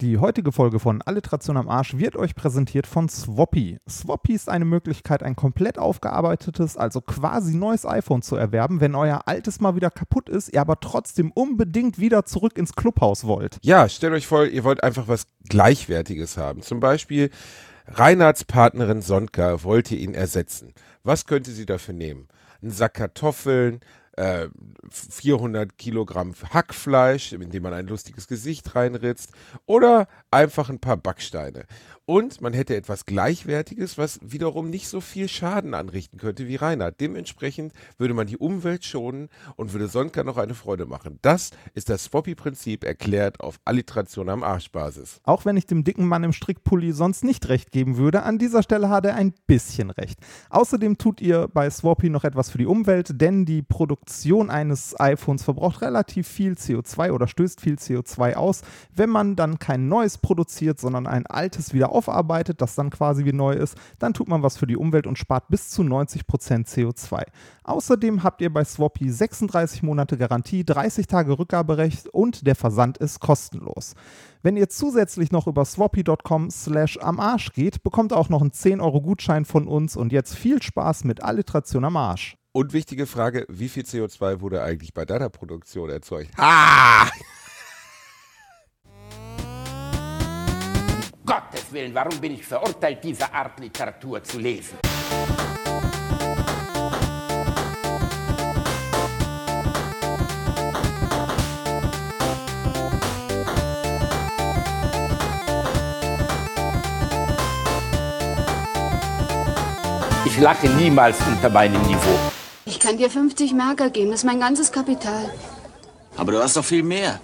[0.00, 3.80] Die heutige Folge von Alliteration am Arsch wird euch präsentiert von Swappy.
[3.86, 9.28] Swappy ist eine Möglichkeit, ein komplett aufgearbeitetes, also quasi neues iPhone zu erwerben, wenn euer
[9.28, 13.58] altes mal wieder kaputt ist, ihr aber trotzdem unbedingt wieder zurück ins Clubhaus wollt.
[13.60, 16.62] Ja, stellt euch vor, ihr wollt einfach was Gleichwertiges haben.
[16.62, 17.28] Zum Beispiel
[17.86, 20.72] Reinhards Partnerin Sonka wollte ihn ersetzen.
[21.04, 22.28] Was könnte sie dafür nehmen?
[22.62, 23.80] Ein Sack Kartoffeln,
[24.90, 29.32] 400 äh, Kilogramm Hackfleisch, in dem man ein lustiges Gesicht reinritzt,
[29.66, 31.64] oder einfach ein paar Backsteine.
[32.10, 37.00] Und man hätte etwas Gleichwertiges, was wiederum nicht so viel Schaden anrichten könnte wie Reinhard.
[37.00, 41.20] Dementsprechend würde man die Umwelt schonen und würde Sonka noch eine Freude machen.
[41.22, 45.20] Das ist das Swoppy-Prinzip erklärt auf Alliteration am Arschbasis.
[45.22, 48.64] Auch wenn ich dem dicken Mann im Strickpulli sonst nicht recht geben würde, an dieser
[48.64, 50.18] Stelle hat er ein bisschen recht.
[50.48, 55.44] Außerdem tut ihr bei Swoppy noch etwas für die Umwelt, denn die Produktion eines iPhones
[55.44, 60.80] verbraucht relativ viel CO2 oder stößt viel CO2 aus, wenn man dann kein neues produziert,
[60.80, 64.56] sondern ein altes wieder aufarbeitet, das dann quasi wie neu ist, dann tut man was
[64.56, 66.24] für die Umwelt und spart bis zu 90%
[66.66, 67.24] CO2.
[67.64, 73.20] Außerdem habt ihr bei Swappy 36 Monate Garantie, 30 Tage Rückgaberecht und der Versand ist
[73.20, 73.94] kostenlos.
[74.42, 78.52] Wenn ihr zusätzlich noch über swappy.com slash am Arsch geht, bekommt ihr auch noch einen
[78.52, 82.36] 10 Euro Gutschein von uns und jetzt viel Spaß mit Alliteration am Arsch.
[82.52, 86.36] Und wichtige Frage, wie viel CO2 wurde eigentlich bei deiner Produktion erzeugt?
[86.38, 87.08] Ha!
[91.30, 94.78] Gottes Willen, warum bin ich verurteilt, diese Art Literatur zu lesen?
[110.24, 112.18] Ich lache niemals unter meinem Niveau.
[112.64, 115.30] Ich kann dir 50 Marker geben, das ist mein ganzes Kapital.
[116.16, 117.20] Aber du hast doch viel mehr.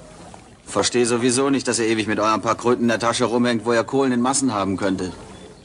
[0.66, 3.72] Verstehe sowieso nicht, dass ihr ewig mit eurem paar Kröten in der Tasche rumhängt, wo
[3.72, 5.12] ihr Kohlen in Massen haben könntet.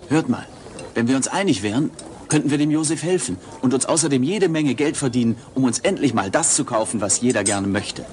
[0.07, 0.47] Hört mal,
[0.93, 1.89] wenn wir uns einig wären,
[2.29, 6.13] könnten wir dem Josef helfen und uns außerdem jede Menge Geld verdienen, um uns endlich
[6.13, 8.05] mal das zu kaufen, was jeder gerne möchte.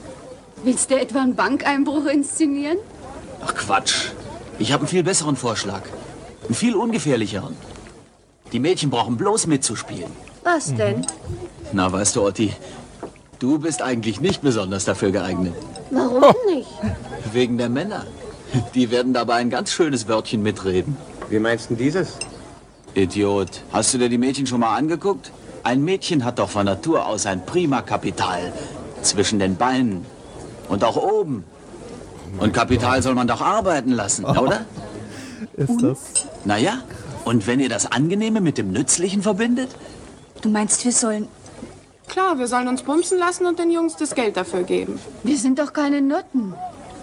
[0.65, 2.79] Willst du etwa einen Bankeinbruch inszenieren?
[3.45, 4.09] Ach Quatsch.
[4.59, 5.83] Ich habe einen viel besseren Vorschlag.
[6.47, 7.55] Einen viel ungefährlicheren.
[8.53, 10.11] Die Mädchen brauchen bloß mitzuspielen.
[10.43, 11.07] Was denn?
[11.73, 12.53] Na, weißt du, Otti,
[13.39, 15.55] du bist eigentlich nicht besonders dafür geeignet.
[15.91, 16.69] Warum nicht?
[17.33, 18.07] Wegen der Männer.
[18.75, 20.97] Die werden dabei ein ganz schönes Wörtchen mitreden.
[21.29, 22.17] Wie meinst du dieses?
[22.95, 23.63] Idiot.
[23.73, 25.31] Hast du dir die Mädchen schon mal angeguckt?
[25.63, 28.53] Ein Mädchen hat doch von Natur aus ein prima Kapital.
[29.03, 30.07] Zwischen den Beinen.
[30.69, 31.45] Und auch oben.
[32.39, 34.65] Und Kapital soll man doch arbeiten lassen, oder?
[35.57, 35.99] Ist das?
[36.45, 36.83] Naja,
[37.25, 39.71] und wenn ihr das Angenehme mit dem Nützlichen verbindet?
[40.43, 41.29] Du meinst, wir sollen...
[42.09, 44.99] Klar, wir sollen uns bumsen lassen und den Jungs das Geld dafür geben.
[45.23, 46.55] Wir sind doch keine Nutten.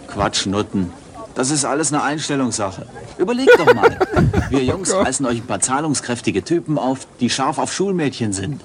[0.07, 0.91] Quatsch, Nutten.
[1.35, 2.85] Das ist alles eine Einstellungssache.
[3.17, 3.99] Überlegt doch mal.
[4.49, 8.61] Wir Jungs reißen euch ein paar zahlungskräftige Typen auf, die scharf auf Schulmädchen sind.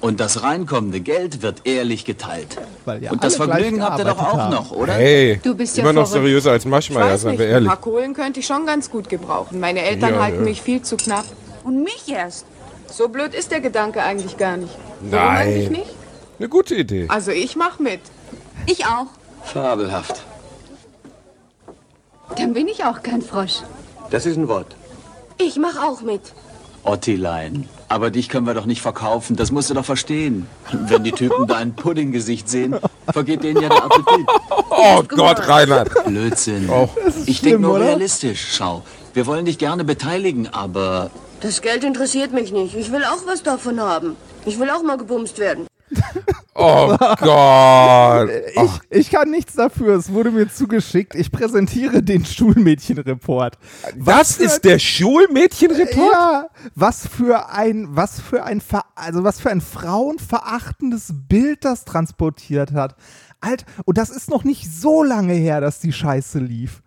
[0.00, 2.58] Und das reinkommende Geld wird ehrlich geteilt.
[2.84, 4.54] Weil ihr Und das Vergnügen habt ihr doch auch haben.
[4.54, 4.94] noch, oder?
[4.94, 6.24] Hey, Du bist ja immer noch verrückt.
[6.26, 6.86] seriöser als weiß
[7.22, 7.68] seien nicht, wir ein ehrlich.
[7.68, 9.58] paar Kohlen könnte ich schon ganz gut gebrauchen.
[9.58, 10.42] Meine Eltern Ja, halten ja.
[10.44, 11.24] mich viel zu knapp.
[11.64, 12.46] Und mich erst.
[12.92, 14.74] So blöd ist der Gedanke eigentlich gar nicht.
[15.02, 15.46] Warum Nein.
[15.46, 15.90] eigentlich nicht?
[16.38, 17.06] Eine gute Idee.
[17.08, 18.00] Also ich mach mit.
[18.66, 19.06] Ich auch.
[19.44, 20.22] Fabelhaft.
[22.36, 23.60] Dann bin ich auch kein Frosch.
[24.10, 24.74] Das ist ein Wort.
[25.38, 26.20] Ich mach auch mit.
[26.84, 27.68] Ottilein.
[27.88, 30.46] Aber dich können wir doch nicht verkaufen, das musst du doch verstehen.
[30.72, 32.76] Wenn die Typen dein Puddinggesicht sehen,
[33.12, 34.26] vergeht denen ja der Appetit.
[34.70, 35.90] Oh Gott, Reinhard.
[36.06, 36.68] Blödsinn.
[36.70, 36.88] Oh.
[37.26, 37.84] Ich denke nur oder?
[37.84, 38.48] realistisch.
[38.52, 38.82] Schau,
[39.14, 41.10] wir wollen dich gerne beteiligen, aber
[41.42, 42.76] Das Geld interessiert mich nicht.
[42.76, 44.16] Ich will auch was davon haben.
[44.46, 45.66] Ich will auch mal gebumst werden.
[46.54, 48.30] Oh Gott.
[48.54, 51.14] Ich, ich kann nichts dafür, es wurde mir zugeschickt.
[51.14, 53.56] Ich präsentiere den Schulmädchenreport.
[53.96, 56.12] Das für ist der Schulmädchenreport?
[56.12, 61.86] Ja, was für ein, was für ein, ver also was für ein frauenverachtendes Bild das
[61.86, 62.96] transportiert hat.
[63.40, 66.82] Alt, und das ist noch nicht so lange her, dass die Scheiße lief.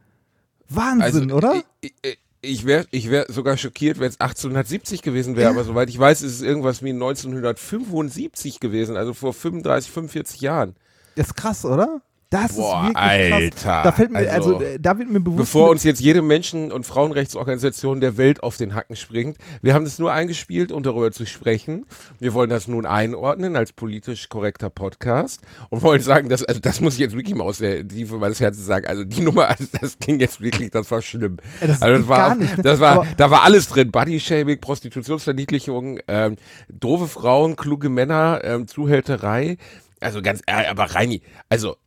[0.69, 1.49] Wahnsinn, oder?
[1.49, 5.63] Also, Ich, ich, ich wäre ich wär sogar schockiert, wenn es 1870 gewesen wäre, aber
[5.63, 10.75] soweit ich weiß, ist es irgendwas wie 1975 gewesen, also vor 35, 45 Jahren.
[11.15, 12.01] Das ist krass, oder?
[12.29, 13.75] Das Boah, ist wirklich krass.
[13.75, 13.83] Alter.
[13.83, 15.37] Da fällt mir, also, Also, äh, da wird mir bewusst.
[15.37, 19.37] Bevor uns jetzt jede Menschen- und Frauenrechtsorganisation der Welt auf den Hacken springt.
[19.61, 21.85] Wir haben das nur eingespielt, um darüber zu sprechen.
[22.19, 26.81] Wir wollen das nun einordnen als politisch korrekter Podcast und wollen sagen, dass, also das
[26.81, 28.87] muss ich jetzt wirklich mal aus der Tiefe meines Herzens sagen.
[28.87, 31.37] Also die Nummer, also das ging jetzt wirklich, das war schlimm.
[31.61, 32.63] Ja, das also das war, gar nicht, ne?
[32.63, 33.91] das war, Aber- da war alles drin.
[33.91, 36.35] Bodyshaming, Prostitutionsverniedlichung, ähm,
[36.69, 39.57] doofe Frauen, kluge Männer, ähm, Zuhälterei.
[40.01, 41.77] Also ganz, äh, aber Reini, also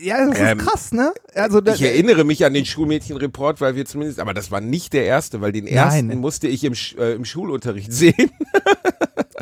[0.00, 1.12] Ja, das ist Ähm, krass, ne?
[1.34, 4.92] Also da, Ich erinnere mich an den Schulmädchenreport, weil wir zumindest, aber das war nicht
[4.92, 6.18] der erste, weil den ersten Nein.
[6.18, 8.14] musste ich im, äh, im Schulunterricht sehen.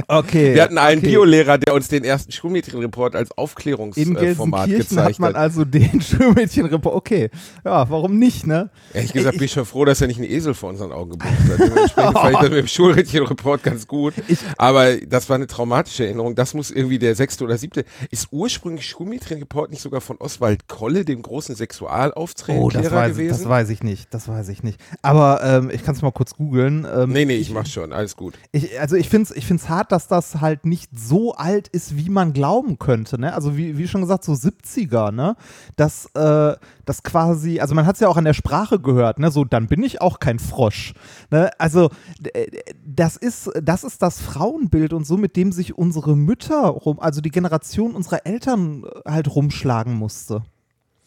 [0.08, 0.54] okay.
[0.54, 1.08] Wir hatten einen okay.
[1.10, 5.36] Biolehrer, der uns den ersten Schulmädchenreport als Aufklärungsformat Gelsenkirchen hat gezeigt man hat.
[5.36, 6.94] also den Schulmädchenreport.
[6.94, 7.30] Okay,
[7.64, 8.70] ja, warum nicht, ne?
[8.92, 11.30] Ehrlich gesagt bin ich schon froh, dass er nicht einen Esel vor unseren Augen gebucht
[11.30, 11.58] hat.
[11.58, 14.14] Dementsprechend fand ich das mit dem Schulmädchenreport ganz gut.
[14.58, 16.34] Aber das war eine traumatische Erinnerung.
[16.34, 17.84] Das muss irgendwie der sechste oder siebte.
[18.10, 23.28] Ist ursprünglich Schulmädchenreport nicht sogar von Oswald Kolle, dem großen Sexualaufklärer Oh, das weiß, gewesen?
[23.38, 24.80] das weiß ich nicht, das weiß ich nicht.
[25.02, 26.86] Aber ähm, ich kann es mal kurz googeln.
[26.92, 27.92] Ähm, nee, nee, ich mach schon.
[27.92, 28.34] Alles gut.
[28.52, 31.96] Ich, also ich finde es ich find's hart, dass das halt nicht so alt ist,
[31.96, 33.20] wie man glauben könnte.
[33.20, 33.32] Ne?
[33.34, 35.36] Also wie, wie schon gesagt, so 70er, ne?
[35.76, 36.54] Dass äh,
[36.84, 39.30] das quasi, also man hat es ja auch an der Sprache gehört, ne?
[39.30, 40.94] So, dann bin ich auch kein Frosch.
[41.30, 41.50] Ne?
[41.58, 41.90] Also
[42.32, 42.46] äh,
[42.86, 47.20] das ist, das ist das Frauenbild und so, mit dem sich unsere Mütter rum, also
[47.20, 50.42] die Generation unserer Eltern äh, halt rumschlagen musste.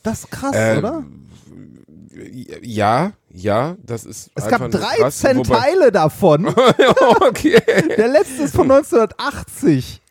[0.04, 1.04] Das ist krass, Ähm, oder?
[2.62, 4.32] Ja, ja, das ist.
[4.36, 6.48] Es gab nur krass, 13 wobei- Teile davon.
[7.28, 7.62] okay.
[7.98, 10.02] Der letzte ist von 1980.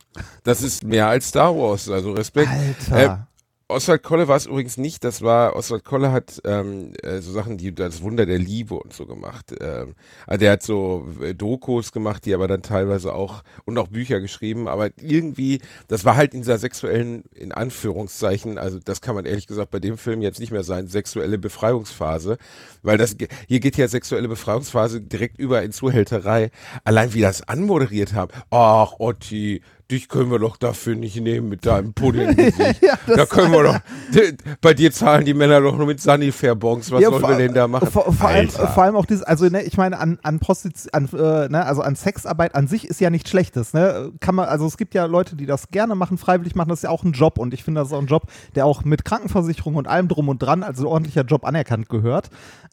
[0.45, 2.49] Das ist mehr als Star Wars, also Respekt.
[2.49, 3.27] Alter.
[3.69, 7.59] Oswald Kolle war es übrigens nicht, das war, Oswald Kolle hat ähm, äh, so Sachen,
[7.59, 9.53] die das Wunder der Liebe und so gemacht.
[9.61, 13.89] Ähm, also der hat so äh, Dokus gemacht, die aber dann teilweise auch und auch
[13.89, 19.17] Bücher geschrieben, aber irgendwie, das war halt in dieser sexuellen, in Anführungszeichen, also das kann
[19.17, 22.39] man ehrlich gesagt bei dem Film jetzt nicht mehr sein, sexuelle Befreiungsphase,
[22.85, 23.17] weil das
[23.49, 26.53] hier geht ja sexuelle Befreiungsphase direkt über in Zuhälterei.
[26.85, 28.31] Allein wie das anmoderiert haben.
[28.51, 29.61] Ach, Otti,
[29.91, 32.37] dich können wir doch dafür nicht nehmen mit deinem Pudding.
[32.81, 33.79] Ja, da können wir doch.
[34.61, 36.91] Bei dir zahlen die Männer doch nur mit Sanifair-Bons.
[36.91, 37.91] Was Ja, sollen wir denn da machen?
[37.91, 41.09] Vor, vor, allem, vor allem auch dieses, also ne, ich meine, an, an, Prostiz an,
[41.13, 43.73] äh, ne, also an Sexarbeit an sich ist ja nichts Schlechtes.
[43.73, 44.13] Ne?
[44.21, 46.85] Kann man, also es gibt ja Leute, die das gerne machen, freiwillig machen, das ist
[46.85, 48.25] ja auch ein Job und ich finde, das ist auch ein Job,
[48.55, 52.31] der auch mit Krankenversicherung und allem drum und dran, also ordentlicher Job anerkannt gehört.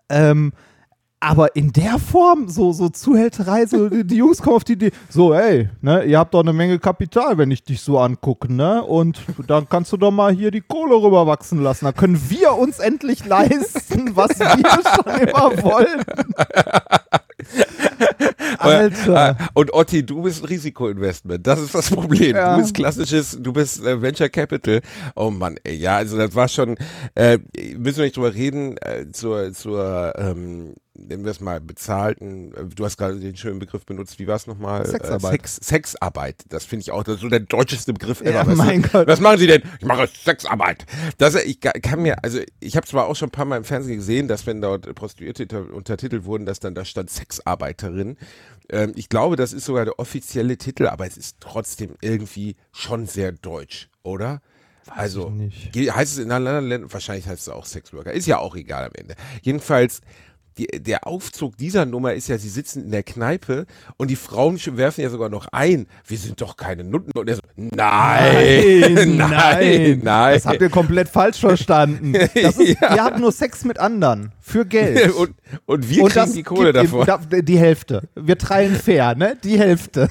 [0.10, 0.54] Ähm,
[1.24, 5.34] aber in der Form, so, so Zuhälterei, so die, Jungs kommen auf die Idee, so,
[5.34, 8.84] ey, ne, ihr habt doch eine Menge Kapital, wenn ich dich so angucke, ne?
[8.84, 11.86] Und dann kannst du doch mal hier die Kohle rüberwachsen lassen.
[11.86, 16.34] Dann können wir uns endlich leisten, was wir schon immer wollten.
[18.60, 19.30] Alter.
[19.30, 21.46] Äh, Und Otti, du bist Risikoinvestment.
[21.46, 22.36] Das ist das Problem.
[22.36, 22.56] Ja.
[22.56, 24.81] Du bist klassisches, du bist äh, Venture Capital.
[25.16, 26.75] Oh Mann, ey, ja, also das war schon,
[27.16, 27.40] äh,
[27.78, 32.66] müssen wir nicht drüber reden, äh, zur, zur, ähm, nennen wir es mal, bezahlten, äh,
[32.66, 34.86] du hast gerade den schönen Begriff benutzt, wie war es nochmal?
[34.86, 35.24] Sexarbeit.
[35.34, 36.44] Äh, Sex, Sexarbeit.
[36.50, 38.48] Das finde ich auch, das ist so der deutscheste Begriff Ja, ever.
[38.48, 38.63] weißt du?
[38.63, 39.07] mein Gott.
[39.07, 39.63] Was machen Sie denn?
[39.80, 40.86] Ich mache Sexarbeit.
[41.18, 43.98] Das, ich kann mir, also ich habe zwar auch schon ein paar Mal im Fernsehen
[43.98, 48.18] gesehen, dass wenn dort Prostituierte unter- untertitelt wurden, dass dann da stand Sexarbeiterin.
[48.69, 53.06] Ähm, ich glaube, das ist sogar der offizielle Titel, aber es ist trotzdem irgendwie schon
[53.07, 54.42] sehr deutsch, oder?
[54.88, 55.72] also nicht.
[55.72, 58.84] ge- heißt es in anderen Ländern, wahrscheinlich heißt es auch Sexworker, ist ja auch egal
[58.84, 59.16] am Ende.
[59.42, 60.01] Jedenfalls
[60.57, 63.65] die, der Aufzug dieser Nummer ist ja, sie sitzen in der Kneipe
[63.97, 67.11] und die Frauen werfen ja sogar noch ein, wir sind doch keine Nutten.
[67.17, 70.33] Und er so, nein, nein, nein.
[70.33, 72.13] Das habt ihr komplett falsch verstanden.
[72.33, 72.94] Ist, Ja.
[72.95, 74.31] Wir haben nur Sex mit anderen.
[74.39, 75.11] Für Geld.
[75.15, 75.33] und,
[75.65, 77.01] und wir Und kriegen das die Kohle gibt davor.
[77.07, 78.09] ihm- da- die Hälfte.
[78.15, 79.38] Wir teilen fair, ne?
[79.44, 80.09] Die Hälfte.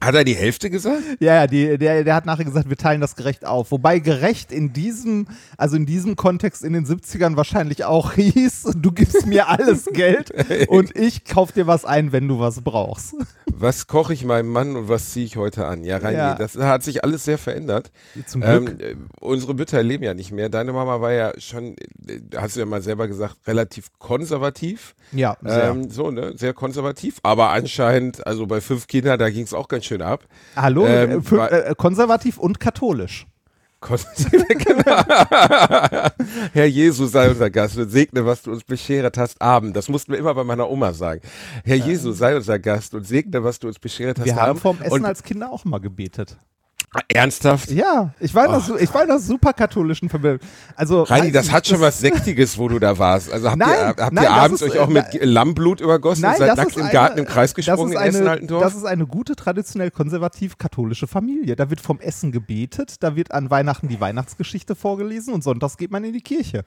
[0.00, 1.02] Hat er die Hälfte gesagt?
[1.20, 3.70] Ja, ja, die, der, der hat nachher gesagt, wir teilen das gerecht auf.
[3.70, 5.26] Wobei gerecht in diesem,
[5.56, 10.30] also in diesem Kontext in den 70ern wahrscheinlich auch hieß, du gibst mir alles Geld
[10.68, 13.14] und ich kauf dir was ein, wenn du was brauchst.
[13.58, 15.82] Was koche ich meinem Mann und was ziehe ich heute an?
[15.82, 16.34] Ja, Reini, Ja.
[16.34, 17.90] das hat sich alles sehr verändert.
[18.26, 18.68] Zum Glück.
[18.68, 20.50] Ähm, äh, unsere Mütter leben ja nicht mehr.
[20.50, 21.74] Deine Mama war ja schon,
[22.06, 24.94] äh, hast du ja mal selber gesagt, relativ konservativ.
[25.12, 25.70] ja, sehr.
[25.70, 26.34] Ähm, so, ne?
[26.36, 27.18] Sehr konservativ.
[27.22, 30.24] Aber anscheinend, also bei fünf Kindern, da ging es auch ganz schön ab.
[30.56, 33.26] Hallo, ähm, äh, für, äh, konservativ und katholisch.
[34.48, 35.02] Genau.
[36.52, 39.76] Herr Jesus sei unser Gast und segne, was du uns bescheret hast, Abend.
[39.76, 41.20] Das mussten wir immer bei meiner Oma sagen.
[41.64, 44.62] Herr Jesus sei unser Gast und segne, was du uns bescheret hast, Wir haben Abend.
[44.62, 46.36] vorm Essen und, als Kinder auch mal gebetet.
[47.08, 47.70] Ernsthaft?
[47.70, 50.38] Ja, ich war in einer, su- ich war einer super katholischen Familie.
[50.74, 53.32] Also, Reini, das hat schon was Sektiges, wo du da warst.
[53.32, 55.80] Also habt Nein, ihr, habt nein, ihr abends ist, euch auch äh, mit na- Lammmblut
[55.80, 58.62] übergossen und seid nackt im eine- Garten im Kreis das gesprungen ist in eine, Essen-Altendorf?
[58.62, 61.56] Das ist eine gute, traditionell konservativ-katholische Familie.
[61.56, 65.90] Da wird vom Essen gebetet, da wird an Weihnachten die Weihnachtsgeschichte vorgelesen und sonntags geht
[65.90, 66.64] man in die Kirche.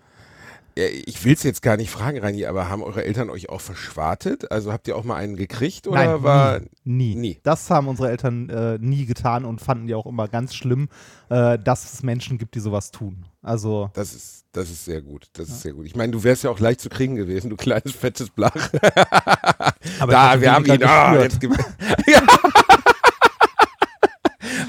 [0.79, 3.59] Ja, Ich will es jetzt gar nicht fragen, Reini, aber haben eure Eltern euch auch
[3.59, 4.49] verschwartet?
[4.49, 7.15] Also habt ihr auch mal einen gekriegt oder Nein, war nie, nie.
[7.15, 7.39] nie.
[7.43, 10.87] Das haben unsere Eltern äh, nie getan und fanden die auch immer ganz schlimm,
[11.29, 13.25] äh, dass es Menschen gibt, die sowas tun.
[13.41, 15.27] Also, Das ist, das ist sehr gut.
[15.33, 15.85] Das ist sehr gut.
[15.85, 18.55] Ich meine, du wärst ja auch leicht zu kriegen gewesen, du kleines fettes Blach.
[19.99, 20.79] aber da, wir haben ihn.
[20.79, 21.21] gespürt.
[21.23, 21.88] jetzt ja.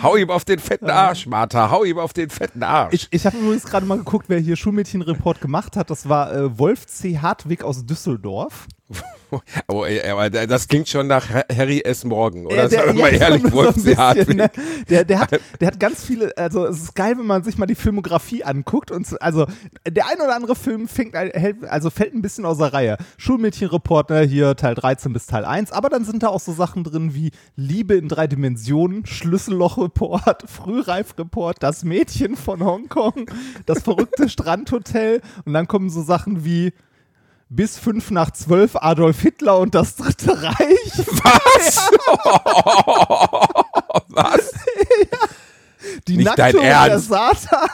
[0.03, 1.71] Hau ihm auf den fetten Arsch, Martha.
[1.71, 2.95] Hau ihm auf den fetten Arsch.
[2.95, 5.91] Ich, ich habe übrigens gerade mal geguckt, wer hier Schulmädchenreport gemacht hat.
[5.91, 7.19] Das war äh, Wolf C.
[7.19, 8.67] Hartwig aus Düsseldorf.
[9.69, 12.05] Aber, aber das klingt schon nach Harry S.
[12.05, 12.65] Morgan, oder?
[12.65, 14.51] Äh, der, wir mal ja, ehrlich, so ein bisschen, ne?
[14.89, 17.67] der, der, hat, der hat ganz viele, also es ist geil, wenn man sich mal
[17.67, 18.91] die Filmografie anguckt.
[18.91, 19.47] Und so- also
[19.89, 22.97] der ein oder andere Film fängt, hält- also fällt ein bisschen aus der Reihe.
[23.19, 25.71] Schulmädchenreport, ne, hier Teil 13 bis Teil 1.
[25.73, 31.63] Aber dann sind da auch so Sachen drin wie Liebe in drei Dimensionen, Schlüsselloch-Report, Frühreif-Report,
[31.63, 33.31] das Mädchen von Hongkong,
[33.67, 35.21] das verrückte Strandhotel.
[35.45, 36.73] Und dann kommen so Sachen wie
[37.51, 40.57] bis fünf nach zwölf Adolf Hitler und das Dritte Reich.
[40.97, 41.91] Was?
[44.09, 44.53] Was?
[46.09, 46.99] Die Nicht Nackte und der.
[46.99, 47.69] Satan.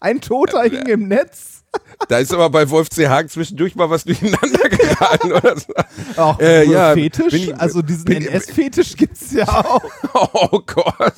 [0.00, 1.61] Ein Toter hing im Netz.
[2.08, 3.08] Da ist aber bei Wolf C.
[3.08, 5.72] Hagen zwischendurch mal was durcheinander geraten, oder so.
[6.16, 7.32] Auch Äh, ja, Fetisch.
[7.32, 9.80] ich- also diesen NS-Fetisch gibt's ja auch.
[10.14, 11.14] Oh Gott.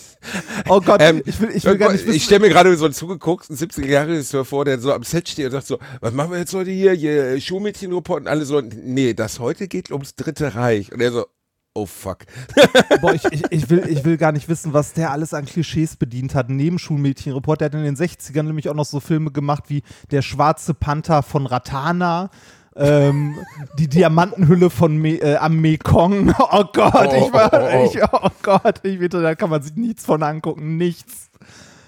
[0.68, 2.14] Oh Gott, Ähm, ich will, ich will gar nicht wissen.
[2.16, 5.46] Ich stelle mir gerade so einen zugeguckten 70er Jahre vor, der so am Set steht
[5.46, 6.92] und sagt so, was machen wir jetzt heute hier?
[6.92, 10.92] hier Schulmädchenreport und alle so, nee, das heute geht ums Dritte Reich.
[10.92, 11.26] Und er so,
[11.75, 12.25] oh fuck.
[13.00, 15.97] Boah, ich, ich, ich, will, ich will gar nicht wissen, was der alles an Klischees
[15.97, 16.49] bedient hat.
[16.49, 20.23] Neben Schulmädchenreport, der hat in den 60ern nämlich auch noch so Filme gemacht wie Der
[20.23, 22.31] schwarze Panther von Ratana.
[22.76, 23.38] Ähm,
[23.78, 26.35] die Diamantenhülle von Me äh, am Mekong.
[26.38, 27.90] Oh Gott, ich war, Oh, oh, oh.
[27.93, 31.31] ich, oh Gott, ich bitte, da kann man sich nichts von angucken, nichts.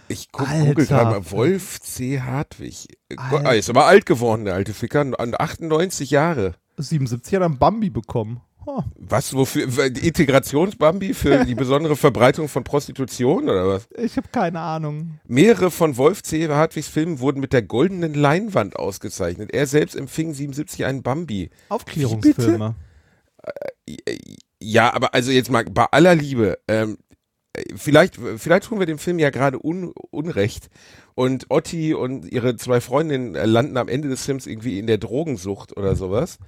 [0.08, 2.20] Ich google gerade mal, Wolf C.
[2.20, 2.86] Hartwig.
[3.16, 3.48] Alter.
[3.48, 6.54] ah, ist aber alt geworden, der alte Ficker, an 98 Jahre.
[6.76, 8.40] 77 hat er einen Bambi bekommen.
[8.68, 8.82] Oh.
[8.96, 13.88] Was, wofür, die Integrationsbambi für die besondere Verbreitung von Prostitution oder was?
[13.96, 15.20] Ich habe keine Ahnung.
[15.26, 16.48] Mehrere von Wolf C.
[16.48, 19.54] Hartwigs Filmen wurden mit der goldenen Leinwand ausgezeichnet.
[19.54, 21.50] Er selbst empfing 77 einen Bambi.
[21.68, 22.74] Aufklärungsfilme.
[24.60, 26.98] Ja, aber also jetzt mal bei aller Liebe, ähm,
[27.76, 30.70] vielleicht, vielleicht tun wir dem Film ja gerade un, Unrecht
[31.14, 34.98] und Otti und ihre zwei Freundinnen äh, landen am Ende des Films irgendwie in der
[34.98, 36.38] Drogensucht oder sowas.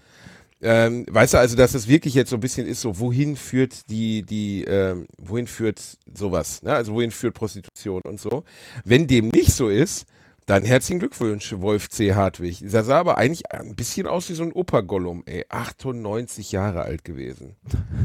[0.61, 3.89] Ähm, weißt du, also, dass es wirklich jetzt so ein bisschen ist, so, wohin führt
[3.91, 5.81] die, die, ähm, wohin führt
[6.13, 6.73] sowas, ne?
[6.75, 8.45] Also, wohin führt Prostitution und so.
[8.85, 10.07] Wenn dem nicht so ist,
[10.47, 12.15] dann herzlichen Glückwunsch, Wolf C.
[12.15, 12.61] Hartwig.
[12.63, 15.45] Der sah aber eigentlich ein bisschen aus wie so ein Opa-Gollum, ey.
[15.49, 17.55] 98 Jahre alt gewesen.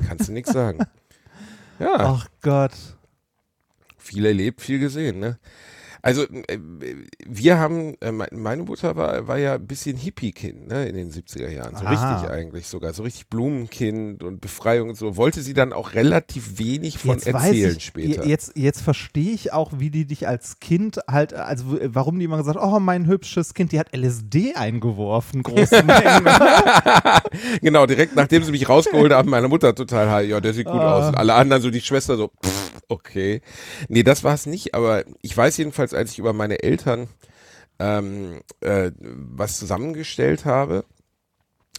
[0.08, 0.80] Kannst du nichts sagen.
[1.80, 2.72] Ja, Ach Gott.
[3.98, 5.40] viel erlebt, viel gesehen, ne?
[6.06, 6.58] Also, äh,
[7.26, 11.10] wir haben, äh, me- meine Mutter war, war ja ein bisschen Hippie-Kind, ne, in den
[11.12, 11.78] 70er Jahren.
[11.78, 11.90] So Ah.
[12.16, 12.92] richtig eigentlich sogar.
[12.94, 15.16] So richtig Blumenkind und Befreiung und so.
[15.16, 18.24] Wollte sie dann auch relativ wenig von Jetzt erzählen ich, später.
[18.26, 22.26] je- Jetzt, jetzt verstehe ich auch, wie die dich als Kind halt, also warum die
[22.26, 26.28] immer gesagt oh, mein hübsches Kind, die hat LSD eingeworfen, große Mengen.
[27.62, 30.76] genau, direkt nachdem sie mich rausgeholt haben, meine Mutter total, high, ja, der sieht gut
[30.82, 30.98] Ah.
[30.98, 31.08] aus.
[31.08, 33.42] Und alle anderen, so die Schwester so, pff, okay.
[33.88, 37.08] Nee, das war es nicht, aber ich weiß jedenfalls, als ich über meine Eltern
[37.80, 40.86] ähm, äh, was zusammengestellt habe,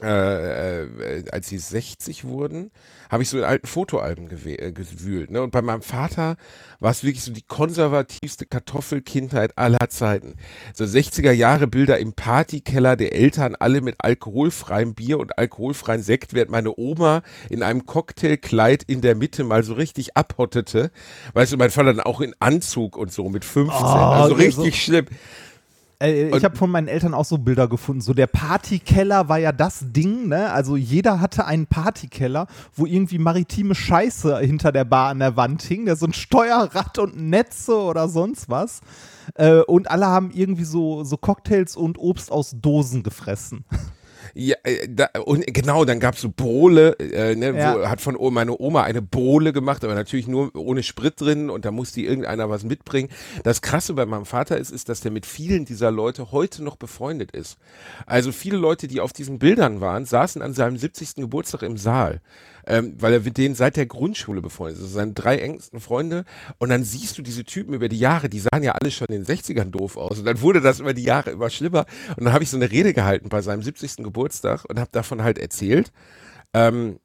[0.05, 2.71] äh, äh, als sie 60 wurden,
[3.11, 5.31] habe ich so in alten Fotoalben äh, gewühlt.
[5.31, 5.43] Ne?
[5.43, 6.37] Und bei meinem Vater
[6.81, 10.35] war es wirklich so die konservativste Kartoffelkindheit aller Zeiten.
[10.75, 16.35] So 60er Jahre Bilder im Partykeller der Eltern, alle mit alkoholfreiem Bier und alkoholfreien Sekt,
[16.35, 20.91] während meine Oma in einem Cocktailkleid in der Mitte mal so richtig abhottete.
[21.33, 23.83] Weißt du, mein Vater dann auch in Anzug und so mit 15.
[23.83, 25.07] Oh, also okay, richtig schlimm.
[26.03, 28.01] Äh, ich Und- habe von meinen Eltern auch so Bilder gefunden.
[28.01, 30.51] So der Partykeller war ja das Ding, ne?
[30.53, 35.63] Also jeder hatte einen Partykeller, wo irgendwie maritime Scheiße hinter der Bar an der Wand
[35.63, 38.81] hing, der so ein Steuerrad und Netze oder sonst was.
[39.35, 43.65] Äh, und alle haben irgendwie so, so Cocktails und Obst aus Dosen gefressen.
[44.35, 47.77] Ja, äh, da, und genau, dann gab's so Bohle, äh, ne, Ja.
[47.79, 51.65] wo, hat von meine Oma eine Bohle gemacht, aber natürlich nur ohne Sprit drin und
[51.65, 53.09] da musste irgendeiner was mitbringen.
[53.45, 56.77] Das Krasse bei meinem Vater ist, ist, dass der mit vielen dieser Leute heute noch
[56.77, 57.59] befreundet ist.
[58.07, 61.15] Also viele Leute, die auf diesen Bildern waren, saßen an seinem 70.
[61.17, 62.21] Geburtstag im Saal,
[62.67, 64.85] ähm, weil er mit denen seit der Grundschule befreundet ist.
[64.85, 66.25] Also seine drei engsten Freunde
[66.59, 69.25] und dann siehst du diese Typen über die Jahre, die sahen ja alle schon in
[69.25, 72.33] den 60ern doof aus und dann wurde das über die Jahre immer schlimmer und dann
[72.33, 73.97] habe ich so eine Rede gehalten bei seinem 70.
[73.99, 75.93] Geburtstag und habe davon halt erzählt.
[76.53, 76.99] Ähm,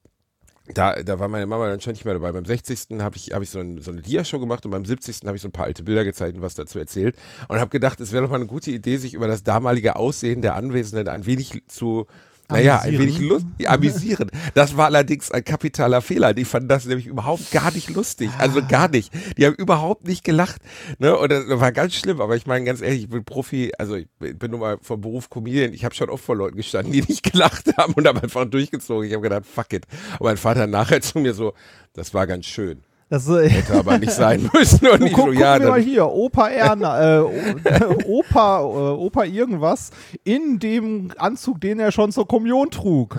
[0.74, 2.32] da, da war meine Mama dann schon nicht mehr dabei.
[2.32, 3.00] Beim 60.
[3.00, 5.22] habe ich, hab ich so, ein, so eine Dia-Show gemacht und beim 70.
[5.26, 7.16] habe ich so ein paar alte Bilder gezeigt und was dazu erzählt.
[7.48, 10.42] Und habe gedacht, es wäre doch mal eine gute Idee, sich über das damalige Aussehen
[10.42, 12.06] der Anwesenden ein wenig zu,
[12.50, 14.30] naja, ein wenig lust, amüsieren.
[14.54, 16.34] Das war allerdings ein kapitaler Fehler.
[16.34, 18.30] Die fanden das nämlich überhaupt gar nicht lustig.
[18.38, 19.12] Also gar nicht.
[19.36, 20.62] Die haben überhaupt nicht gelacht.
[20.98, 21.16] Ne?
[21.16, 22.20] Und das war ganz schlimm.
[22.20, 25.30] Aber ich meine, ganz ehrlich, ich bin Profi, also ich bin nun mal vom Beruf
[25.30, 25.72] Comedian.
[25.72, 29.06] Ich habe schon oft vor Leuten gestanden, die nicht gelacht haben und habe einfach durchgezogen.
[29.06, 29.86] Ich habe gedacht, fuck it.
[30.18, 31.54] Und mein Vater nachher zu mir so,
[31.92, 32.82] das war ganz schön.
[33.10, 34.86] Das, äh, Hätte aber nicht sein müssen.
[34.86, 37.22] Und ich guck, so, ja, mal hier, Opa Erna, äh,
[38.06, 39.90] Opa, äh, Opa irgendwas
[40.22, 43.18] in dem Anzug, den er schon zur Kommunion trug.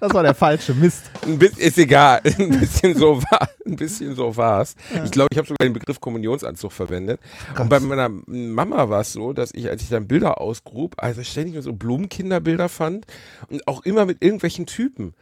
[0.00, 1.10] das war der falsche Mist.
[1.36, 2.20] bisschen, ist egal.
[2.24, 4.76] Ein bisschen so war, ein bisschen so war's.
[5.04, 7.20] Ich glaube, ich habe sogar den Begriff Kommunionsanzug verwendet.
[7.58, 11.24] Und bei meiner Mama war es so, dass ich, als ich dann Bilder ausgrub, also
[11.24, 13.06] ständig nur so Blumenkinderbilder fand
[13.48, 15.14] und auch immer mit irgendwelchen Typen.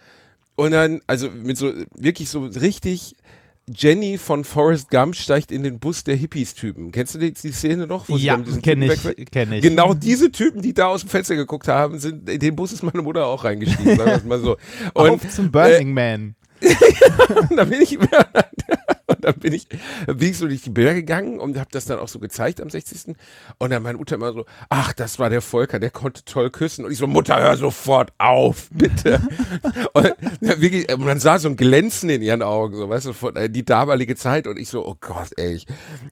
[0.61, 3.17] Und dann, also mit so, wirklich so richtig
[3.67, 6.93] Jenny von Forrest Gump steigt in den Bus der Hippies-Typen.
[6.93, 8.11] Kennst du die, die Szene noch?
[8.11, 9.63] wo Ja, dann diesen kenn Typen ich, kenn ich.
[9.63, 12.83] Genau diese Typen, die da aus dem Fenster geguckt haben, sind, in den Bus ist
[12.83, 14.59] meine Mutter auch reingestiegen, sagen wir es mal so.
[14.93, 16.35] Und, Auf zum Burning Man.
[17.49, 17.99] und dann bin ich
[19.25, 19.69] und dann bin ich,
[20.07, 22.71] bin ich so durch die Bilder gegangen und habe das dann auch so gezeigt am
[22.71, 23.17] 60.
[23.59, 26.85] Und dann meine Mutter immer so, ach, das war der Volker, der konnte toll küssen.
[26.85, 29.21] Und ich so, Mutter, hör sofort auf, bitte.
[29.93, 33.13] und, ja, wirklich, und man sah so ein Glänzen in ihren Augen, so, weißt du,
[33.13, 34.47] von äh, die damalige Zeit.
[34.47, 35.67] Und ich so, oh Gott, ey, ich,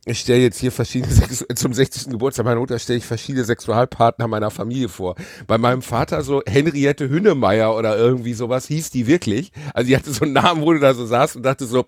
[0.04, 1.14] ich stelle jetzt hier verschiedene,
[1.54, 2.10] zum 60.
[2.10, 5.14] Geburtstag meiner Mutter stelle ich verschiedene Sexualpartner meiner Familie vor.
[5.46, 9.52] Bei meinem Vater so Henriette Hünnemeyer oder irgendwie sowas hieß die wirklich.
[9.72, 11.86] Also die hatte so einen Namen, wo du da so saß und dachte so,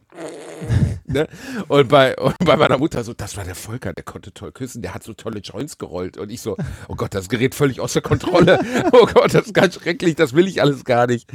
[1.10, 1.26] Ne?
[1.68, 4.80] Und, bei, und bei meiner Mutter so, das war der Volker, der konnte toll küssen,
[4.80, 6.16] der hat so tolle Joints gerollt.
[6.16, 6.56] Und ich so,
[6.88, 8.58] oh Gott, das gerät völlig außer Kontrolle.
[8.92, 11.30] Oh Gott, das ist ganz schrecklich, das will ich alles gar nicht.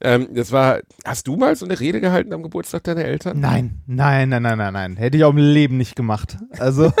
[0.00, 3.40] Ähm, das war, hast du mal so eine Rede gehalten am Geburtstag deiner Eltern?
[3.40, 4.96] Nein, nein, nein, nein, nein, nein.
[4.96, 6.36] Hätte ich auch im Leben nicht gemacht.
[6.58, 6.92] Also,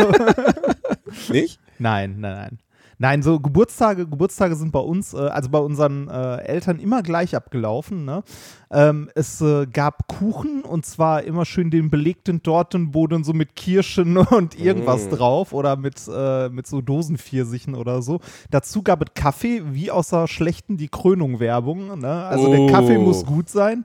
[1.28, 1.60] Nicht?
[1.78, 2.58] nein, nein, nein.
[3.00, 7.36] Nein, so Geburtstage, Geburtstage sind bei uns, äh, also bei unseren äh, Eltern immer gleich
[7.36, 8.04] abgelaufen.
[8.04, 8.24] Ne?
[8.72, 14.16] Ähm, es äh, gab Kuchen und zwar immer schön den belegten Tortenboden so mit Kirschen
[14.16, 15.10] und irgendwas Mm.
[15.10, 18.18] drauf oder mit, äh, mit so Dosenpfirsichen oder so.
[18.50, 22.00] Dazu gab es Kaffee, wie aus der schlechten Die Krönung-Werbung.
[22.00, 22.08] Ne?
[22.24, 22.50] Also Oh.
[22.50, 23.84] der Kaffee muss gut sein.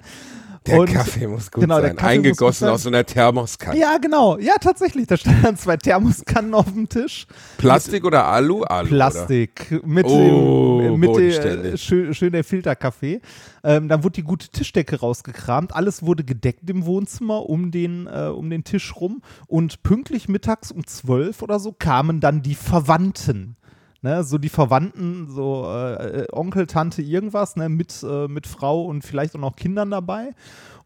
[0.65, 1.97] Der Und- Kaffee muss gut genau, der sein.
[1.99, 3.77] Eingegossen aus so einer Thermoskanne.
[3.77, 4.37] Ja, genau.
[4.37, 5.07] Ja, tatsächlich.
[5.07, 7.27] Da standen dann zwei Thermoskannen auf dem Tisch.
[7.57, 8.63] Plastik oder Alu?
[8.63, 8.87] Alu.
[8.87, 9.81] Plastik.
[9.85, 13.19] Mit, Oh, dem, mit dem, schön, schön der Filterkaffee.
[13.65, 15.75] Ähm, dann wurde die gute Tischdecke rausgekramt.
[15.75, 19.21] Alles wurde gedeckt im Wohnzimmer um den, äh, um den Tisch rum.
[19.47, 23.57] Und pünktlich mittags um zwölf oder so kamen dann die Verwandten.
[24.03, 28.83] Ne, so die Verwandten, so äh, äh, Onkel, Tante, irgendwas, ne, mit, äh, mit Frau
[28.83, 30.35] und vielleicht auch noch Kindern dabei.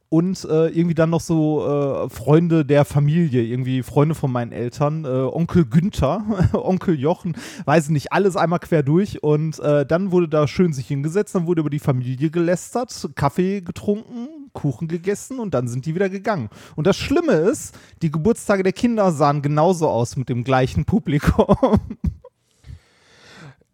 [0.10, 5.04] Und äh, irgendwie dann noch so äh, Freunde der Familie, irgendwie Freunde von meinen Eltern,
[5.04, 9.24] äh, Onkel Günther, Onkel Jochen, weiß ich nicht, alles einmal quer durch.
[9.24, 13.62] Und äh, dann wurde da schön sich hingesetzt, dann wurde über die Familie gelästert, Kaffee
[13.62, 16.50] getrunken, Kuchen gegessen und dann sind die wieder gegangen.
[16.76, 21.48] Und das Schlimme ist, die Geburtstage der Kinder sahen genauso aus mit dem gleichen Publikum.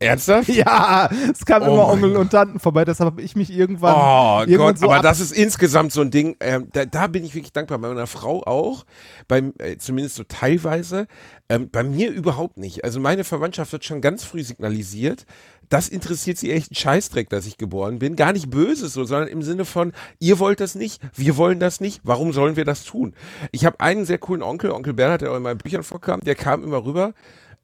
[0.04, 0.48] Ernsthaft?
[0.50, 3.96] ja, es kamen Oh immer Onkel und Tanten vorbei, deshalb habe ich mich irgendwann.
[3.96, 7.08] Oh irgendwann Gott, so aber ab- das ist insgesamt so ein Ding, ähm, da, da
[7.08, 7.80] bin ich wirklich dankbar.
[7.80, 8.86] Bei meiner Frau auch,
[9.28, 11.08] beim, äh, zumindest so teilweise.
[11.50, 12.84] Ähm, bei mir überhaupt nicht.
[12.84, 15.26] Also meine Verwandtschaft wird schon ganz früh signalisiert.
[15.70, 18.16] Das interessiert sie echt einen Scheißdreck, dass ich geboren bin.
[18.16, 21.82] Gar nicht böse so, sondern im Sinne von, ihr wollt das nicht, wir wollen das
[21.82, 23.14] nicht, warum sollen wir das tun?
[23.52, 26.36] Ich habe einen sehr coolen Onkel, Onkel Bernhard, der auch in meinen Büchern vorkam, der
[26.36, 27.14] kam immer rüber,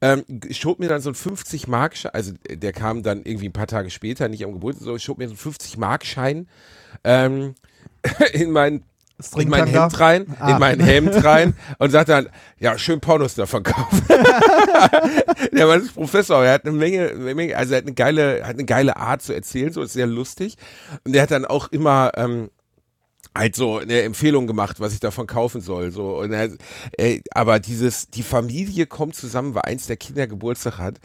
[0.02, 3.66] ähm, schob mir dann so ein 50 Mark, also der kam dann irgendwie ein paar
[3.66, 6.48] Tage später, nicht am Geburtstag, so schob mir so einen 50 Mark Schein
[7.04, 7.54] ähm,
[8.32, 8.82] in mein
[9.36, 9.66] in mein?
[9.66, 10.52] Hemd rein, Ah.
[10.52, 14.02] in mein Hemd rein und sagt dann, ja, schön Pornos da verkaufen.
[15.52, 18.54] der Mann ist Professor, er hat eine Menge, Menge, also er hat eine geile, hat
[18.54, 20.56] eine geile Art zu erzählen, so ist sehr lustig.
[21.04, 22.50] Und er hat dann auch immer, ähm,
[23.36, 25.92] halt so eine Empfehlung gemacht, was ich davon kaufen soll.
[25.92, 26.18] So.
[26.18, 26.50] Und er,
[26.98, 30.98] ey, aber dieses, die Familie kommt zusammen, weil eins der Kinder Geburtstag hat.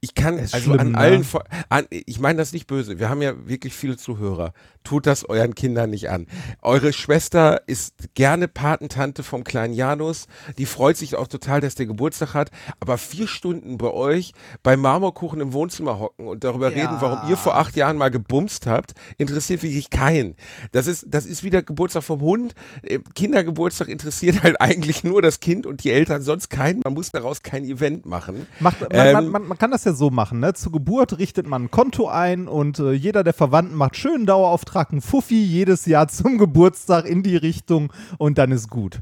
[0.00, 0.98] Ich kann, also schlimm, an ne?
[0.98, 1.26] allen,
[1.68, 4.52] an, ich meine das nicht böse, wir haben ja wirklich viele Zuhörer.
[4.84, 6.26] Tut das euren Kindern nicht an.
[6.60, 10.26] Eure Schwester ist gerne Patentante vom kleinen Janus.
[10.58, 12.50] Die freut sich auch total, dass der Geburtstag hat.
[12.80, 14.32] Aber vier Stunden bei euch
[14.64, 16.82] beim Marmorkuchen im Wohnzimmer hocken und darüber Ja.
[16.82, 20.34] reden, warum ihr vor acht Jahren mal gebumst habt, interessiert wirklich keinen.
[20.72, 22.54] Das ist, das ist wieder Geburtstag vom Hund.
[22.82, 26.80] Äh, Kindergeburtstag interessiert halt eigentlich nur das Kind und die Eltern, sonst keinen.
[26.84, 28.46] Man muss daraus kein Event machen.
[28.60, 30.54] Macht, man, Ähm, man, man, man kann das ja so machen, ne?
[30.54, 34.92] Zur Geburt richtet man ein Konto ein und äh, jeder der Verwandten macht schönen Dauerauftrag,
[34.92, 39.00] einen Fuffi jedes Jahr zum Geburtstag in die Richtung und dann ist gut.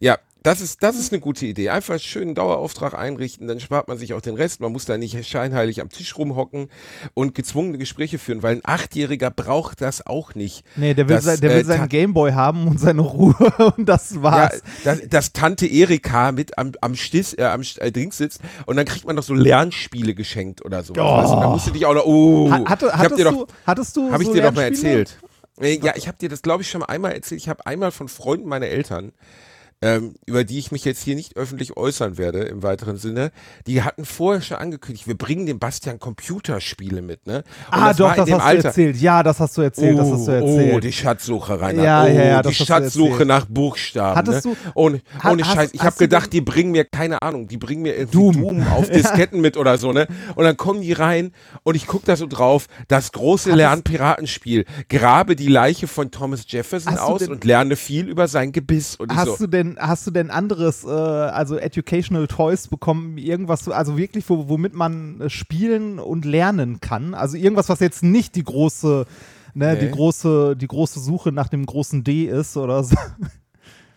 [0.00, 1.68] Ja, das ist, das ist eine gute Idee.
[1.70, 4.60] Einfach einen schönen Dauerauftrag einrichten, dann spart man sich auch den Rest.
[4.60, 6.68] Man muss da nicht scheinheilig am Tisch rumhocken
[7.14, 10.64] und gezwungene Gespräche führen, weil ein Achtjähriger braucht das auch nicht.
[10.76, 13.34] Nee, der will, Das, sein, der will äh, seinen Gameboy haben und seine Ruhe
[13.76, 14.62] und das Ja, war's.
[14.84, 18.86] dass, dass Tante Erika mit am, am Stiss, äh, am äh, Dings sitzt und dann
[18.86, 20.94] kriegt man noch so Lernspiele geschenkt oder so.
[20.94, 20.98] Oh.
[20.98, 23.48] Weißt du, da musst du dich auch noch, oh, Ha- hatte, hattest, dir du, doch,
[23.66, 25.18] hattest du hab ich so dir doch mal erzählt.
[25.60, 27.40] Äh, Ja, ich habe dir das, glaube ich, schon einmal erzählt.
[27.40, 29.12] Ich habe einmal von Freunden meiner Eltern,
[29.80, 33.30] ähm, über die ich mich jetzt hier nicht öffentlich äußern werde im weiteren Sinne,
[33.66, 37.38] die hatten vorher schon angekündigt, wir bringen dem Bastian Computerspiele mit, ne?
[37.38, 38.96] Und ah, doch, war in das hast du erzählt.
[38.96, 40.74] Ja, das hast du erzählt, das hast du erzählt.
[40.74, 41.82] Oh, die Schatzsuche, Rainer.
[41.84, 44.16] Ja, oh, ja, ja, die das Schatzsuche nach Buchstaben.
[44.16, 44.52] Hattest ne?
[44.64, 45.70] du- Ohne, Ha- ohne Scheiß.
[45.72, 48.32] Ich habe gedacht, die bringen mir, keine Ahnung, die bringen mir irgendwie Doom.
[48.32, 50.08] Doom, auf Disketten mit oder so, ne?
[50.34, 54.64] Und dann kommen die rein und ich gucke da so drauf, das große Lernpiratenspiel.
[54.88, 58.96] Grabe die Leiche von Thomas Jefferson aus und lerne viel über sein Gebiss.
[58.96, 63.68] Und Hast so, du denn, hast du denn anderes, äh, also Educational Toys bekommen, irgendwas,
[63.68, 67.14] also wirklich, wo, womit man äh, spielen und lernen kann?
[67.14, 69.06] Also irgendwas, was jetzt nicht die große,
[69.54, 69.90] ne, die Nee.
[69.92, 72.96] große, die große Suche nach dem großen D ist oder so.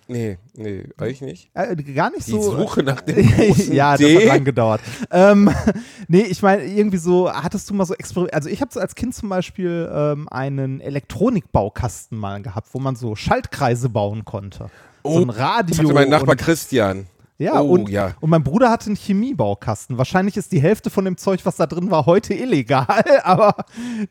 [0.07, 1.49] nee, nee, eigentlich nicht.
[1.53, 2.41] Äh, gar nicht Die so.
[2.41, 4.17] Suche nach dem großen ja, das D.
[4.17, 4.81] hat lang gedauert.
[5.11, 5.49] ähm,
[6.07, 8.95] nee, ich meine, irgendwie so, hattest du mal so Experiment, also ich habe so als
[8.95, 14.69] Kind zum Beispiel ähm, einen Elektronikbaukasten mal gehabt, wo man so Schaltkreise bauen konnte.
[15.03, 15.77] So ein Das Radio.
[15.77, 17.07] hatte mein Nachbar und, Christian.
[17.37, 18.15] ja, oh, und, ja.
[18.19, 19.97] und mein Bruder hatte einen Chemiebaukasten.
[19.97, 23.55] Wahrscheinlich ist die Hälfte von dem Zeug, was da drin war, heute illegal, aber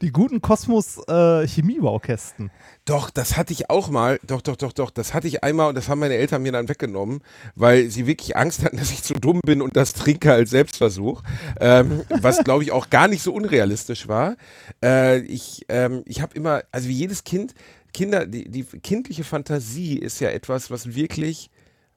[0.03, 2.51] die guten Kosmos äh, Chemiebaukästen.
[2.87, 4.19] Doch, das hatte ich auch mal.
[4.27, 4.91] Doch, doch, doch, doch.
[4.91, 7.21] Das hatte ich einmal und das haben meine Eltern mir dann weggenommen,
[7.55, 11.23] weil sie wirklich Angst hatten, dass ich zu dumm bin und das trinke als Selbstversuch.
[11.61, 14.35] Ähm, was, glaube ich, auch gar nicht so unrealistisch war.
[14.83, 17.55] Äh, ich ähm, ich habe immer, also wie jedes Kind,
[17.93, 21.51] Kinder, die, die kindliche Fantasie ist ja etwas, was wirklich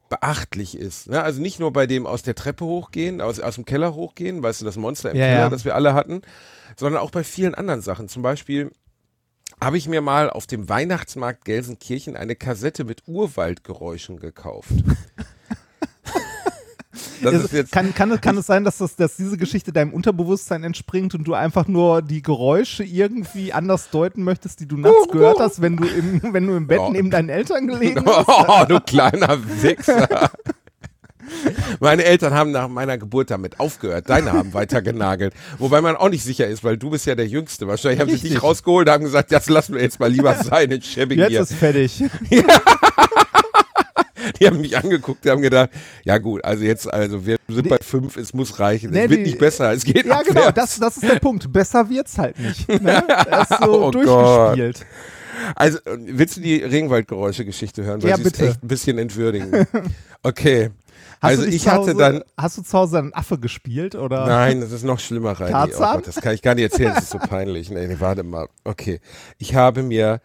[0.10, 1.10] beachtlich ist.
[1.10, 1.24] Ne?
[1.24, 4.62] Also nicht nur bei dem aus der Treppe hochgehen, aus, aus dem Keller hochgehen, weißt
[4.62, 5.50] du, das Monster im Ja, Keller, ja.
[5.50, 6.22] das wir alle hatten,
[6.78, 8.08] sondern auch bei vielen anderen Sachen.
[8.10, 8.72] Zum Beispiel
[9.62, 14.70] habe ich mir mal auf dem Weihnachtsmarkt Gelsenkirchen eine Kassette mit Urwaldgeräuschen gekauft.
[16.06, 16.22] Das Also, ist
[16.76, 16.83] jetzt,
[17.72, 21.24] kann, kann, es- kann es sein, dass, das, dass diese Geschichte deinem Unterbewusstsein entspringt und
[21.26, 25.78] du einfach nur die Geräusche irgendwie anders deuten möchtest, die du nachts gehört hast, wenn
[25.78, 26.90] du im, wenn du im Bett Oh.
[26.92, 28.28] neben deinen Eltern gelegen hast?
[28.28, 30.32] oh, du kleiner Wichser.
[31.80, 34.10] Meine Eltern haben nach meiner Geburt damit aufgehört.
[34.10, 35.34] Deine haben weiter genagelt.
[35.58, 37.66] Wobei man auch nicht sicher ist, weil du bist ja der Jüngste.
[37.68, 40.70] Wahrscheinlich haben sie dich rausgeholt und haben gesagt, das lassen wir jetzt mal lieber sein
[40.70, 41.42] in Schäbing Jetzt hier.
[41.42, 42.04] ist fertig.
[44.40, 45.70] Die haben mich angeguckt, die haben gedacht,
[46.04, 48.92] ja gut, also jetzt, also wir sind bei fünf, es muss reichen.
[48.92, 50.56] Nee, es wird die- nicht besser, es geht Ja, genau, abwärts.
[50.56, 51.52] das, das ist der Punkt.
[51.52, 52.68] Besser wird's halt nicht.
[52.82, 53.04] Ne?
[53.08, 54.86] Er ist so Oh durchgespielt.
[55.56, 58.02] Also, äh, willst du die Regenwaldgeräusche-Geschichte hören?
[58.04, 58.48] Weil Ja, sie bitte.
[58.50, 59.68] echt ein bisschen entwürdigend.
[60.22, 60.70] Okay.
[61.22, 63.96] Hast also ich zu hatte Hause, dann, Hast du zu Hause einen Affe gespielt?
[63.96, 64.26] Oder?
[64.28, 65.52] nein, das ist noch schlimmer, Reini.
[65.52, 65.96] Oh Tarzan?
[65.98, 67.70] Gott, das kann ich gar nicht erzählen, das ist so peinlich.
[67.72, 68.48] Nee, nee, warte mal.
[68.64, 69.00] Okay.
[69.38, 70.22] Ich habe mir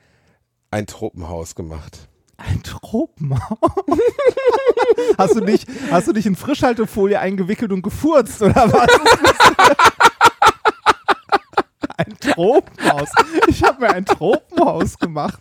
[0.71, 2.08] ein Tropenhaus gemacht.
[2.39, 3.59] Ein Tropenhaus?
[5.19, 8.89] hast, du dich, hast du dich in Frischhaltefolie eingewickelt und gefurzt, oder was?
[11.97, 13.11] ein Tropenhaus.
[13.49, 15.41] Ich habe mir ein Tropenhaus gemacht.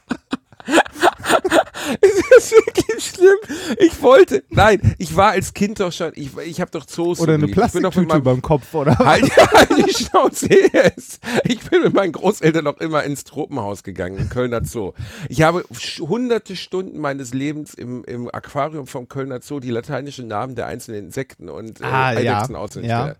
[2.01, 3.37] Es ist wirklich schlimm.
[3.79, 7.35] Ich wollte, nein, ich war als Kind doch schon, ich, ich habe doch Zoos Oder
[7.35, 8.97] eine Plastiktüte meinem dem Kopf, oder?
[9.07, 11.21] Halt, halt die Schnauze jetzt.
[11.45, 14.93] Ich bin mit meinen Großeltern noch immer ins Tropenhaus gegangen, im Kölner Zoo.
[15.29, 15.63] Ich habe
[15.99, 21.05] hunderte Stunden meines Lebens im, im Aquarium vom Kölner Zoo die lateinischen Namen der einzelnen
[21.05, 22.35] Insekten und äh, Ah, ja.
[22.35, 23.15] Eidechsen auswendig Ja.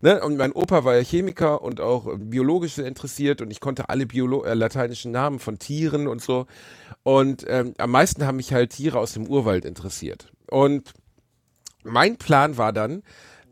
[0.00, 0.22] Ne?
[0.22, 4.06] Und mein Opa war ja Chemiker und auch äh, biologisch interessiert und ich konnte alle
[4.06, 6.46] Biolo äh, lateinischen Namen von Tieren und so.
[7.02, 10.32] Und ähm, am meisten haben mich halt Tiere aus dem Urwald interessiert.
[10.50, 10.92] Und
[11.84, 13.02] mein Plan war dann,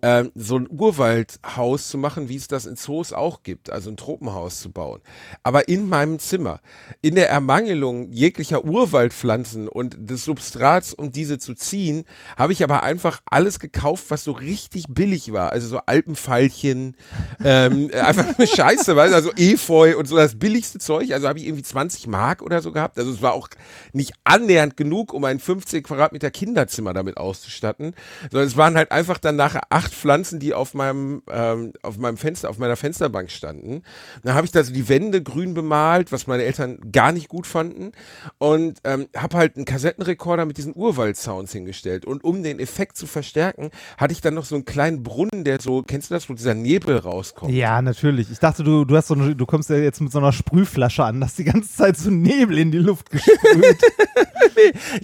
[0.05, 3.97] ähm, so ein Urwaldhaus zu machen, wie es das in Zoos auch gibt, also ein
[3.97, 5.01] Tropenhaus zu bauen.
[5.43, 6.61] Aber in meinem Zimmer.
[7.01, 12.05] In der Ermangelung jeglicher Urwaldpflanzen und des Substrats, um diese zu ziehen,
[12.37, 15.53] habe ich aber einfach alles gekauft, was so richtig billig war.
[15.53, 16.97] Also so Alpenfeilchen,
[17.43, 21.13] ähm, einfach eine Scheiße, weißt du, also Efeu und so das billigste Zeug.
[21.13, 22.99] Also habe ich irgendwie 20 Mark oder so gehabt.
[22.99, 23.49] Also es war auch
[23.95, 27.95] nicht annähernd genug, um ein 15 Quadratmeter Kinderzimmer damit auszustatten,
[28.31, 32.17] sondern es waren halt einfach dann nachher acht Pflanzen, die auf meinem, ähm, auf meinem
[32.17, 33.83] Fenster, auf meiner Fensterbank standen.
[34.23, 37.47] Dann habe ich da so die Wände grün bemalt, was meine Eltern gar nicht gut
[37.47, 37.93] fanden
[38.39, 43.07] und ähm, habe halt einen Kassettenrekorder mit diesen Urwald-Sounds hingestellt und um den Effekt zu
[43.07, 46.35] verstärken, hatte ich dann noch so einen kleinen Brunnen, der so, kennst du das, wo
[46.35, 47.53] dieser Nebel rauskommt?
[47.53, 48.31] Ja, natürlich.
[48.31, 51.05] Ich dachte, du, du, hast so eine, du kommst ja jetzt mit so einer Sprühflasche
[51.05, 53.79] an, dass die ganze Zeit so Nebel in die Luft gesprüht.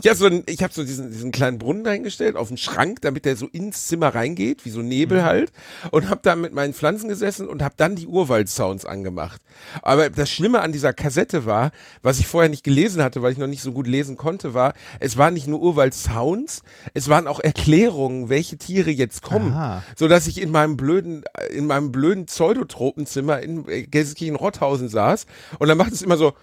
[0.03, 3.00] Ich habe so, einen- ich hab so diesen, diesen kleinen Brunnen dahingestellt auf den Schrank,
[3.03, 5.53] damit der so ins Zimmer reingeht, wie so Nebel halt.
[5.90, 9.40] Und habe da mit meinen Pflanzen gesessen und habe dann die Urwald-Sounds angemacht.
[9.83, 11.71] Aber das Schlimme an dieser Kassette war,
[12.03, 14.75] was ich vorher nicht gelesen hatte, weil ich noch nicht so gut lesen konnte, war,
[14.99, 16.62] es waren nicht nur Urwald-Sounds,
[16.95, 19.53] es waren auch Erklärungen, welche Tiere jetzt kommen.
[19.53, 19.83] Aha.
[19.97, 25.27] So dass ich in meinem blöden, in meinem blöden Pseudotropenzimmer in äh, Gelsenkirchen-Rotthausen saß
[25.59, 26.35] und dann macht es immer so,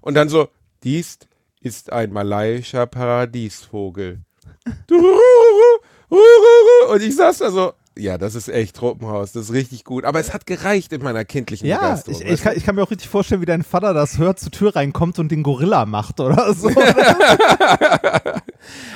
[0.00, 0.48] Und dann so,
[0.82, 1.18] dies
[1.60, 4.20] ist ein malaiischer Paradiesvogel.
[6.08, 10.04] Und ich saß da so, ja, das ist echt Tropenhaus, das ist richtig gut.
[10.04, 12.20] Aber es hat gereicht in meiner kindlichen Ja, Begeisterung.
[12.22, 14.52] ich, ich, kann, ich kann mir auch richtig vorstellen, wie dein Vater das hört, zur
[14.52, 16.70] Tür reinkommt und den Gorilla macht oder so.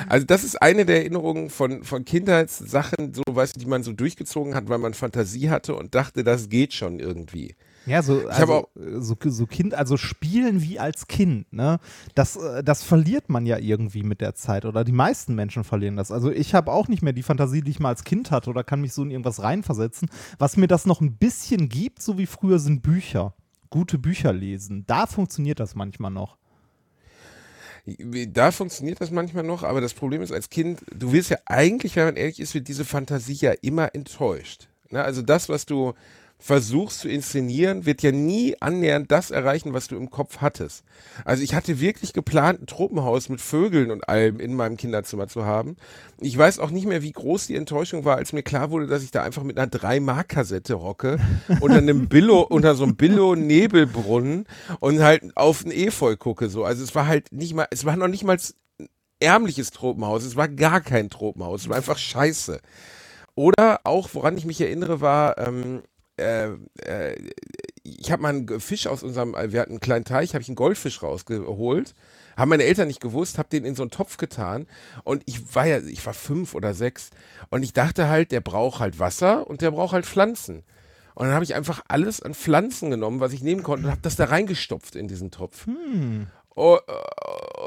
[0.08, 3.92] Also das ist eine der Erinnerungen von, von Kindheitssachen, so weißt du, die man so
[3.92, 7.54] durchgezogen hat, weil man Fantasie hatte und dachte, das geht schon irgendwie.
[7.86, 11.80] Ja, so, also, so, so Kind, also spielen wie als Kind, ne?
[12.14, 15.96] Das, äh, das verliert man ja irgendwie mit der Zeit oder die meisten Menschen verlieren
[15.96, 16.12] das.
[16.12, 18.64] Also ich habe auch nicht mehr die Fantasie, die ich mal als Kind hatte oder
[18.64, 20.10] kann mich so in irgendwas reinversetzen.
[20.38, 23.34] Was mir das noch ein bisschen gibt, so wie früher, sind Bücher.
[23.70, 24.84] Gute Bücher lesen.
[24.86, 26.36] Da funktioniert das manchmal noch.
[27.86, 31.96] Da funktioniert das manchmal noch, aber das Problem ist, als Kind, du wirst ja eigentlich,
[31.96, 34.68] wenn man ehrlich ist, wird diese Fantasie ja immer enttäuscht.
[34.90, 35.02] Ne?
[35.02, 35.94] Also das, was du
[36.40, 40.84] versuchst zu inszenieren, wird ja nie annähernd das erreichen, was du im Kopf hattest.
[41.24, 45.44] Also ich hatte wirklich geplant, ein Tropenhaus mit Vögeln und allem in meinem Kinderzimmer zu
[45.44, 45.76] haben.
[46.18, 49.02] Ich weiß auch nicht mehr, wie groß die Enttäuschung war, als mir klar wurde, dass
[49.02, 51.18] ich da einfach mit einer 3-Mark-Kassette hocke,
[51.60, 54.46] unter einem Billo, unter so einem Billo-Nebelbrunnen
[54.80, 56.48] und halt auf ein Efeu gucke.
[56.48, 56.64] So.
[56.64, 58.88] Also es war halt nicht mal, es war noch nicht mal ein
[59.20, 62.60] ärmliches Tropenhaus, es war gar kein Tropenhaus, es war einfach scheiße.
[63.34, 65.82] Oder auch, woran ich mich erinnere, war, ähm,
[66.20, 66.50] äh,
[66.84, 67.30] äh,
[67.82, 70.48] ich habe mal einen Fisch aus unserem, äh, wir hatten einen kleinen Teich, habe ich
[70.48, 71.94] einen Goldfisch rausgeholt.
[72.36, 74.66] Haben meine Eltern nicht gewusst, habe den in so einen Topf getan
[75.04, 77.10] und ich war ja, ich war fünf oder sechs
[77.50, 80.62] und ich dachte halt, der braucht halt Wasser und der braucht halt Pflanzen.
[81.14, 84.00] Und dann habe ich einfach alles an Pflanzen genommen, was ich nehmen konnte und habe
[84.00, 85.66] das da reingestopft in diesen Topf.
[86.54, 86.92] Oh, äh,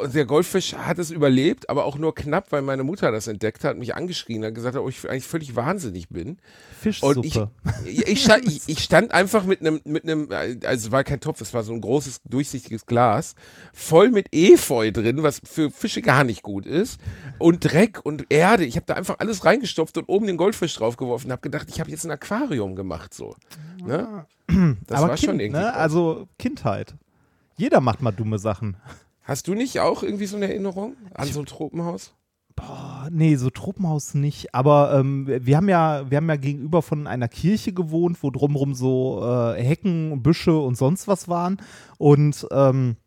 [0.02, 3.64] und der Goldfisch hat es überlebt, aber auch nur knapp, weil meine Mutter das entdeckt
[3.64, 6.30] hat, mich angeschrien hat, gesagt hat, ob ich eigentlich völlig wahnsinnig bin.
[6.30, 7.52] Und ich, Fischsuppe.
[7.86, 11.42] ich, ich, stand, ich, stand einfach mit einem, mit einem, also es war kein Topf,
[11.42, 13.36] es war so ein großes, durchsichtiges Glas,
[13.74, 17.00] voll mit Efeu drin, was für Fische gar nicht gut ist,
[17.40, 18.66] und Dreck und Erde.
[18.66, 21.80] Ich habe da einfach alles reingestopft und oben den Goldfisch draufgeworfen und habe gedacht, ich
[21.80, 23.36] habe jetzt ein Aquarium gemacht, so.
[23.86, 24.26] Ne?
[24.88, 25.62] Das Aber war kind, schon irgendwie.
[25.62, 25.74] ne?
[25.74, 26.96] Also Kindheit.
[27.56, 28.76] Jeder macht mal dumme Sachen.
[29.24, 32.14] Hast du nicht auch irgendwie so eine Erinnerung an so ein Tropenhaus?
[32.56, 34.54] Boah, nee, so Tropenhaus nicht.
[34.54, 38.76] Aber ähm, wir haben ja, wir haben ja gegenüber von einer Kirche gewohnt, wo drumherum
[38.76, 41.58] so äh, Hecken, Büsche und sonst was waren.
[41.98, 42.98] Und ähm,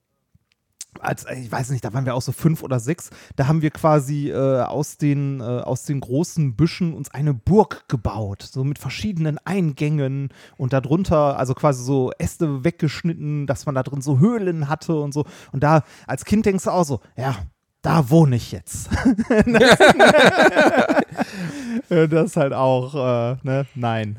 [1.00, 3.70] als, ich weiß nicht, da waren wir auch so fünf oder sechs, da haben wir
[3.70, 8.78] quasi äh, aus, den, äh, aus den großen Büschen uns eine Burg gebaut, so mit
[8.78, 14.68] verschiedenen Eingängen und darunter, also quasi so Äste weggeschnitten, dass man da drin so Höhlen
[14.68, 15.24] hatte und so.
[15.52, 17.36] Und da als Kind denkst du auch so, ja,
[17.86, 18.88] da wohne ich jetzt.
[19.46, 19.78] das,
[22.10, 24.16] das ist halt auch, äh, ne, nein.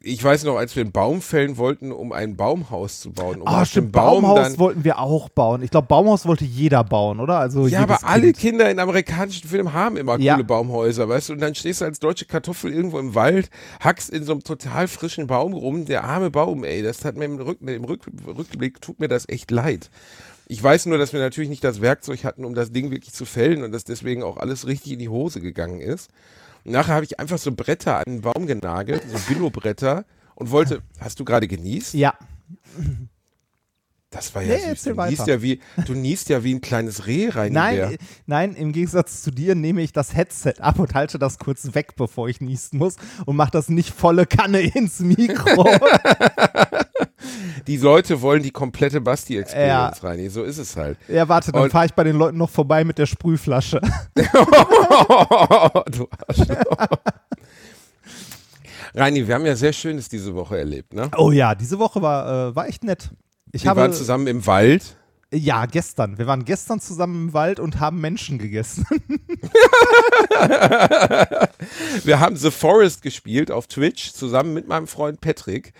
[0.00, 3.42] Ich weiß noch, als wir einen Baum fällen wollten, um ein Baumhaus zu bauen.
[3.42, 5.62] Um Ah, auf stimmt, Baum Baumhaus wollten wir auch bauen.
[5.62, 7.38] Ich glaube, Baumhaus wollte jeder bauen, oder?
[7.40, 8.38] Also Ja, aber alle Kind.
[8.38, 10.34] Kinder in amerikanischen Filmen haben immer Ja.
[10.34, 11.32] coole Baumhäuser, weißt du?
[11.34, 14.86] Und dann stehst du als deutsche Kartoffel irgendwo im Wald, hackst in so einem total
[14.88, 15.84] frischen Baum rum.
[15.84, 19.28] Der arme Baum, ey, das hat mir im, Rück, im Rück, Rückblick, tut mir das
[19.28, 19.90] echt leid.
[20.50, 23.24] Ich weiß nur, dass wir natürlich nicht das Werkzeug hatten, um das Ding wirklich zu
[23.24, 26.10] fällen und dass deswegen auch alles richtig in die Hose gegangen ist.
[26.64, 30.82] Und nachher habe ich einfach so Bretter an den Baum genagelt, so Billo-Bretter und wollte,
[30.98, 31.94] hast du gerade genießt?
[31.94, 32.18] Ja,
[34.12, 34.82] Das war ja Nee, süß.
[34.94, 37.52] Du niest ja, wie, du niest ja wie ein kleines Reh rein.
[37.52, 37.96] nein,
[38.26, 41.94] nein, im Gegensatz zu dir nehme ich das Headset ab und halte das kurz weg,
[41.96, 42.96] bevor ich niesen muss
[43.26, 45.64] und mache das nicht volle Kanne ins Mikro.
[47.66, 50.08] Die Leute wollen die komplette Basti-Experience Ja.
[50.08, 50.28] rein.
[50.30, 50.98] So ist es halt.
[51.06, 53.80] ja, warte, dann fahre ich bei den Leuten noch vorbei mit der Sprühflasche.
[54.14, 56.88] du Arschloch.
[58.94, 61.10] Reini, wir haben ja sehr Schönes diese Woche erlebt, ne?
[61.16, 63.10] Oh ja, diese Woche war, äh, war echt nett.
[63.52, 64.96] Ich Wir habe, waren zusammen im Wald.
[65.32, 66.18] ja, gestern.
[66.18, 68.86] Wir waren gestern zusammen im Wald und haben Menschen gegessen.
[72.04, 75.72] Wir haben The Forest gespielt auf Twitch zusammen mit meinem Freund Patrick,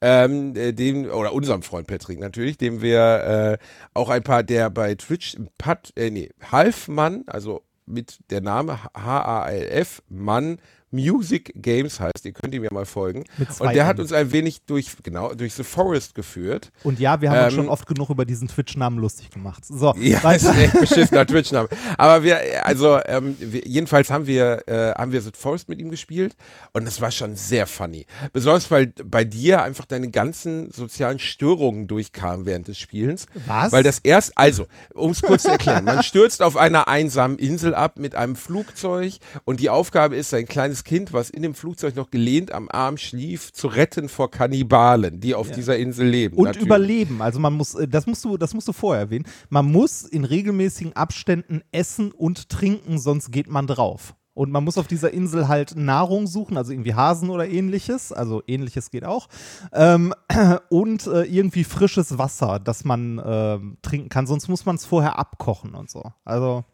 [0.00, 3.64] ähm, äh, dem oder unserem Freund Patrick natürlich, dem wir äh,
[3.94, 10.02] auch ein paar, der bei Twitch Pat, äh, nee, Halfmann, also mit der Name H-A-L-F
[10.08, 10.58] Mann
[10.90, 12.24] Music Games heißt.
[12.24, 13.24] Ihr könnt ihm ja mal folgen.
[13.58, 16.70] Und der hat uns ein wenig durch genau durch The Forest geführt.
[16.84, 19.64] Und ja, wir haben uns Ähm, schon oft genug über diesen Twitch-Namen lustig gemacht.
[19.64, 20.36] So, Ja, das weiter.
[20.36, 21.68] ist ein echt beschissener Twitch-Name.
[21.96, 25.90] Aber wir, also, ähm, wir, jedenfalls haben wir, äh, haben wir The Forest mit ihm
[25.90, 26.36] gespielt
[26.72, 28.06] und es war schon sehr funny.
[28.32, 33.26] Besonders, weil bei dir einfach deine ganzen sozialen Störungen durchkamen während des Spielens.
[33.46, 33.72] Was?
[33.72, 37.74] Weil das erst, also, um es kurz zu erklären, man stürzt auf einer einsamen Insel
[37.74, 41.54] ab mit einem Flugzeug und die Aufgabe ist, ein kleines kleines Kind, was in dem
[41.54, 46.36] Flugzeug noch gelehnt am Arm schlief, zu retten vor Kannibalen, die auf dieser Insel leben.
[46.36, 46.66] Und natürlich.
[46.66, 47.22] überleben.
[47.22, 49.26] Also man muss, äh, das musst du, das musst du vorher erwähnen.
[49.48, 54.14] Man muss in regelmäßigen Abständen essen und trinken, sonst geht man drauf.
[54.34, 58.12] Und man muss auf dieser Insel halt Nahrung suchen, also irgendwie Hasen oder ähnliches.
[58.12, 59.28] Also ähnliches geht auch.
[59.72, 60.14] Ähm,
[60.68, 64.28] und äh, irgendwie frisches Wasser, das man äh, trinken kann.
[64.28, 66.04] Sonst muss man es vorher abkochen und so.
[66.24, 66.64] Also.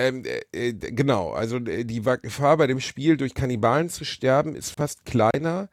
[0.00, 4.54] Ähm, äh, äh, genau, also äh, die Gefahr bei dem Spiel durch Kannibalen zu sterben
[4.54, 5.68] ist fast kleiner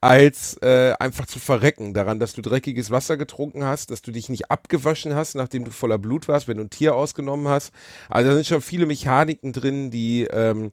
[0.00, 4.28] als äh, einfach zu verrecken daran, dass du dreckiges Wasser getrunken hast, dass du dich
[4.28, 7.72] nicht abgewaschen hast, nachdem du voller Blut warst, wenn du ein Tier ausgenommen hast.
[8.10, 10.72] Also da sind schon viele Mechaniken drin, die ähm,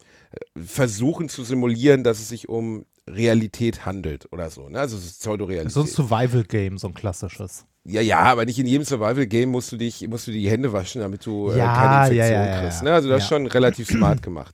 [0.61, 4.67] versuchen zu simulieren, dass es sich um Realität handelt oder so.
[4.67, 4.79] Ne?
[4.79, 5.71] Also es ist Pseudorealität.
[5.71, 7.65] So ein Survival-Game, so ein klassisches.
[7.83, 11.01] Ja, ja, aber nicht in jedem Survival-Game musst du dich, musst du die Hände waschen,
[11.01, 12.83] damit du äh, Ja, keine ja, Infektion ja, ja, kriegst.
[12.83, 12.93] Ne?
[12.93, 14.53] Also das ist schon relativ smart gemacht.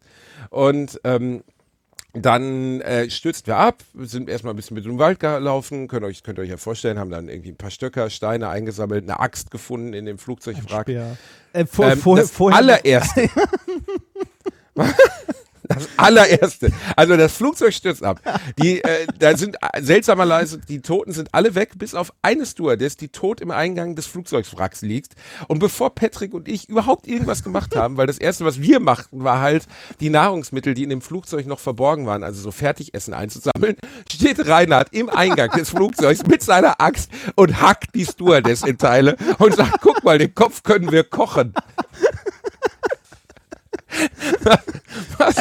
[0.50, 1.44] Und ähm,
[2.14, 6.24] dann äh, stürzt wir ab, sind erstmal ein bisschen mit dem Wald gelaufen, könnt euch,
[6.24, 9.52] könnt ihr euch ja vorstellen, haben dann irgendwie ein paar Stöcker, Steine eingesammelt, eine Axt
[9.52, 10.88] gefunden in dem Flugzeugwrack.
[10.88, 13.30] Äh, vor, Ähm, vorher, das vorher allererste.
[15.68, 16.72] Das allererste.
[16.96, 18.22] Also das Flugzeug stürzt ab.
[18.58, 22.98] Die, äh, da sind äh, seltsamerweise, die Toten sind alle weg, bis auf eine Stewardess,
[22.98, 25.14] die tot im Eingang des Flugzeugwracks liegt.
[25.48, 29.24] Und bevor Patrick und ich überhaupt irgendwas gemacht haben, weil das erste, was wir machten,
[29.24, 29.68] war halt
[30.00, 33.76] die Nahrungsmittel, die in dem Flugzeug noch verborgen waren, also so Fertigessen einzusammeln,
[34.12, 39.18] steht Reinhard im Eingang des Flugzeugs mit seiner Axt und hackt die Stewardess in Teile
[39.40, 41.54] und sagt, guck mal, den Kopf können wir kochen.
[45.18, 45.36] Was,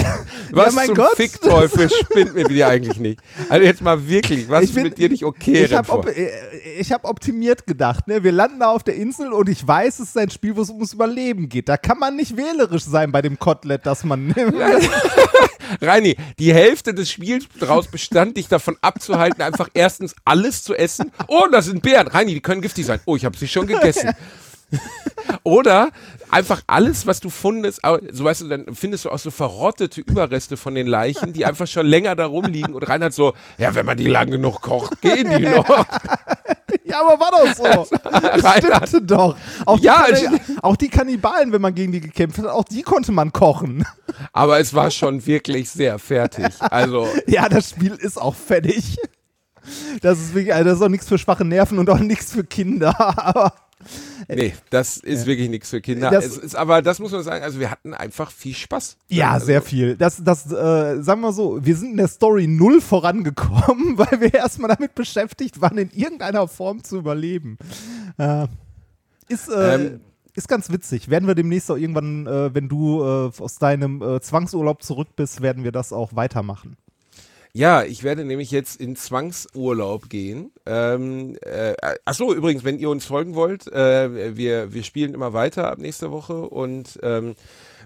[0.50, 1.16] was mein zum Gott.
[1.16, 3.20] Fickteufel spinnt mit dir eigentlich nicht?
[3.48, 5.64] Also jetzt mal wirklich, was Ich ist bin- mit dir nicht okay?
[5.64, 8.06] Ich habe op äh, hab optimiert gedacht.
[8.08, 8.22] Ne?
[8.22, 10.70] Wir landen da auf der Insel und ich weiß, es ist ein Spiel, wo es
[10.70, 11.68] ums Überleben geht.
[11.68, 14.54] Da kann man nicht wählerisch sein bei dem Kotelett, das man nimmt.
[15.80, 21.10] Reini, die Hälfte des Spiels daraus bestand, dich davon abzuhalten, einfach erstens alles zu essen.
[21.26, 22.06] Oh, das sind Bären.
[22.06, 23.00] Reini, die können giftig sein.
[23.04, 24.10] Oh, ich habe sie schon gegessen.
[25.42, 25.90] Oder
[26.30, 27.80] einfach alles, was du findest,
[28.12, 31.66] so weißt du, dann findest du auch so verrottete Überreste von den Leichen, die einfach
[31.66, 35.30] schon länger da rumliegen und Reinhard so, ja, wenn man die lang genug kocht, gehen
[35.38, 35.66] die noch.
[36.84, 37.96] Ja, aber war doch so.
[38.04, 39.36] Reinhard, Stimmte doch.
[39.64, 42.82] Auch, Ja, die, Kanni- auch die Kannibalen, wenn man gegen die gekämpft hat, auch die
[42.82, 43.84] konnte man kochen.
[44.32, 46.46] aber es war schon wirklich sehr fertig.
[46.60, 48.96] Also, Ja, das Spiel ist auch fertig.
[50.00, 52.44] Das ist wirklich, also das ist auch nichts für schwache Nerven und auch nichts für
[52.44, 52.94] Kinder.
[53.18, 53.52] Aber
[54.28, 56.10] nee, das ist wirklich nichts für Kinder.
[56.10, 58.96] Das- ist aber, das muss man sagen, also wir hatten einfach viel Spaß.
[59.08, 59.96] ja, also, sehr viel.
[59.96, 64.34] Das, das, äh, sagen wir so, wir sind in der Story null vorangekommen, weil wir
[64.34, 67.58] erstmal damit beschäftigt waren, in irgendeiner Form zu überleben.
[68.18, 68.46] Äh,
[69.28, 70.00] ist, äh, Ähm,
[70.34, 71.08] ist ganz witzig.
[71.08, 75.40] Werden wir demnächst auch irgendwann, äh, wenn du äh, aus deinem äh, Zwangsurlaub zurück bist,
[75.42, 76.76] werden wir das auch weitermachen.
[77.56, 80.52] Ja, ich werde nämlich jetzt in Zwangsurlaub gehen.
[80.66, 81.72] Ähm, äh,
[82.04, 86.12] achso, übrigens, wenn ihr uns folgen wollt, äh, wir, wir spielen immer weiter ab nächster
[86.12, 87.34] Woche und ähm,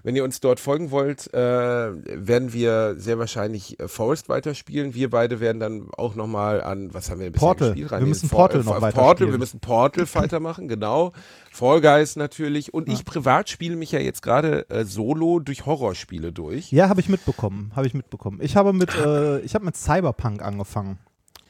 [0.03, 4.93] wenn ihr uns dort folgen wollt, äh, werden wir sehr wahrscheinlich äh, Forest weiterspielen.
[4.93, 7.67] Wir beide werden dann auch nochmal an, was haben wir bisher Portal.
[7.69, 7.91] gespielt?
[7.91, 9.31] Wir Rein- müssen For- Portal noch weiter Portal, spielen.
[9.31, 11.11] wir müssen Portal weitermachen, genau.
[11.51, 12.73] Fall Guys natürlich.
[12.73, 16.71] Und ich privat spiele mich ja jetzt gerade äh, solo durch Horrorspiele durch.
[16.71, 17.71] Ja, habe ich mitbekommen.
[17.75, 18.39] Habe ich mitbekommen.
[18.41, 20.97] Ich habe mit, äh, ich habe mit Cyberpunk angefangen.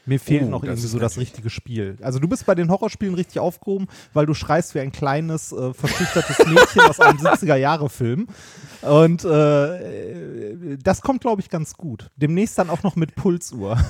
[0.04, 1.96] Mir fehlt Oh, noch irgendwie so das richtige Spiel.
[2.02, 5.72] Also du bist bei den Horrorspielen richtig aufgehoben, weil du schreist wie ein kleines, äh,
[5.72, 8.26] verschüchtertes Mädchen aus einem 70er-Jahre-Film.
[8.82, 12.10] Und äh, das kommt, glaube ich, ganz gut.
[12.16, 13.78] Demnächst dann auch noch mit Pulsuhr.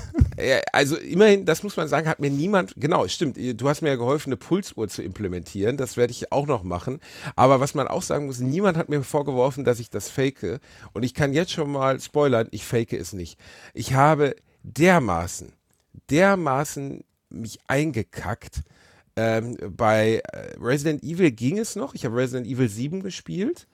[0.71, 3.95] Also immerhin, das muss man sagen, hat mir niemand, genau, stimmt, du hast mir ja
[3.95, 6.99] geholfen, eine Pulsuhr zu implementieren, das werde ich auch noch machen.
[7.35, 10.59] Aber was man auch sagen muss, niemand hat mir vorgeworfen, dass ich das fake.
[10.93, 13.39] Und ich kann jetzt schon mal spoilern, ich fake es nicht.
[13.75, 15.53] Ich habe dermaßen,
[16.09, 18.61] dermaßen mich eingekackt.
[19.15, 21.93] Ähm, bei äh, Resident Evil ging es noch.
[21.93, 23.67] Ich habe Resident Evil 7 gespielt.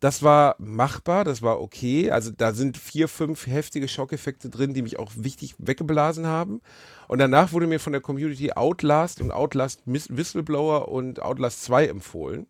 [0.00, 2.10] Das war machbar, das war okay.
[2.10, 6.60] Also da sind vier, fünf heftige Schockeffekte drin, die mich auch wichtig weggeblasen haben.
[7.08, 12.46] Und danach wurde mir von der Community Outlast und Outlast Whistleblower und Outlast 2 empfohlen.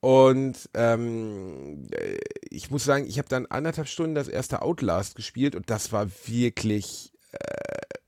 [0.00, 2.18] Und ähm, äh,
[2.50, 6.08] ich muss sagen, ich habe dann anderthalb Stunden das erste Outlast gespielt und das war
[6.26, 7.13] wirklich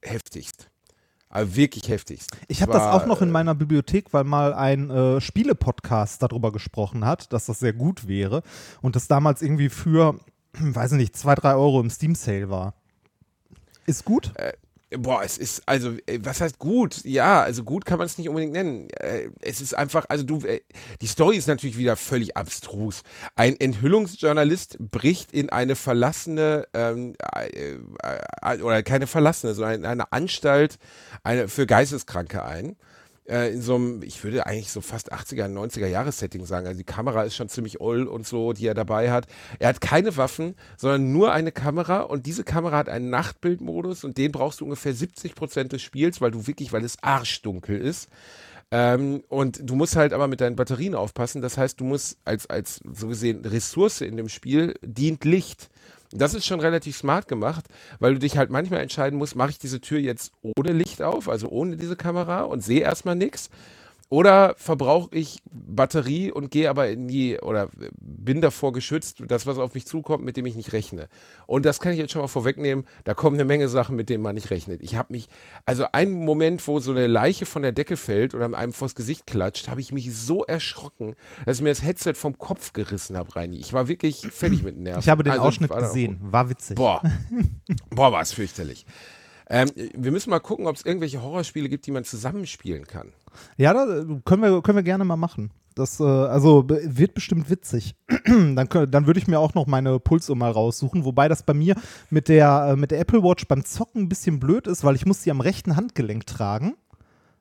[0.07, 0.71] heftigst.
[1.29, 2.31] Aber wirklich heftigst.
[2.49, 6.53] Ich habe das auch noch in äh, meiner Bibliothek, weil mal ein äh, Spiele-Podcast darüber
[6.53, 8.43] gesprochen hat, dass das sehr gut wäre
[8.81, 10.19] und das damals irgendwie für,
[10.53, 12.75] weiß ich nicht, zwei, drei Euro im Steam-Sale war.
[13.87, 14.33] Ist gut?
[14.91, 17.05] Boah, es ist, also, äh, was heißt gut?
[17.05, 18.89] Ja, also gut kann man es nicht unbedingt nennen.
[18.91, 20.61] Äh, Es ist einfach, also du, äh,
[21.03, 23.03] die Story ist natürlich wieder völlig abstrus.
[23.35, 30.13] Ein Enthüllungsjournalist bricht in eine verlassene, ähm, äh, äh, oder keine verlassene, sondern in eine
[30.13, 30.79] Anstalt
[31.25, 32.77] eine, für Geisteskranke ein.
[33.29, 36.67] Äh, in so einem, ich würde eigentlich so fast 80er, 90er Jahres-Setting sagen.
[36.67, 39.27] Also die Kamera ist schon ziemlich oll und so, die er dabei hat.
[39.59, 44.17] Er hat keine Waffen, sondern nur eine Kamera und diese Kamera hat einen Nachtbildmodus und
[44.19, 48.09] den brauchst du ungefähr 70 Prozent des Spiels, weil du wirklich, weil es arschdunkel ist.
[48.71, 51.43] Ähm, und du musst halt aber mit deinen Batterien aufpassen.
[51.43, 55.69] Das heißt, du musst als, als so gesehen Ressource in dem Spiel dient Licht.
[56.19, 57.67] Das ist schon relativ smart gemacht,
[57.99, 61.29] weil du dich halt manchmal entscheiden musst, mache ich diese Tür jetzt ohne Licht auf,
[61.29, 63.51] also ohne diese Kamera und sehe erstmal nichts.
[64.09, 67.69] Oder verbrauche ich Batterie und gehe aber in die, oder
[68.01, 71.09] bin davor geschützt, das, was auf mich zukommt, mit dem ich nicht rechne.
[71.47, 74.23] Und das kann ich jetzt schon mal vorwegnehmen, da kommen eine Menge Sachen, mit denen
[74.23, 74.81] man nicht rechnet.
[74.83, 75.29] Ich habe mich,
[75.65, 79.27] also ein Moment, wo so eine Leiche von der Decke fällt oder einem vors Gesicht
[79.27, 83.35] klatscht, habe ich mich so erschrocken, dass ich mir das Headset vom Kopf gerissen habe,
[83.35, 83.57] Reini.
[83.57, 85.01] Ich war wirklich fertig mit Nerven.
[85.01, 86.19] Ich habe den Also, Ausschnitt war gesehen.
[86.21, 86.77] War witzig.
[86.77, 87.03] Boah.
[87.91, 88.87] Boah, war es fürchterlich.
[89.49, 93.13] Ähm, wir müssen mal gucken, ob es irgendwelche Horrorspiele gibt, die man zusammenspielen kann.
[93.57, 95.51] Ja, da, können, wir, können wir gerne mal machen.
[95.77, 97.95] Das äh, also wird bestimmt witzig.
[98.27, 101.77] dann dann würde ich mir auch noch meine Pulsuhr mal raussuchen, wobei das bei mir
[102.09, 105.07] mit der, äh, mit der Apple Watch beim Zocken ein bisschen blöd ist, weil ich
[105.07, 106.75] muss sie am rechten Handgelenk tragen,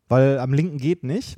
[0.10, 1.38] weil am linken geht nicht.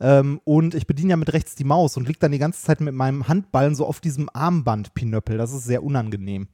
[0.00, 2.80] Ähm, und ich bediene ja mit rechts die Maus und liege dann die ganze Zeit
[2.80, 5.36] mit meinem Handballen so auf diesem Armband-Pinöppel.
[5.36, 6.48] Das ist sehr unangenehm.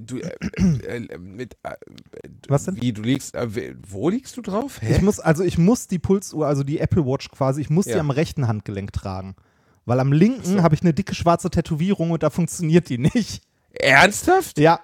[0.00, 0.30] Du, äh,
[0.96, 1.74] äh, mit, äh,
[2.48, 2.80] Was denn?
[2.80, 4.80] Wie, du liegst, äh, wo liegst du drauf?
[4.82, 4.92] Hä?
[4.96, 7.92] Ich muss, also ich muss die Pulsuhr, also die Apple Watch quasi, ich muss sie
[7.92, 8.00] Ja.
[8.00, 9.34] am rechten Handgelenk tragen.
[9.84, 13.42] Weil am linken habe ich eine dicke schwarze Tätowierung und da funktioniert die nicht.
[13.72, 14.58] Ernsthaft?
[14.58, 14.80] Ja.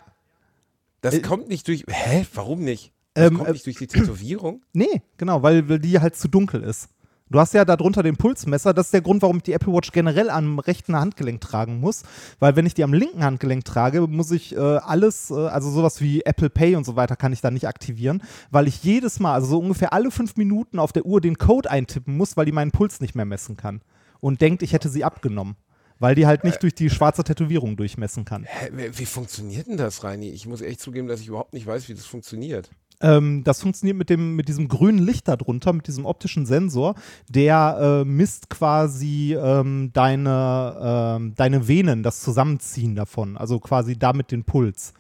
[1.01, 1.85] Das Äh, kommt nicht durch.
[1.89, 2.27] Hä?
[2.35, 2.93] Warum nicht?
[3.15, 4.63] Das Ähm, kommt äh, nicht durch die Tätowierung?
[4.73, 6.89] Nee, genau, weil, weil die halt zu dunkel ist.
[7.31, 8.73] Du hast ja darunter den Pulsmesser.
[8.73, 12.03] Das ist der Grund, warum ich die Apple Watch generell am rechten Handgelenk tragen muss.
[12.39, 16.01] Weil wenn ich die am linken Handgelenk trage, muss ich äh, alles, äh, also sowas
[16.01, 19.35] wie Apple Pay und so weiter, kann ich da nicht aktivieren, weil ich jedes Mal,
[19.35, 22.53] also so ungefähr alle fünf Minuten auf der Uhr den Code eintippen muss, weil die
[22.53, 23.83] meinen Puls nicht mehr messen kann.
[24.21, 25.57] Und denkt, ich hätte sie abgenommen.
[26.01, 28.45] Weil die halt nicht durch die schwarze Tätowierung durchmessen kann.
[28.45, 30.31] Hä, wie wie funktioniert denn das, Reini?
[30.31, 32.71] Ich muss echt zugeben, dass ich überhaupt nicht weiß, wie das funktioniert.
[33.01, 36.95] Ähm, das funktioniert mit dem mit diesem grünen Licht darunter, mit diesem optischen Sensor,
[37.29, 44.33] der äh, misst quasi ähm, deine, ähm, deine Venen, das Zusammenziehen davon, also quasi damit
[44.33, 44.95] den Puls.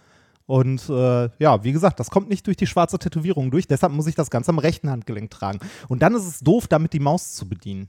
[0.47, 4.07] Und äh, ja, wie gesagt, das kommt nicht durch die schwarze Tätowierung durch, deshalb muss
[4.07, 5.59] ich das Ganze am rechten Handgelenk tragen.
[5.89, 7.89] Und dann ist es doof, damit die Maus zu bedienen.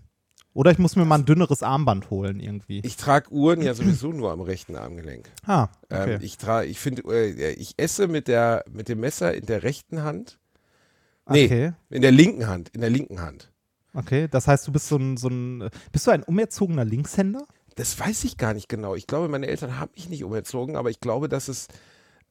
[0.53, 2.81] Oder ich muss mir mal ein dünneres Armband holen irgendwie.
[2.83, 5.29] Ich trage Uhren ja sowieso nur am rechten Armgelenk.
[5.45, 6.15] ah, okay.
[6.15, 9.63] Ähm, ich trage, ich finde, äh, ich esse mit der mit dem Messer in der
[9.63, 10.39] rechten Hand.
[11.29, 11.73] Nee, okay.
[11.89, 13.51] in der linken Hand, in der linken Hand.
[13.93, 17.45] Okay, das heißt, du bist so ein, so ein bist du ein umerzogener Linkshänder?
[17.75, 18.95] Das weiß ich gar nicht genau.
[18.95, 21.67] Ich glaube, meine Eltern haben mich nicht umerzogen, aber ich glaube, dass es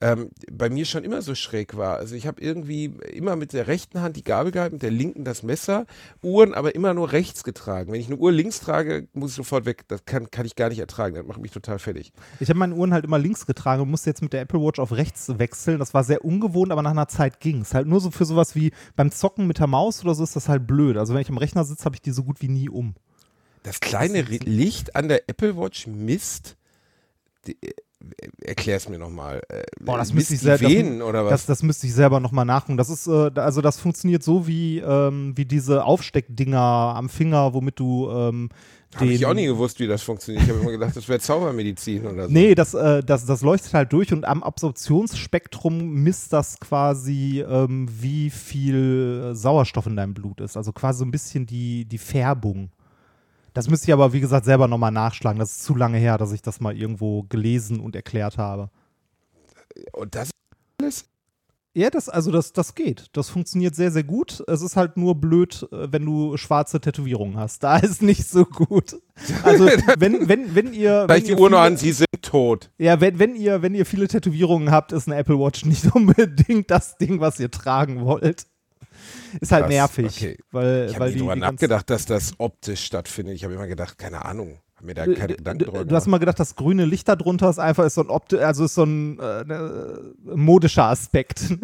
[0.00, 1.96] ähm, bei mir schon immer so schräg war.
[1.96, 5.24] Also ich habe irgendwie immer mit der rechten Hand die Gabel gehalten, mit der linken
[5.24, 5.86] das Messer,
[6.22, 7.92] Uhren aber immer nur rechts getragen.
[7.92, 9.86] Wenn ich eine Uhr links trage, muss ich sofort weg.
[9.88, 11.16] Das kann, kann ich gar nicht ertragen.
[11.16, 12.12] Das macht mich total fertig.
[12.38, 14.78] Ich habe meine Uhren halt immer links getragen und musste jetzt mit der Apple Watch
[14.78, 15.80] auf rechts wechseln.
[15.80, 17.74] Das war sehr ungewohnt, aber nach einer Zeit ging es.
[17.74, 20.48] Halt nur so für sowas wie beim Zocken mit der Maus oder so ist das
[20.48, 20.96] halt blöd.
[20.96, 22.94] Also wenn ich am Rechner sitze, habe ich die so gut wie nie um.
[23.64, 26.56] Das kleine Ri- Licht an der Apple Watch misst.
[28.00, 29.42] Die, äh, erklär's mir nochmal.
[29.48, 31.30] Äh, Boah, das misst müsste ich die sel- das- oder was?
[31.30, 32.76] Das, das müsste ich selber nochmal nachgucken.
[32.76, 37.78] Das ist, äh, also das funktioniert so wie, ähm, wie diese Aufsteckdinger am Finger, womit
[37.80, 38.50] du ähm,
[38.94, 40.44] Habe ich auch nie gewusst, wie das funktioniert.
[40.44, 42.32] Ich habe immer gedacht, das wäre Zaubermedizin oder so.
[42.32, 47.88] Nee, das, äh, das, das leuchtet halt durch und am Absorptionsspektrum misst das quasi, ähm,
[48.00, 50.56] wie viel äh, Sauerstoff in deinem Blut ist.
[50.56, 52.70] Also quasi so ein bisschen die, die Färbung.
[53.58, 55.40] Das müsste ich aber, wie gesagt, selber nochmal nachschlagen.
[55.40, 58.70] Das ist zu lange her, dass ich das mal irgendwo gelesen und erklärt habe.
[59.90, 60.30] Und das
[60.80, 61.06] alles?
[61.74, 63.06] Ja, das, also das, das geht.
[63.14, 64.44] Das funktioniert sehr, sehr gut.
[64.46, 67.64] Es ist halt nur blöd, äh, wenn du schwarze Tätowierungen hast.
[67.64, 68.96] Da ist nicht so gut.
[69.42, 69.66] Also,
[69.98, 71.00] wenn, wenn, wenn ihr.
[71.00, 72.70] wenn Vielleicht die Uhr noch an, sie sind tot.
[72.78, 76.70] Ja, wenn, wenn, ihr, wenn ihr viele Tätowierungen habt, ist eine Apple Watch nicht unbedingt
[76.70, 78.46] das Ding, was ihr tragen wollt.
[79.40, 80.06] Ist halt Krass, nervig.
[80.06, 80.38] okay.
[80.50, 83.34] Weil, Ich habe nie die, drüber nachgedacht, dass das optisch stattfindet.
[83.36, 84.60] Ich habe immer gedacht, keine Ahnung.
[84.78, 86.10] Hab mir da Du, keine Gedanken drüber du, du hast gemacht.
[86.12, 88.74] mal gedacht, das grüne Licht da drunter ist einfach ist so ein Opti also ist
[88.74, 91.42] so ein äh, ne, modischer Aspekt.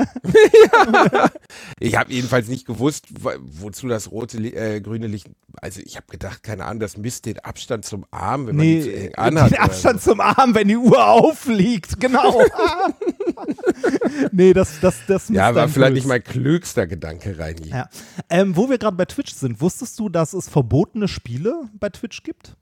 [1.80, 5.28] Ich habe jedenfalls nicht gewusst, wo- wozu das rote, äh, grüne Licht.
[5.60, 8.80] Also ich habe gedacht, keine Ahnung, das misst den Abstand zum Arm, wenn man die
[8.82, 9.50] zu nee, eng anhat.
[9.52, 10.10] den Abstand so.
[10.12, 12.42] zum Arm, wenn die Uhr aufliegt, genau.
[14.32, 17.68] nee, das, das, das Ja, war vielleicht nicht mein klügster Gedanke, Reini.
[17.68, 17.88] Ja.
[18.30, 22.22] Ähm, wo wir gerade bei Twitch sind, wusstest du, dass es verbotene Spiele bei Twitch
[22.22, 22.56] gibt?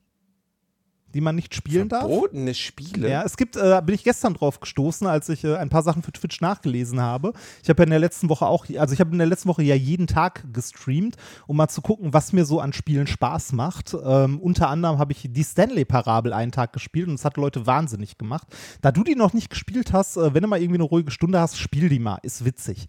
[1.15, 2.03] Die man nicht spielen darf?
[2.03, 3.11] Verbotene Spiele.
[3.11, 6.03] Ja, es gibt, äh, bin ich gestern drauf gestoßen, als ich äh, ein paar Sachen
[6.03, 7.33] für Twitch nachgelesen habe.
[7.63, 9.63] Ich habe ja in der letzten Woche auch, also ich habe in der letzten Woche
[9.63, 13.95] ja jeden Tag gestreamt, um mal zu gucken, was mir so an Spielen Spaß macht.
[14.05, 18.19] Ähm, unter anderem habe ich die Stanley-Parabel einen Tag gespielt und es hat Leute wahnsinnig
[18.19, 18.47] gemacht.
[18.81, 21.41] Da du die noch nicht gespielt hast, äh, wenn du mal irgendwie eine ruhige Stunde
[21.41, 22.87] hast, spiel die mal, ist witzig.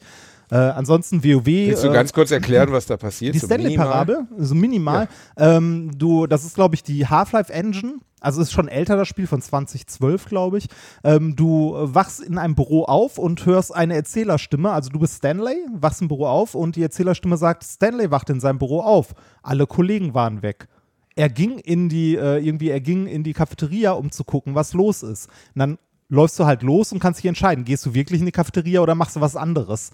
[0.53, 1.47] Äh, ansonsten WoW.
[1.47, 3.33] Willst du äh, ganz kurz erklären, was da passiert?
[3.33, 3.47] die So?
[3.47, 5.07] Stanley-Parabel, so minimal.
[5.35, 7.95] Ähm, du, das ist, glaube ich, die Half-Life-Engine.
[8.19, 10.67] Also ist schon älter das Spiel von 2012, glaube ich.
[11.03, 14.71] Ähm, du äh, wachst in einem Büro auf und hörst eine Erzählerstimme.
[14.71, 18.39] Also du bist Stanley, wachst im Büro auf und die Erzählerstimme sagt, Stanley wacht in
[18.39, 19.15] seinem Büro auf.
[19.41, 20.67] Alle Kollegen waren weg.
[21.15, 24.73] Er ging in die, äh, irgendwie, er ging in die Cafeteria, um zu gucken, was
[24.73, 25.29] los ist.
[25.55, 25.77] Und dann
[26.09, 28.93] läufst du halt los und kannst dich entscheiden, gehst du wirklich in die Cafeteria oder
[28.93, 29.89] machst du was anderes.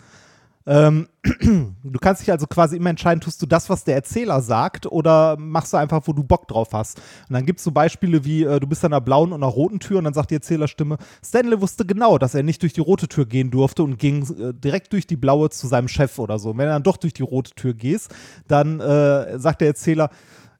[0.66, 4.86] Ähm, du kannst dich also quasi immer entscheiden, tust du das, was der Erzähler sagt,
[4.86, 6.98] oder machst du einfach, wo du Bock drauf hast.
[7.28, 9.52] Und dann gibt es so Beispiele wie, äh, du bist an einer blauen und einer
[9.52, 12.82] roten Tür und dann sagt die Erzählerstimme, Stanley wusste genau, dass er nicht durch die
[12.82, 16.40] rote Tür gehen durfte und ging äh, direkt durch die blaue zu seinem Chef oder
[16.40, 16.52] so.
[16.52, 18.14] Und wenn du dann doch durch die rote Tür gehst,
[18.48, 20.10] dann äh, sagt der Erzähler,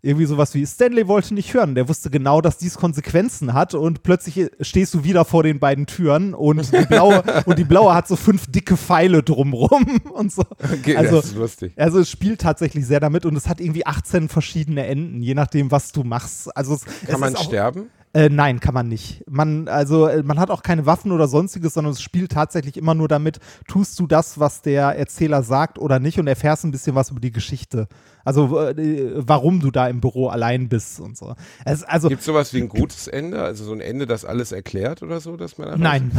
[0.02, 1.76] irgendwie sowas wie Stanley wollte nicht hören.
[1.76, 5.88] Der wusste genau, dass dies Konsequenzen hat und plötzlich stehst du wieder vor den beiden
[5.88, 10.44] Türen und die blaue, und die blaue hat so fünf dicke Pfeile drumrum und so.
[10.60, 11.74] Okay, also, das ist lustig.
[11.76, 15.70] also es spielt tatsächlich sehr damit und es hat irgendwie 18 verschiedene Enden, je nachdem,
[15.72, 16.56] was du machst.
[16.56, 17.90] Also es, es Kann man ist auch, sterben?
[18.14, 19.24] Äh, nein, kann man nicht.
[19.30, 22.96] Man, also, äh, man hat auch keine Waffen oder sonstiges, sondern es spielt tatsächlich immer
[22.96, 26.96] nur damit, tust du das, was der Erzähler sagt oder nicht und erfährst ein bisschen
[26.96, 27.88] was über die Geschichte.
[28.26, 31.36] Also, äh, warum du da im Büro allein bist und so.
[31.66, 33.42] Es, also, Gibt es sowas wie ein gutes Ende?
[33.42, 36.12] Also so ein Ende, das alles erklärt oder so, dass man Nein.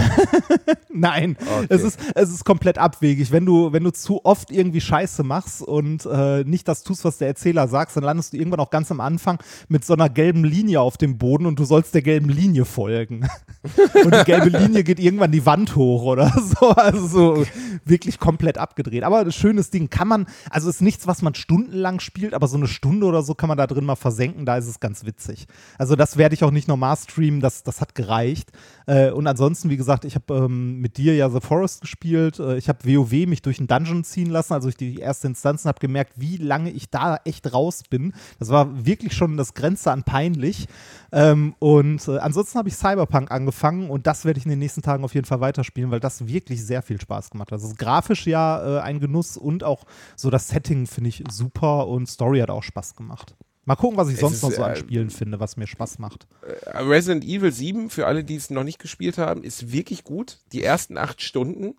[0.92, 1.36] Nein.
[1.40, 1.66] Okay.
[1.68, 3.30] Es, ist, es ist komplett abwegig.
[3.32, 7.18] Wenn du, wenn du zu oft irgendwie Scheiße machst und äh, nicht das tust, was
[7.18, 9.38] der Erzähler sagt, dann landest du irgendwann auch ganz am Anfang
[9.68, 13.28] mit so einer gelben Linie auf dem Boden und du sollst der gelben Linie folgen.
[14.04, 16.70] und die gelbe Linie geht irgendwann die Wand hoch oder so.
[16.70, 17.46] Also so
[17.84, 19.04] wirklich komplett abgedreht.
[19.04, 22.56] Aber ein schönes Ding kann man, also ist nichts, was man stundenlang spielt, aber so
[22.56, 25.46] eine Stunde oder so kann man da drin mal versenken, da ist es ganz witzig.
[25.78, 28.50] Also das werde ich auch nicht normal streamen, das, das hat gereicht.
[28.90, 32.56] Äh, und ansonsten, wie gesagt, ich habe ähm, mit dir ja The Forest gespielt, äh,
[32.56, 35.68] ich habe WoW mich durch einen Dungeon ziehen lassen, also durch die erste Instanz und
[35.68, 38.12] habe gemerkt, wie lange ich da echt raus bin.
[38.40, 40.66] Das war wirklich schon das Grenze an peinlich.
[41.12, 44.82] Ähm, und äh, ansonsten habe ich Cyberpunk angefangen und das werde ich in den nächsten
[44.82, 47.60] Tagen auf jeden Fall weiterspielen, weil das wirklich sehr viel Spaß gemacht hat.
[47.60, 49.84] Das ist grafisch ja äh, ein Genuss und auch
[50.16, 53.36] so das Setting finde ich super und Story hat auch Spaß gemacht.
[53.70, 56.00] Mal gucken, was ich sonst ist, noch so an äh, Spielen finde, was mir Spaß
[56.00, 56.26] macht.
[56.74, 60.38] Resident Evil 7, für alle, die es noch nicht gespielt haben, ist wirklich gut.
[60.50, 61.76] Die ersten acht Stunden.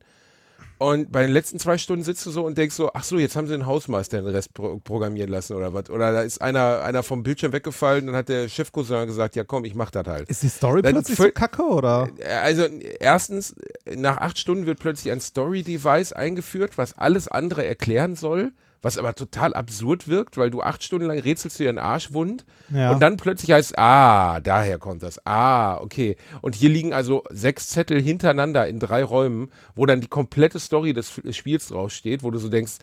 [0.78, 3.36] Und bei den letzten zwei Stunden sitzt du so und denkst so, ach so, jetzt
[3.36, 5.90] haben sie den Hausmeister den Rest pro programmieren lassen oder was.
[5.90, 9.66] Oder da ist einer, einer vom Bildschirm weggefallen, dann hat der Chefcousin gesagt, ja komm,
[9.66, 10.30] ich mach das halt.
[10.30, 12.10] Ist die Story Dann plötzlich so kacke oder?
[12.42, 12.68] Also
[13.02, 13.54] erstens,
[13.94, 19.14] nach acht Stunden wird plötzlich ein Story-Device eingeführt, was alles andere erklären soll, was aber
[19.14, 22.92] total absurd wirkt, weil du acht Stunden lang rätselst dir den Arsch wund Ja.
[22.92, 26.16] und dann plötzlich heißt, ah, daher kommt das, ah, okay.
[26.42, 30.94] Und hier liegen also sechs Zettel hintereinander in drei Räumen, wo dann die komplette Story
[30.94, 32.74] des Spiels draufsteht, wo du so denkst,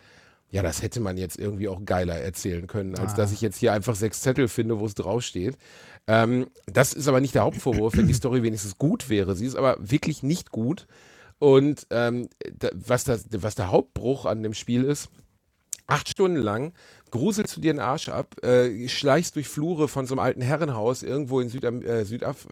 [0.51, 3.74] ja, das hätte man jetzt irgendwie auch geiler erzählen können, als dass ich jetzt hier
[3.74, 5.59] einfach sechs Zettel finde, wo es draufsteht.
[6.07, 9.34] Ähm, das ist aber nicht der Hauptvorwurf, wenn die Story wenigstens gut wäre.
[9.36, 10.86] Sie ist aber wirklich nicht gut.
[11.38, 15.11] Und ähm, da, was, das, was der Hauptbruch an dem Spiel ist,
[15.89, 16.72] acht Stunden lang
[17.11, 21.03] gruselst du dir den Arsch ab, äh, schleichst durch Flure von so einem alten Herrenhaus
[21.03, 22.47] irgendwo in Südam äh, Südaf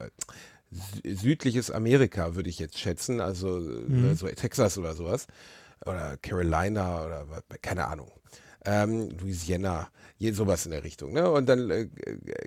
[0.73, 5.27] sü- südliches Amerika, würde ich jetzt schätzen, also äh, so Texas oder sowas.
[5.85, 7.27] Oder Carolina oder
[7.61, 8.11] keine Ahnung.
[8.65, 9.89] Ähm, Louisiana,
[10.19, 11.13] je, sowas in der Richtung.
[11.13, 11.31] Ne?
[11.31, 11.87] Und dann äh,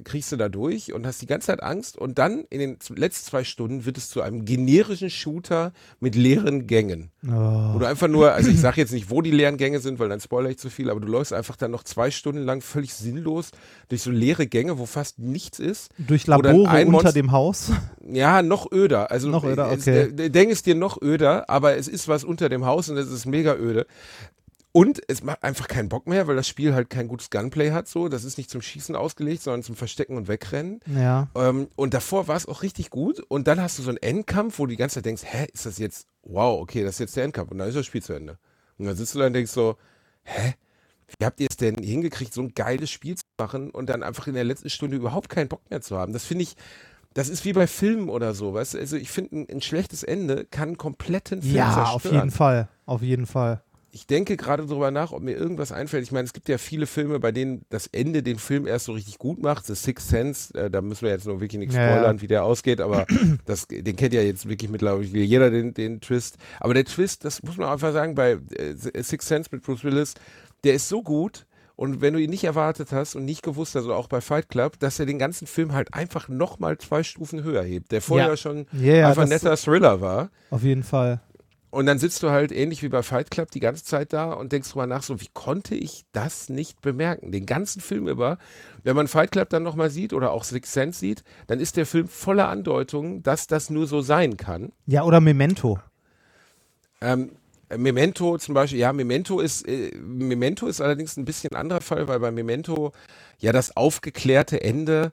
[0.03, 1.97] kriegst du da durch und hast die ganze Zeit Angst.
[1.97, 6.67] Und dann in den letzten zwei Stunden wird es zu einem generischen Shooter mit leeren
[6.67, 7.11] Gängen.
[7.21, 10.09] Wo du einfach nur, also ich sage jetzt nicht, wo die leeren Gänge sind, weil
[10.09, 12.93] dann spoilere ich zu viel, aber du läufst einfach dann noch zwei Stunden lang völlig
[12.93, 13.51] sinnlos
[13.89, 15.89] durch so leere Gänge, wo fast nichts ist.
[15.97, 16.53] Durch Labore
[16.85, 17.71] unter Monst- dem Haus?
[18.11, 19.11] Ja, noch öder.
[19.11, 20.11] Also Noch öder, es, okay.
[20.17, 23.11] äh, denk es dir noch öder, aber es ist was unter dem Haus und es
[23.11, 23.85] ist mega öde.
[24.71, 27.87] Und es macht einfach keinen Bock mehr, weil das Spiel halt kein gutes Gunplay hat.
[27.87, 30.79] So, das ist nicht zum Schießen ausgelegt, sondern zum Verstecken und Wegrennen.
[30.85, 31.27] Ja.
[31.35, 33.19] Ähm, und davor war es auch richtig gut.
[33.19, 35.65] Und dann hast du so einen Endkampf, wo du die ganze Zeit denkst, hä, ist
[35.65, 37.49] das jetzt, wow, okay, das ist jetzt der Endkampf.
[37.51, 38.37] Und dann ist das Spiel zu Ende.
[38.77, 39.75] Und dann sitzt du da und denkst so,
[40.23, 40.53] hä,
[41.17, 44.27] wie habt ihr es denn hingekriegt, so ein geiles Spiel zu machen und dann einfach
[44.27, 46.13] in der letzten Stunde überhaupt keinen Bock mehr zu haben?
[46.13, 46.55] Das finde ich,
[47.15, 48.77] das ist wie bei Filmen oder so, weißt du?
[48.77, 51.95] Also ich finde, ein, ein schlechtes Ende kann einen kompletten Film Ja, zerstören.
[51.95, 52.67] auf jeden Fall.
[52.85, 53.63] Auf jeden Fall.
[53.91, 56.03] Ich denke gerade darüber nach, ob mir irgendwas einfällt.
[56.03, 58.93] Ich meine, es gibt ja viele Filme, bei denen das Ende den Film erst so
[58.93, 59.65] richtig gut macht.
[59.65, 61.91] The Sixth Sense, äh, da müssen wir jetzt noch wirklich nichts Ja, ja.
[61.95, 63.05] spoilern, wie der ausgeht, aber
[63.45, 66.37] das, den kennt ja jetzt wirklich mittlerweile jeder, den, den Twist.
[66.59, 70.13] Aber der Twist, das muss man einfach sagen, bei äh, Sixth Sense mit Bruce Willis,
[70.63, 71.45] der ist so gut.
[71.75, 74.49] Und wenn du ihn nicht erwartet hast und nicht gewusst hast, also auch bei Fight
[74.49, 78.27] Club, dass er den ganzen Film halt einfach nochmal zwei Stufen höher hebt, der vorher
[78.27, 78.35] Ja.
[78.35, 80.29] schon Ja, ja, einfach netter Thriller war.
[80.49, 81.21] Auf jeden Fall.
[81.71, 84.51] Und dann sitzt du halt ähnlich wie bei Fight Club die ganze Zeit da und
[84.51, 87.31] denkst drüber nach, so wie konnte ich das nicht bemerken?
[87.31, 88.39] Den ganzen Film über.
[88.83, 91.85] Wenn man Fight Club dann nochmal sieht oder auch Six Sense sieht, dann ist der
[91.85, 94.71] Film voller Andeutungen, dass das nur so sein kann.
[94.87, 95.79] Ja, oder Memento.
[97.01, 97.31] Ähm,
[97.77, 102.07] Memento zum Beispiel, ja, Memento ist, äh, Memento ist allerdings ein bisschen ein anderer Fall,
[102.07, 102.93] weil bei Memento
[103.37, 105.11] ja das aufgeklärte Ende,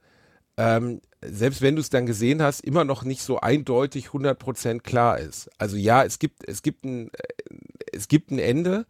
[0.56, 5.18] ähm, selbst wenn du es dann gesehen hast, immer noch nicht so eindeutig 100% klar
[5.18, 5.50] ist.
[5.58, 7.54] Also ja, es gibt, es gibt ein, äh,
[7.92, 8.86] es gibt ein Ende,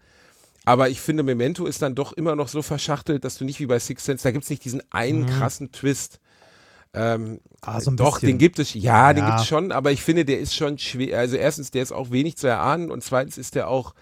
[0.64, 3.67] aber ich finde, Memento ist dann doch immer noch so verschachtelt, dass du nicht wie
[3.67, 6.21] bei Six Sense, da gibt es nicht diesen einen krassen Twist.
[6.95, 8.29] Ähm, Ah, so doch, bisschen.
[8.31, 9.31] den gibt es, ja, den Ja.
[9.31, 11.19] gibt es schon, aber ich finde, der ist schon schwer.
[11.19, 13.95] Also erstens, der ist auch wenig zu erahnen und zweitens ist der auch,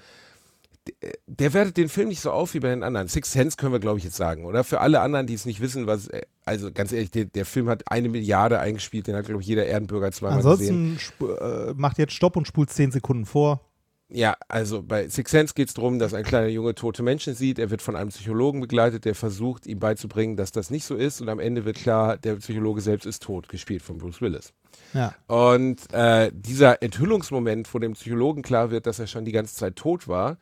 [1.26, 3.09] der, wertet den Film nicht so auf wie bei den anderen.
[3.09, 4.64] Six Sense können wir, glaube ich, jetzt sagen, oder?
[4.64, 7.68] Für alle anderen, die es nicht wissen, was, äh, also ganz ehrlich, der, der Film
[7.68, 10.99] hat eine Milliarde eingespielt, den hat, glaube ich, jeder Ehrenbürger zweimal gesehen.
[11.18, 13.61] Ansonsten äh, macht jetzt Stopp und spult 10 Sekunden vor.
[14.09, 17.59] Ja, also bei Six Sense geht es darum, dass ein kleiner Junge tote Menschen sieht.
[17.59, 21.22] Er wird von einem Psychologen begleitet, der versucht, ihm beizubringen, dass das nicht so ist.
[21.22, 24.53] Und am Ende wird klar, der Psychologe selbst ist tot, gespielt von Bruce Willis.
[24.93, 25.14] Ja.
[25.26, 29.76] Und äh, dieser Enthüllungsmoment, wo dem Psychologen klar wird, dass er schon die ganze Zeit
[29.76, 30.37] tot war,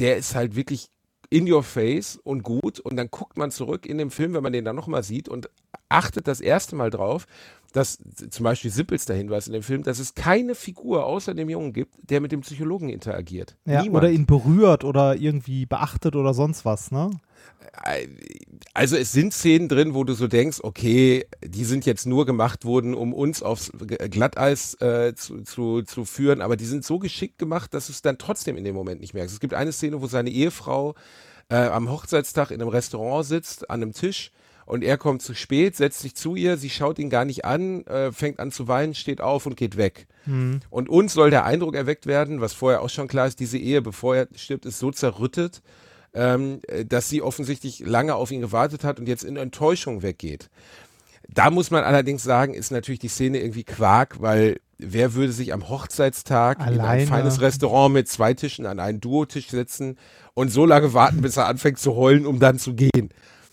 [0.00, 0.88] der ist halt wirklich
[1.30, 2.80] in your face und gut.
[2.80, 5.48] Und dann guckt man zurück in dem Film, wenn man den dann nochmal sieht und
[5.88, 7.26] achtet das erste Mal drauf,
[7.72, 7.98] dass
[8.30, 11.72] zum Beispiel Sippels der Hinweis in dem Film, dass es keine Figur außer dem Jungen
[11.72, 13.56] gibt, der mit dem Psychologen interagiert.
[13.64, 14.04] Ja, Niemand.
[14.04, 17.10] oder ihn berührt oder irgendwie beachtet oder sonst was, ne?
[18.74, 22.64] Also es sind Szenen drin, wo du so denkst, okay, die sind jetzt nur gemacht
[22.64, 27.38] worden, um uns aufs Glatteis äh, zu, zu, zu führen, aber die sind so geschickt
[27.38, 29.32] gemacht, dass du es dann trotzdem in dem Moment nicht merkst.
[29.32, 30.94] Es gibt eine Szene, wo seine Ehefrau
[31.48, 34.32] äh, am Hochzeitstag in einem Restaurant sitzt, an einem Tisch
[34.70, 37.84] und er kommt zu spät, setzt sich zu ihr, sie schaut ihn gar nicht an,
[37.86, 40.06] äh, fängt an zu weinen, steht auf und geht weg.
[40.70, 43.82] Und uns soll der Eindruck erweckt werden, was vorher auch schon klar ist, diese Ehe,
[43.82, 45.60] bevor er stirbt, ist so zerrüttet,
[46.14, 50.50] ähm, äh, dass sie offensichtlich lange auf ihn gewartet hat und jetzt in Enttäuschung weggeht.
[51.28, 55.52] Da muss man allerdings sagen, ist natürlich die Szene irgendwie Quark, weil wer würde sich
[55.52, 56.88] am Hochzeitstag in Alleine.
[56.88, 59.98] ein feines Restaurant mit zwei Tischen an einen Duotisch setzen
[60.34, 63.10] und so lange warten, bis er anfängt zu heulen, um dann zu gehen.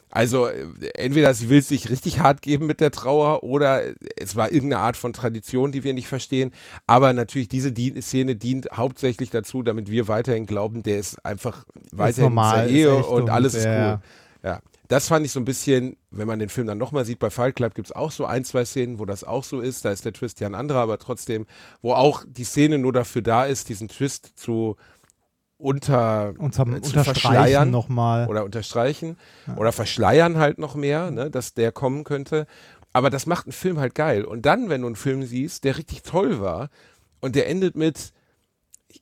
[0.10, 3.82] Also äh, entweder sie will es sich richtig hart geben mit der Trauer oder
[4.16, 6.52] es war irgendeine Art von Tradition, die wir nicht verstehen.
[6.86, 11.66] Aber natürlich, diese Dien Szene dient hauptsächlich dazu, damit wir weiterhin glauben, der ist einfach
[11.92, 14.00] weiterhin normal, ist Ehe echt und und, alles ist cool.
[14.44, 17.30] Ja, das fand ich so ein bisschen, wenn man den Film dann nochmal sieht, bei
[17.30, 19.84] Fight Club gibt es auch so ein, zwei Szenen, wo das auch so ist.
[19.84, 21.46] Da ist der Twist ja ein anderer, aber trotzdem,
[21.82, 24.78] wo auch die Szene nur dafür da ist, diesen Twist zu
[25.58, 28.28] unter, Unterm, äh, zu unterstreichen verschleiern nochmal.
[28.28, 29.18] oder unterstreichen
[29.56, 32.46] oder verschleiern halt noch mehr, ne, dass der kommen könnte.
[32.94, 34.24] Aber das macht einen Film halt geil.
[34.24, 36.70] Und dann, wenn du einen Film siehst, der richtig toll war
[37.20, 38.14] und der endet mit,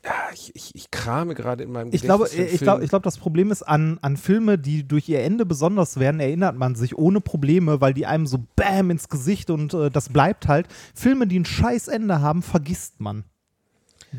[0.03, 3.03] ja, ich, ich, ich krame gerade in meinem Ich glaube, Gedächtnis ich glaube, ich glaube,
[3.03, 6.97] das Problem ist an, an Filme, die durch ihr Ende besonders werden, erinnert man sich
[6.97, 10.68] ohne Probleme, weil die einem so bam ins Gesicht und äh, das bleibt halt.
[10.93, 13.26] Filme, die ein scheiß Ende haben, vergisst man.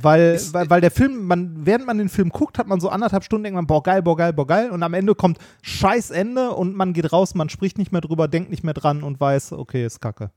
[0.03, 2.89] Weil, Ist- weil, weil der Film, man, während man den Film guckt, hat man so
[2.89, 4.71] anderthalb Stunden, denkt man, boah, geil, boah, geil, boah, geil.
[4.71, 8.29] Und am Ende kommt scheiß Ende und man geht raus, man spricht nicht mehr drüber,
[8.29, 10.31] denkt nicht mehr dran und weiß, okay, ist kacke.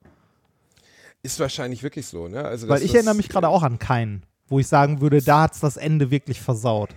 [1.21, 2.43] Ist wahrscheinlich wirklich so, ne?
[2.45, 5.59] Also, Weil ich erinnere mich gerade auch an keinen, wo ich sagen würde, da hat's
[5.59, 6.95] das Ende wirklich versaut.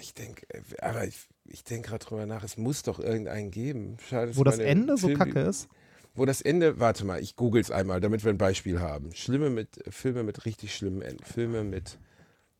[0.00, 0.46] Ich denke,
[0.80, 1.16] aber ich,
[1.46, 3.96] ich denke gerade drüber nach, es muss doch irgendeinen geben.
[4.08, 5.68] Schade, Wo das Ende so Film- kacke ist.
[6.16, 9.12] Wo das Ende, warte mal, ich google es einmal, damit wir ein Beispiel haben.
[9.14, 11.24] Schlimme mit, Filme mit richtig schlimmen Enden.
[11.24, 11.98] Filme mit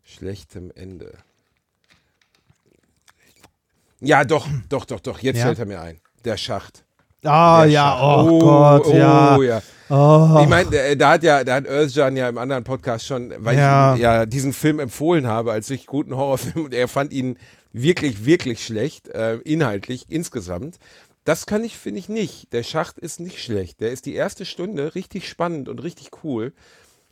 [0.03, 1.13] schlechtem Ende.
[4.01, 5.47] Ja, doch, doch, doch, doch, jetzt Ja?
[5.47, 6.01] fällt er mir ein.
[6.25, 6.85] Der Schacht.
[7.25, 8.03] Ah, Der ja, Schacht.
[8.29, 9.37] oh, Gott, ja.
[9.37, 9.63] Oh, ja.
[9.89, 10.41] Oh.
[10.43, 13.95] Ich meine, da, hat ja, da hat Özcan ja im anderen Podcast schon, weil Ja.
[13.95, 17.39] ich ja diesen Film empfohlen habe als wirklich guten Horrorfilm und er fand ihn
[17.73, 20.79] wirklich, wirklich schlecht, äh, inhaltlich, insgesamt.
[21.25, 22.53] Das kann ich, finde ich nicht.
[22.53, 23.81] Der Schacht ist nicht schlecht.
[23.81, 26.53] Der ist die erste Stunde richtig spannend und richtig cool.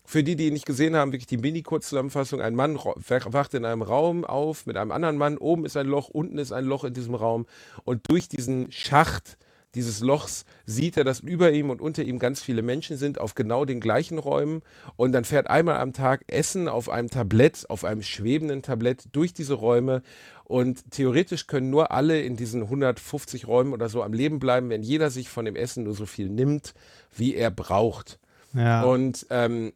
[0.04, 2.40] Für die, die ihn nicht gesehen haben, wirklich die Mini-Kurzzusammenfassung.
[2.40, 5.38] Ein Mann wacht in einem Raum auf mit einem anderen Mann.
[5.38, 7.46] Oben ist ein Loch, unten ist ein Loch in diesem Raum.
[7.84, 9.38] Und durch diesen Schacht
[9.74, 13.34] dieses Lochs sieht er, dass über ihm und unter ihm ganz viele Menschen sind, auf
[13.34, 14.62] genau den gleichen Räumen.
[14.96, 19.32] Und dann fährt einmal am Tag Essen auf einem Tablett, auf einem schwebenden Tablett durch
[19.32, 20.02] diese Räume.
[20.44, 24.82] Und theoretisch können nur alle in diesen 150 Räumen oder so am Leben bleiben, wenn
[24.82, 26.74] jeder sich von dem Essen nur so viel nimmt,
[27.16, 28.18] wie er braucht.
[28.54, 28.82] Ja.
[28.82, 29.72] Und ähm,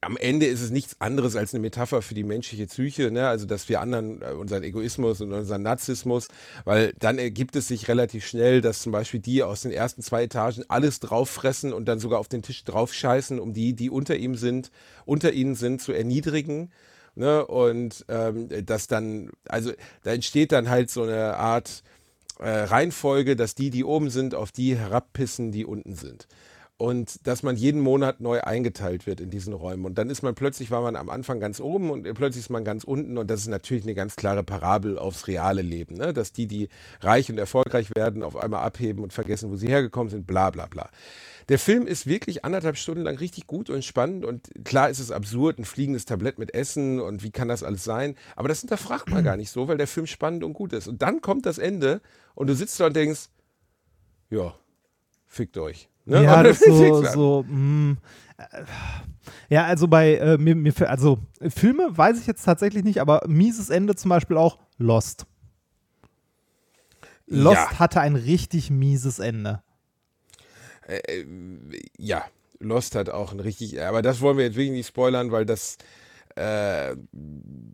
[0.00, 3.28] am Ende ist es nichts anderes als eine Metapher für die menschliche Psyche, ne?
[3.28, 6.28] also dass wir anderen äh, unseren Egoismus und unseren Narzissmus,
[6.64, 10.24] weil dann ergibt es sich relativ schnell, dass zum Beispiel die aus den ersten zwei
[10.24, 14.34] Etagen alles drauffressen und dann sogar auf den Tisch draufscheißen, um die, die unter ihm
[14.34, 14.70] sind,
[15.04, 16.72] unter ihnen sind, zu erniedrigen.
[17.14, 17.44] Ne?
[17.46, 19.72] Und ähm, das dann, also
[20.02, 21.82] da entsteht dann halt so eine Art
[22.38, 26.28] äh, Reihenfolge, dass die, die oben sind, auf die herabpissen, die unten sind
[26.78, 29.84] und dass man jeden Monat neu eingeteilt wird in diesen Räumen.
[29.84, 32.64] Und dann ist man plötzlich, war man am Anfang ganz oben und plötzlich ist man
[32.64, 33.18] ganz unten.
[33.18, 36.14] Und das ist natürlich eine ganz klare Parabel aufs reale Leben, ne?
[36.14, 36.68] dass die, die
[37.00, 40.66] reich und erfolgreich werden, auf einmal abheben und vergessen, wo sie hergekommen sind, bla bla
[40.66, 40.88] bla.
[41.48, 45.10] Der Film ist wirklich anderthalb Stunden lang richtig gut und spannend und klar ist es
[45.10, 49.10] absurd, ein fliegendes Tablett mit Essen und wie kann das alles sein, aber das hinterfragt
[49.10, 50.88] man gar nicht so, weil der Film spannend und gut ist.
[50.88, 52.02] Und dann kommt das Ende
[52.34, 53.30] und du sitzt da und denkst,
[54.28, 54.54] ja,
[55.26, 55.88] fickt euch.
[56.08, 56.24] Ne?
[56.24, 57.96] Ja, das so, so mh,
[58.38, 58.64] äh,
[59.50, 63.68] ja, also bei äh, mir, mir, also Filme weiß ich jetzt tatsächlich nicht, aber mieses
[63.68, 65.26] Ende zum Beispiel auch Lost.
[67.26, 67.78] Lost Ja.
[67.78, 69.62] hatte ein richtig mieses Ende.
[70.86, 71.24] Äh,
[71.98, 72.24] ja,
[72.58, 75.76] Lost hat auch ein richtig, aber das wollen wir jetzt wirklich nicht spoilern, weil das,
[76.38, 76.96] äh,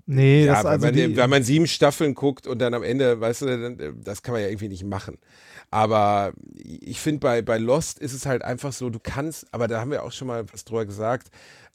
[0.06, 3.20] Nee, ja, das also man, die, wenn man sieben Staffeln guckt und dann am Ende,
[3.20, 5.18] weißt du, das kann man ja irgendwie nicht machen.
[5.70, 9.80] Aber ich finde, bei, bei Lost ist es halt einfach so, du kannst, aber da
[9.80, 11.28] haben wir auch schon mal was drüber gesagt,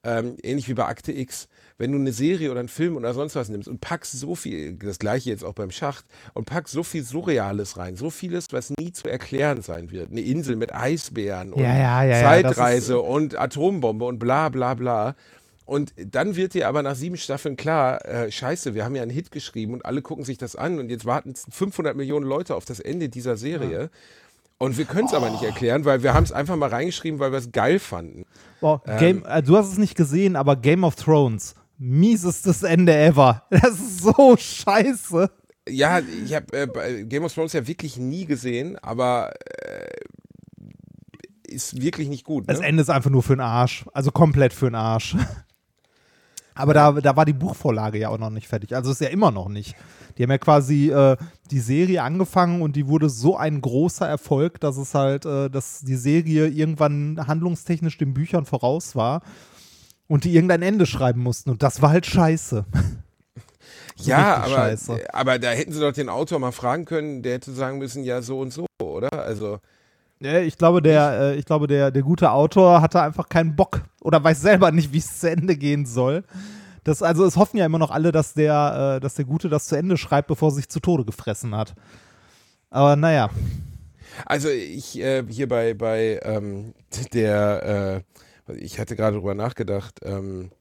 [0.04, 3.36] ähm, ähnlich wie bei Akte X, wenn du eine Serie oder einen Film oder sonst
[3.36, 6.84] was nimmst und packst so viel, das gleiche jetzt auch beim Schacht, und packst so
[6.84, 10.12] viel Surreales rein, so vieles, was nie zu erklären sein wird.
[10.12, 15.16] Eine Insel mit Eisbären und Ja, ja, ja, Zeitreise und Atombombe und bla bla bla.
[15.70, 19.12] Und dann wird dir aber nach sieben Staffeln klar, äh, scheiße, wir haben ja einen
[19.12, 22.66] Hit geschrieben und alle gucken sich das an und jetzt warten 500 Millionen Leute auf
[22.66, 23.92] das Ende dieser Serie.
[24.58, 27.32] Und wir können es aber nicht erklären, weil wir haben es einfach mal reingeschrieben, weil
[27.32, 28.26] wir es geil fanden.
[28.62, 32.98] boah, ähm, Game, äh, du hast es nicht gesehen, aber Game of Thrones, miesestes Ende
[32.98, 33.44] ever.
[33.52, 35.30] Das ist so scheiße.
[35.70, 39.88] Ja, ich habe äh, Game of Thrones ja wirklich nie gesehen, aber äh,
[41.48, 42.48] ist wirklich nicht gut.
[42.48, 42.54] Ne?
[42.56, 43.86] Das Ende ist einfach nur für den Arsch.
[43.94, 45.16] Also komplett für den Arsch.
[46.60, 48.76] Aber da, da war die Buchvorlage ja auch noch nicht fertig.
[48.76, 49.76] Also ist ja immer noch nicht.
[50.18, 51.16] Die haben ja quasi äh,
[51.52, 55.80] die Serie angefangen und die wurde so ein großer Erfolg, dass es halt, äh, dass
[55.80, 59.22] die Serie irgendwann handlungstechnisch den Büchern voraus war
[60.08, 61.50] und die irgendein Ende schreiben mussten.
[61.50, 62.66] Und das war halt scheiße.
[63.96, 65.14] So ja, aber, scheiße.
[65.14, 68.22] aber da hätten sie doch den Autor mal fragen können, der hätte sagen müssen, ja,
[68.22, 69.12] so und so, oder?
[69.12, 69.60] Also.
[70.22, 73.82] Ja, ich glaube, der, äh, ich glaube der, der gute Autor hatte einfach keinen Bock
[74.02, 76.24] oder weiß selber nicht, wie es zu Ende gehen soll.
[76.84, 79.66] Das, also es hoffen ja immer noch alle, dass der, äh, dass der Gute das
[79.68, 81.74] zu Ende schreibt, bevor er sich zu Tode gefressen hat.
[82.70, 83.30] Aber naja.
[84.26, 86.74] Also ich äh, hier bei, bei ähm,
[87.14, 88.04] der,
[88.48, 90.52] äh, ich hatte gerade drüber nachgedacht, ähm,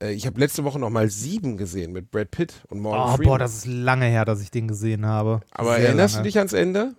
[0.00, 3.16] äh, ich habe letzte Woche noch mal sieben gesehen mit Brad Pitt und Morgan Oh,
[3.16, 3.26] Freeman.
[3.26, 5.40] boah, das ist lange her, dass ich den gesehen habe.
[5.50, 6.22] Aber Sehr erinnerst lange.
[6.24, 6.94] du dich ans Ende?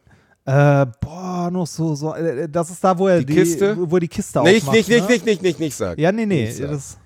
[0.46, 3.78] Äh, boah, noch so, so, äh, das ist da, wo er Die Kiste?
[3.80, 4.76] wo die Kiste Nicht, aufmacht.
[4.76, 5.08] nicht, nicht, ne?
[5.08, 6.02] nicht, nicht, nicht, nicht sagen.
[6.02, 6.46] Ja, nee, nee.
[6.46, 6.72] Nicht sagen.
[6.72, 6.98] Das,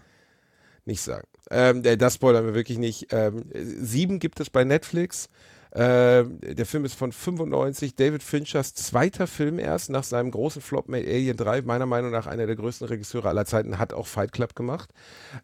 [0.86, 1.28] Nicht sagen.
[1.52, 3.08] Ähm, äh, das spoilern wir wirklich nicht.
[3.12, 5.30] Ähm, sieben gibt es bei Netflix.
[5.74, 10.88] Ähm, der Film ist von 95, David Finchers zweiter Film erst nach seinem großen Flop
[10.88, 14.32] mit Alien 3, meiner Meinung nach einer der größten Regisseure aller Zeiten, hat auch Fight
[14.32, 14.90] Club gemacht.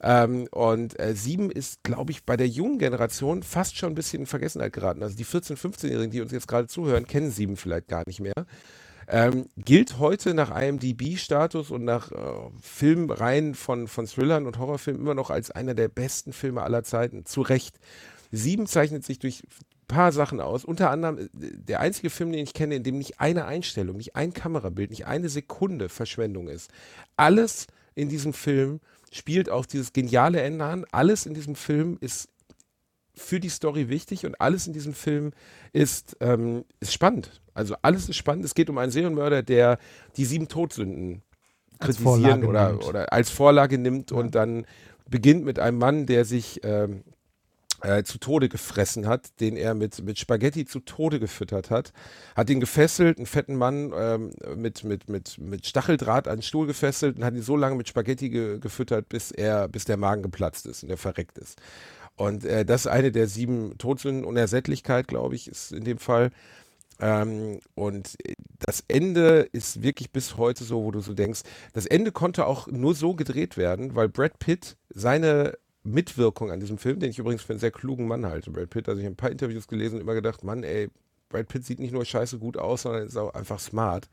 [0.02, 4.22] Ähm, und äh, sieben ist, glaube ich, bei der jungen Generation fast schon ein bisschen
[4.22, 5.04] in Vergessenheit geraten.
[5.04, 8.34] Also die 14-, 15-Jährigen, die uns jetzt gerade zuhören, kennen sieben vielleicht gar nicht mehr.
[9.08, 12.16] Ähm, gilt heute nach IMDb-Status und nach äh,
[12.62, 17.26] Filmreihen von, von Thrillern und Horrorfilmen immer noch als einer der besten Filme aller Zeiten.
[17.26, 17.80] Zu Recht.
[18.32, 19.44] Sieben zeichnet sich durch
[19.88, 20.66] paar Sachen aus.
[20.66, 24.16] Unter anderem äh, der einzige Film, den ich kenne, in dem nicht eine Einstellung, nicht
[24.16, 26.72] ein Kamerabild, nicht eine Sekunde Verschwendung ist.
[27.18, 28.80] Alles in diesem Film
[29.12, 30.86] spielt auf dieses geniale Ende an.
[30.92, 32.30] Alles in diesem Film ist
[33.16, 35.32] für die Story wichtig und alles in diesem Film
[35.72, 37.42] ist, ähm, ist spannend.
[37.54, 38.44] Also alles ist spannend.
[38.44, 39.78] Es geht um einen Serienmörder, der
[40.18, 41.22] die sieben Todsünden
[41.80, 42.86] kritisieren oder, nimmt.
[42.86, 44.66] oder als Vorlage nimmt und dann
[45.10, 47.04] beginnt mit einem Mann, der sich ähm,
[47.84, 51.92] äh, zu Tode gefressen hat, den er mit, mit Spaghetti zu Tode gefüttert hat,
[52.36, 56.66] hat ihn gefesselt, einen fetten Mann ähm, mit, mit, mit, mit Stacheldraht an den Stuhl
[56.66, 60.24] gefesselt und hat ihn so lange mit Spaghetti ge gefüttert, bis er, bis der Magen
[60.24, 61.62] geplatzt ist und er verreckt ist.
[62.16, 66.32] Und äh, das ist eine der sieben Todsünden, Unersättlichkeit, glaube ich, ist in dem Fall.
[67.00, 68.16] Ähm, und
[68.60, 71.42] das Ende ist wirklich bis heute so, wo du so denkst,
[71.74, 76.78] das Ende konnte auch nur so gedreht werden, weil Brad Pitt seine Mitwirkung an diesem
[76.78, 79.14] Film, den ich übrigens für einen sehr klugen Mann halte, Brad Pitt, also ich habe
[79.14, 80.90] ein paar Interviews gelesen und immer gedacht, Mann, ey,
[81.30, 84.10] Brad Pitt sieht nicht nur scheiße gut aus, sondern ist auch einfach smart,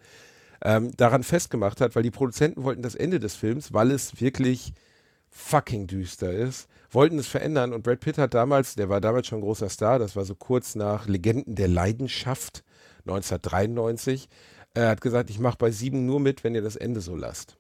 [0.63, 4.73] ähm, daran festgemacht hat, weil die Produzenten wollten das Ende des Films, weil es wirklich
[5.31, 9.39] fucking düster ist, wollten es verändern und Brad Pitt hat damals, der war damals schon
[9.39, 12.65] ein großer Star, das war so kurz nach Legenden der Leidenschaft
[13.07, 14.29] 1993,
[14.75, 17.57] er hat gesagt, ich mache bei sieben nur mit, wenn ihr das Ende so lasst.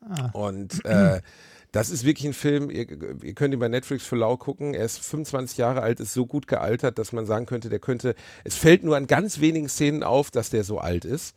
[0.00, 0.30] Ah.
[0.32, 1.20] Und äh,
[1.74, 4.74] das ist wirklich ein Film, ihr, ihr, könnt ihn bei Netflix für lau gucken.
[4.74, 8.14] Er ist 25 Jahre alt, ist so gut gealtert, dass man sagen könnte, der könnte,
[8.44, 11.34] es fällt nur an ganz wenigen Szenen auf, dass der so alt ist.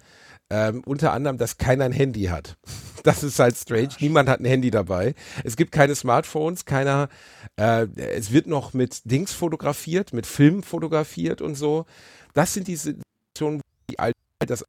[0.51, 2.55] Ähm, unter anderem, dass keiner ein Handy hat.
[3.03, 3.91] Das ist halt strange.
[4.01, 5.15] Niemand hat ein Handy dabei.
[5.45, 7.07] Es gibt keine Smartphones, keiner.
[7.55, 11.85] Äh, es wird noch mit Dings fotografiert, mit Film fotografiert und so.
[12.33, 14.65] Das sind die Situationen, wo die Altheit des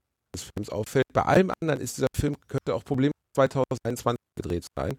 [0.54, 1.06] Films auffällt.
[1.12, 4.96] Bei allem anderen ist dieser Film, könnte auch Problem 2021 gedreht sein.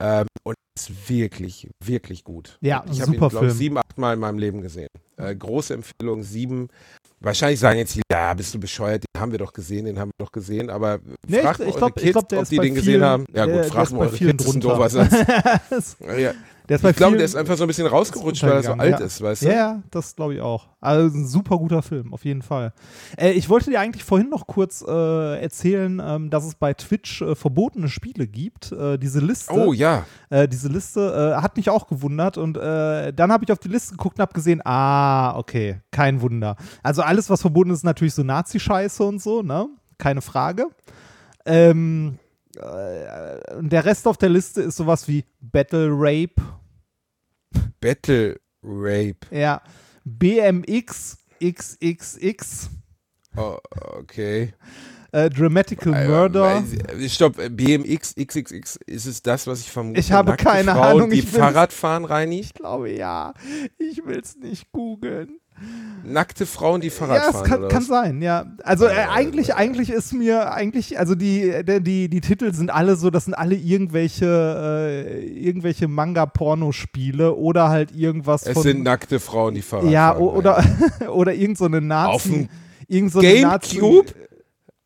[0.00, 2.56] Ähm, und ist wirklich, wirklich gut.
[2.60, 4.88] Ja, ich habe ihn, glaube ich, sieben, acht Mal in meinem Leben gesehen.
[5.16, 6.68] Äh, große Empfehlung, sieben.
[7.20, 10.24] Wahrscheinlich sagen jetzt, ja, bist du bescheuert, den haben wir doch gesehen, den haben wir
[10.24, 12.74] doch gesehen, aber nee, fragt ich, ich glaub, Kids, ich glaub, ob die den vielen,
[12.74, 13.26] gesehen haben.
[13.34, 14.68] Ja gut, der mal Kids, drunter.
[14.70, 15.96] doofer Satz.
[16.18, 16.32] ja.
[16.70, 18.72] Der ist bei ich glaube, der ist einfach so ein bisschen rausgerutscht, weil er so
[18.74, 19.04] alt ja.
[19.04, 19.46] ist, weißt du?
[19.46, 20.68] Ja, ja, das glaube ich auch.
[20.80, 22.72] Also ein super guter Film, auf jeden Fall.
[23.16, 27.22] Äh, ich wollte dir eigentlich vorhin noch kurz äh, erzählen, ähm, dass es bei Twitch
[27.22, 28.70] äh, verbotene Spiele gibt.
[28.70, 29.52] Äh, diese Liste.
[29.52, 33.58] Oh ja, Äh, diese Liste äh, hat mich auch gewundert und dann habe ich auf
[33.58, 36.54] die Liste geguckt und habe gesehen, ah, okay, kein Wunder.
[36.84, 39.66] Also alles, was verboten ist, ist natürlich so Nazi-Scheiße und so, ne?
[39.98, 40.66] Keine Frage.
[41.44, 42.18] Ähm,
[42.56, 46.42] äh, der Rest auf der Liste ist sowas wie Battle Rape,
[47.80, 49.26] Battle Rape.
[49.30, 49.62] ja,
[50.04, 52.70] BMX XXX,
[53.36, 53.56] Oh,
[53.98, 54.52] okay.
[55.12, 56.62] äh, Dramatical Murder.
[56.98, 60.00] Äh, Stopp, äh, BMX XXX, ist es das, was ich vermute?
[60.00, 62.40] Ich habe Nackte keine Frauen, Ahnung, Die Fahrrad fahren, Reini?
[62.40, 63.32] Ich glaube ja.
[63.78, 65.38] Ich will es nicht googeln.
[66.02, 67.86] Nackte Frauen, die Fahrrad Ja, fahren, kann, oder kann was?
[67.88, 68.46] sein, ja.
[68.64, 72.96] Also äh, eigentlich, eigentlich ist mir, eigentlich, also die, die, die, die Titel sind alle
[72.96, 78.62] so, das sind alle irgendwelche, äh, irgendwelche Manga-Pornospiele oder halt irgendwas Es von.
[78.62, 80.22] sind nackte Frauen, die Fahrrad ja, fahren.
[80.22, 80.64] o- oder,
[81.12, 82.10] oder irgend so eine Nazi.
[82.14, 82.48] Auf dem
[82.88, 84.06] irgend so Gamecube?
[84.06, 84.12] Nazi,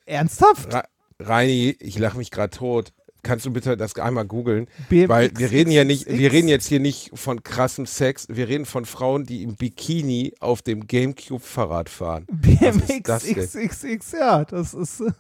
[0.07, 0.73] Ernsthaft?
[0.75, 0.85] Ra
[1.21, 2.93] Reini, ich lache mich gerade tot.
[3.25, 4.69] Kannst du bitte das einmal googeln?
[4.89, 8.67] Weil wir reden ja nicht, wir reden jetzt hier nicht von krassem Sex, wir reden
[8.67, 12.27] von Frauen, die im Bikini auf dem Gamecube Fahrrad fahren.
[12.29, 13.35] Was ist das denn?
[13.35, 15.03] BMX XXX, ja, das ist.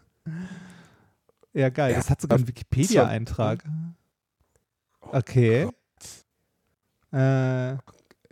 [1.56, 1.92] Ja, geil.
[1.92, 3.64] Ja, das hat sogar einen Wikipedia-Eintrag.
[5.12, 5.68] Okay.
[7.12, 7.74] Äh,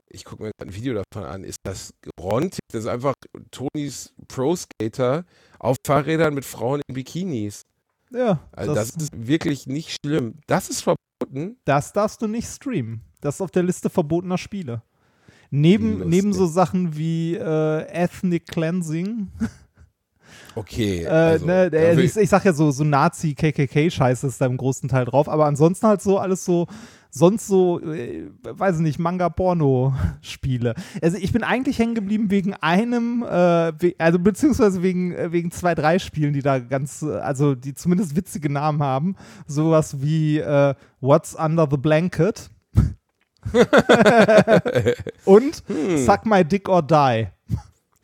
[0.08, 1.44] Ich gucke mir ein Video davon an.
[1.44, 2.58] Ist das Rontig?
[2.72, 3.14] Das ist einfach
[3.50, 5.24] Tonys Pro Skater
[5.58, 7.62] auf Fahrrädern mit Frauen in Bikinis.
[8.14, 10.34] Ja, Also das, das, ist wirklich nicht schlimm.
[10.46, 11.56] Das ist verboten.
[11.64, 13.02] das darfst du nicht streamen.
[13.20, 14.82] Das ist auf der Liste verbotener Spiele.
[15.50, 16.08] Neben, Lustig.
[16.08, 19.28] neben so Sachen wie äh, Ethnic Cleansing,
[20.54, 21.04] Okay.
[21.04, 24.88] äh, also, ne, äh, ich, ich sag ja so, so Nazi-KKK-Scheiße ist da im großen
[24.88, 26.66] Teil drauf, aber ansonsten halt so alles so,
[27.14, 30.74] sonst so, äh, weiß ich nicht, Manga-Porno-Spiele.
[31.02, 35.50] Also ich bin eigentlich hängen geblieben wegen einem, äh, we also beziehungsweise wegen, äh, wegen
[35.50, 39.16] zwei, drei Spielen, die da ganz, äh, also die zumindest witzige Namen haben.
[39.46, 42.50] Sowas wie äh, What's Under the Blanket
[45.24, 45.98] und Hm.
[45.98, 47.28] Suck My Dick or Die.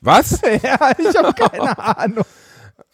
[0.00, 0.40] Was?
[0.62, 2.24] ja, ich habe keine Ahnung.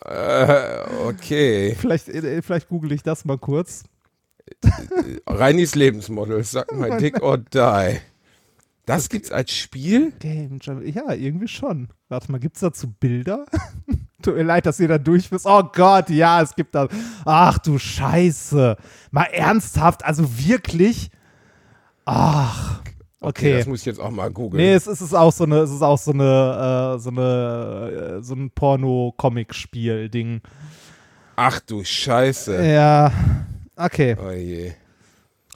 [0.04, 1.74] äh, okay.
[1.78, 3.82] Vielleicht, äh, vielleicht google ich das mal kurz.
[5.26, 6.42] Reinis Lebensmodel.
[6.44, 8.00] Sag mal Dick or Die.
[8.86, 10.12] Das gibt's als Spiel?
[10.18, 10.86] Game Jam.
[10.86, 11.88] Ja, irgendwie schon.
[12.08, 13.46] Warte mal, gibt's dazu Bilder?
[14.22, 15.46] Tut mir leid, dass ihr da durch wisst.
[15.46, 16.88] Oh Gott, ja, es gibt da.
[17.24, 18.76] Ach du Scheiße.
[19.10, 21.10] Mal ernsthaft, also wirklich.
[22.04, 22.82] Ach.
[23.20, 23.56] Okay.
[23.56, 24.62] Das muss ich jetzt auch mal googeln.
[24.62, 27.08] nee, es ist, es ist auch so eine, es ist auch so eine, äh, so
[27.08, 30.42] eine, äh, so ein Porno-Comic-Spiel-Ding.
[31.36, 32.62] Ach du Scheiße.
[32.66, 33.10] Ja.
[33.76, 34.16] Okay.
[34.18, 34.72] Oh je.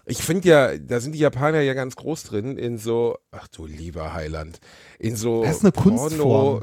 [0.06, 3.66] Ich finde ja, da sind die Japaner ja ganz groß drin, in so, ach du
[3.66, 4.58] lieber Heiland,
[4.98, 6.62] in so Das ist eine Kunstform.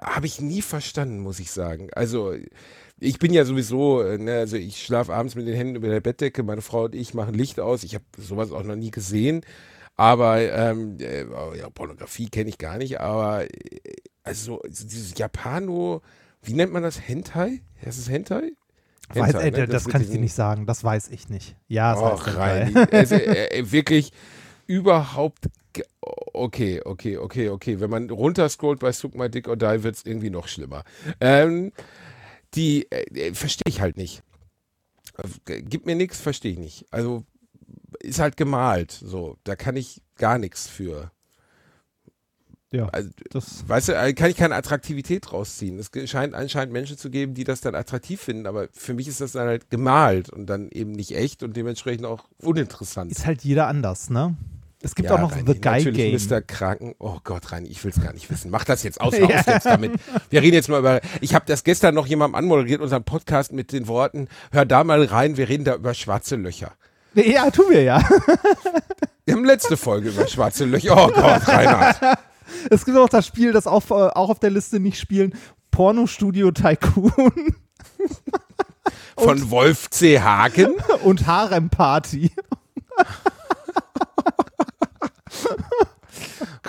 [0.00, 1.88] Habe ich nie verstanden, muss ich sagen.
[1.92, 2.32] Also,
[3.00, 6.00] ich bin ja sowieso, äh, ne, also ich schlafe abends mit den Händen über der
[6.00, 7.82] Bettdecke, meine Frau und ich machen Licht aus.
[7.82, 9.40] Ich habe sowas auch noch nie gesehen.
[9.96, 11.24] Aber ähm, äh,
[11.58, 13.48] ja, Pornografie kenne ich gar nicht, aber äh,
[14.22, 16.00] also so dieses Japano,
[16.42, 17.06] wie nennt man das?
[17.06, 17.60] Hentai?
[17.84, 18.52] Heißt es Hentai?
[19.14, 19.66] Weiß, Hentai, äh, ne?
[19.66, 20.66] das, kann ich dir nicht sagen.
[20.66, 21.56] Das weiß ich nicht.
[21.68, 22.76] Ja, das Och, heißt rein.
[22.92, 24.12] Also, äh, äh, wirklich
[24.66, 25.48] überhaupt
[26.32, 27.80] Okay, okay, okay, okay.
[27.80, 30.84] Wenn man runterscrollt bei Suck My Dick or Die, wird es irgendwie noch schlimmer.
[31.20, 31.72] Ähm,
[32.54, 34.22] die äh, verstehe ich halt nicht.
[35.46, 36.86] Äh, Gibt mir nichts, verstehe ich nicht.
[36.90, 37.24] Also
[38.00, 39.36] ist halt gemalt, so.
[39.44, 41.10] Da kann ich gar nichts für.
[42.72, 45.78] Ja, Also, das, weißt du, äh, kann ich keine Attraktivität rausziehen.
[45.78, 49.20] Es scheint anscheinend Menschen zu geben, die das dann attraktiv finden, aber für mich ist
[49.20, 53.10] das dann halt gemalt und dann eben nicht echt und dementsprechend auch uninteressant.
[53.10, 54.36] ist halt jeder anders, ne?
[54.82, 56.38] Es gibt Ja, auch noch Reini, The Guy natürlich Game.
[56.38, 56.40] Mr.
[56.40, 56.94] Kranken.
[57.00, 58.50] Oh Gott, Reini, ich will es gar nicht wissen.
[58.50, 59.92] Mach das jetzt aus, hör auf jetzt damit.
[60.30, 61.00] Wir reden jetzt mal über.
[61.20, 65.04] Ich habe das gestern noch jemandem anmoderiert, unseren Podcast mit den Worten: Hör da mal
[65.04, 66.72] rein, wir reden da über schwarze Löcher.
[67.14, 68.00] Ja, tun wir ja.
[69.26, 70.92] Wir haben letzte Folge über schwarze Löcher.
[70.96, 72.00] Oh Gott, Reinhard.
[72.70, 75.34] Es gibt auch das Spiel, das auf, äh, auch auf der Liste nicht spielen:
[75.70, 77.54] Pornostudio Tycoon
[79.16, 80.20] Von Wolf C.
[80.20, 80.74] Hagen.
[81.04, 82.30] und Harem Party.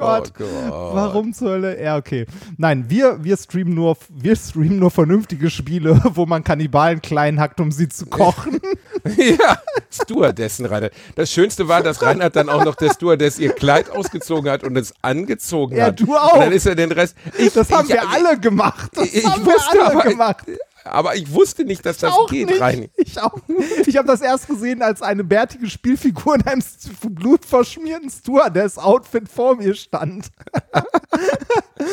[0.01, 0.33] Gott.
[0.39, 0.95] Oh Gott.
[0.95, 1.81] Warum zur Hölle?
[1.81, 2.25] Ja, okay.
[2.57, 7.59] Nein, wir, wir, streamen nur, wir streamen nur vernünftige Spiele, wo man Kannibalen klein hackt,
[7.59, 8.59] um sie zu kochen.
[9.17, 9.57] Ja,
[9.89, 10.93] Stewardessen, Reinhard.
[11.15, 14.77] Das Schönste war, dass Reinhard dann auch noch der Stewardess ihr Kleid ausgezogen hat und
[14.77, 15.99] es angezogen Ja, hat.
[15.99, 16.33] du auch.
[16.33, 17.15] Und dann ist er den Rest.
[17.37, 18.91] Ich, Das haben ich, wir alle gemacht.
[18.93, 20.45] Das ich haben wusste wir alle aber- gemacht.
[20.83, 22.61] Aber ich wusste nicht, dass das geht, nicht.
[22.61, 22.89] Reini.
[22.97, 23.87] Ich auch nicht.
[23.87, 26.63] Ich habe das erst gesehen, als eine bärtige Spielfigur in einem
[27.09, 30.27] blutverschmierten Stewardess-Outfit vor mir stand.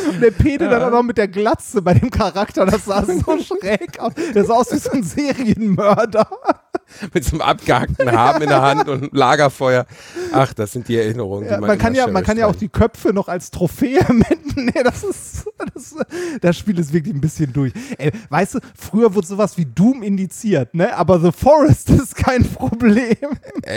[0.09, 3.39] Und der Pede dann auch noch mit der Glatze bei dem Charakter, das sah so
[3.61, 4.12] schräg aus.
[4.34, 6.28] Der sah aus wie so ein Serienmörder.
[7.14, 9.86] mit so einem abgehackten Haben in der Hand und einem Lagerfeuer.
[10.32, 12.57] Ach, das sind die Erinnerungen, die Ja, man, man, kann ja, man kann ja auch
[12.57, 14.72] die Köpfe noch als Trophäe mitnehmen.
[14.74, 15.95] Nee, das ist, das,
[16.41, 17.72] das Spiel ist wirklich ein bisschen durch.
[17.97, 20.97] Ey, weißt du, früher wurde sowas wie Doom indiziert, ne?
[20.97, 23.16] Aber The Forest ist kein Problem.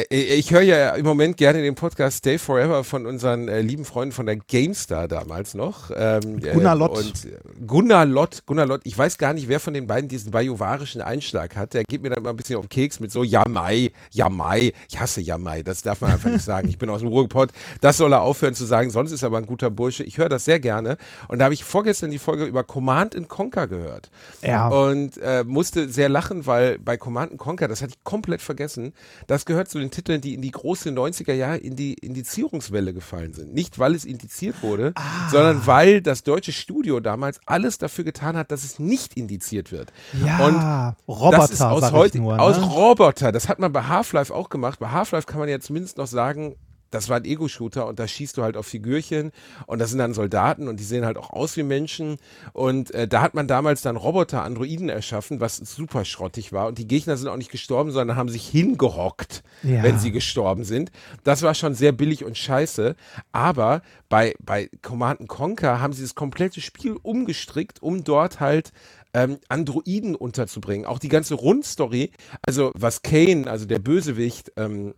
[0.10, 4.12] Ich höre ja im Moment gerne den Podcast Stay Forever von unseren äh, lieben Freunden
[4.12, 5.92] von der GameStar damals noch.
[5.96, 6.98] Ähm, Gunnar äh, Lott.
[6.98, 10.32] Und äh, Gunnar Lott, Gunnar Lott, ich weiß gar nicht, wer von den beiden diesen
[10.32, 11.74] bajuwarischen Einschlag hat.
[11.74, 14.74] Der geht mir dann immer ein bisschen auf den Keks mit so Jamai, Jamai.
[14.90, 16.70] Ich hasse Jamai, das darf man einfach nicht sagen.
[16.70, 17.50] Ich bin aus dem Ruhrpott.
[17.82, 20.04] Das soll er aufhören zu sagen, sonst ist er aber ein guter Bursche.
[20.04, 20.98] Ich höre das sehr gerne.
[21.28, 24.10] Und da habe ich vorgestern die Folge über Command Conquer gehört.
[24.42, 24.68] Ja.
[24.70, 28.94] Und äh, musste sehr lachen, weil bei Command Conquer, das hatte ich komplett vergessen,
[29.28, 33.34] das gehört zu den Titeln, die in die große 90er Jahre in die Indizierungswelle gefallen
[33.34, 33.54] sind.
[33.54, 35.30] Nicht, weil es indiziert wurde, Ah.
[35.30, 39.92] sondern weil das deutsche Studio damals alles dafür getan hat, dass es nicht indiziert wird.
[40.26, 42.40] Ja, Und Roboter, das ist aus heute, nur.
[42.40, 42.64] aus ne?
[42.92, 43.32] Roboter.
[43.32, 44.80] Das hat man bei Half-Life auch gemacht.
[44.80, 46.56] Bei Half-Life kann man ja zumindest noch sagen,
[46.90, 49.32] das war ein Ego-Shooter und da schießt du halt auf Figürchen
[49.66, 52.18] und das sind dann Soldaten und die sehen halt auch aus wie Menschen
[52.52, 56.80] und äh, da hat man damals dann Roboter, Androiden erschaffen, was super schrottig war und
[56.80, 59.84] die Gegner sind auch nicht gestorben, sondern haben sich hingehockt, Ja.
[59.84, 60.92] wenn sie gestorben sind.
[61.24, 62.98] Das war schon sehr billig und scheiße,
[63.32, 68.74] aber bei, bei Command Conquer haben sie das komplette Spiel umgestrickt, um dort halt
[69.14, 70.86] ähm, Androiden unterzubringen.
[70.86, 72.12] Auch die ganze Rundstory,
[72.46, 74.94] also was Kane, also der Bösewicht, ähm,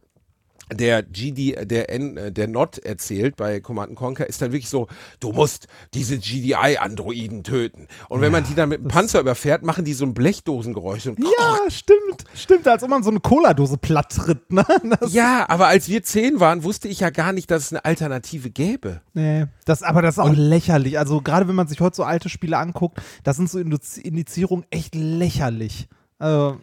[0.75, 4.87] der GD, der N, äh, der Not erzählt bei Command Conquer, ist dann wirklich so,
[5.19, 7.87] du musst diese GDI-Androiden töten.
[8.09, 11.07] Und wenn man die dann mit einem Panzer überfährt, machen die so ein Blechdosengeräusch.
[11.07, 12.23] Und Ja, stimmt.
[12.35, 14.65] Stimmt, als ob man so eine Cola-Dose platt tritt, ne?
[15.09, 18.49] Ja, aber als wir zehn waren, wusste ich ja gar nicht, dass es eine Alternative
[18.49, 19.01] gäbe.
[19.13, 20.97] Nee, das, aber das ist auch lächerlich.
[20.97, 24.65] Also gerade wenn man sich heute so alte Spiele anguckt, da sind so Indiz- Indizierungen
[24.69, 25.87] echt lächerlich.
[26.19, 26.59] Also,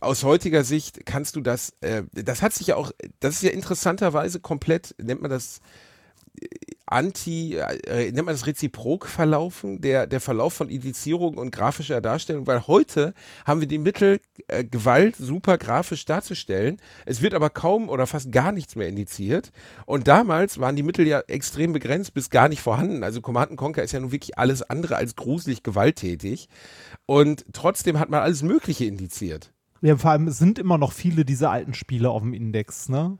[0.00, 3.50] aus heutiger Sicht kannst du das, äh, das hat sich ja auch, das ist ja
[3.50, 5.60] interessanterweise komplett, nennt man das
[6.40, 6.46] äh,
[6.86, 12.46] Anti, äh, nennt man das reziprok verlaufen, der, der Verlauf von Indizierung und grafischer Darstellung,
[12.46, 13.14] weil heute
[13.46, 16.76] haben wir die Mittel, äh, Gewalt super grafisch darzustellen.
[17.06, 19.52] Es wird aber kaum oder fast gar nichts mehr indiziert.
[19.86, 23.04] Und damals waren die Mittel ja extrem begrenzt bis gar nicht vorhanden.
[23.04, 26.48] Also Command Conquer ist ja nun wirklich alles andere als gruselig gewalttätig.
[27.06, 29.50] Und trotzdem hat man alles Mögliche indiziert.
[29.82, 33.18] Ja, vor allem es sind immer noch viele dieser alten Spiele auf dem Index, ne?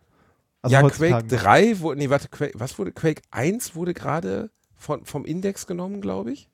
[0.63, 5.05] Also ja, Quake 3 wurde, nee, warte, Quake, was wurde, Quake 1 wurde gerade von,
[5.05, 6.49] vom Index genommen, glaube ich.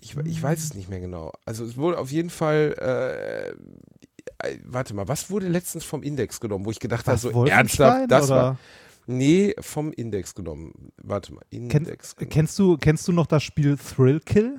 [0.00, 0.16] ich.
[0.16, 1.30] Ich weiß es nicht mehr genau.
[1.44, 6.40] Also es wurde auf jeden Fall, äh, äh, warte mal, was wurde letztens vom Index
[6.40, 8.34] genommen, wo ich gedacht habe, so ernsthaft, das oder?
[8.34, 8.58] war,
[9.06, 10.72] nee, vom Index genommen.
[11.02, 12.16] Warte mal, Index.
[12.16, 12.30] genommen.
[12.30, 14.58] kennst, du, kennst du noch das Spiel Thrill Kill?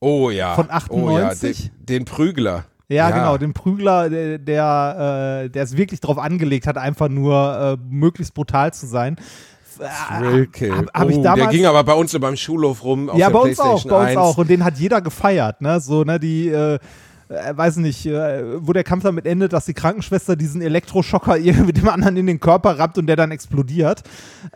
[0.00, 0.54] Oh ja.
[0.54, 1.70] von Oh ja, 98?
[1.70, 2.64] den, den Prügler.
[2.88, 7.78] Ja, genau, den Prügler, der, der, äh, der es wirklich drauf angelegt hat, einfach nur
[7.78, 9.16] äh, möglichst brutal zu sein.
[10.18, 10.76] Thrillkill.
[10.76, 13.60] Hab, hab oh, der ging aber bei uns beim Schulhof rum auf ja, bei uns
[13.60, 14.16] auch, bei uns 1.
[14.16, 14.38] auch.
[14.38, 15.80] Und den hat jeder gefeiert, ne?
[15.80, 16.78] So, ne, die, äh,
[17.30, 21.72] äh, weiß nicht, äh, wo der Kampf damit endet, dass die Krankenschwester diesen Elektroschocker irgendwie
[21.72, 24.02] dem anderen in den Körper rammt und der dann explodiert.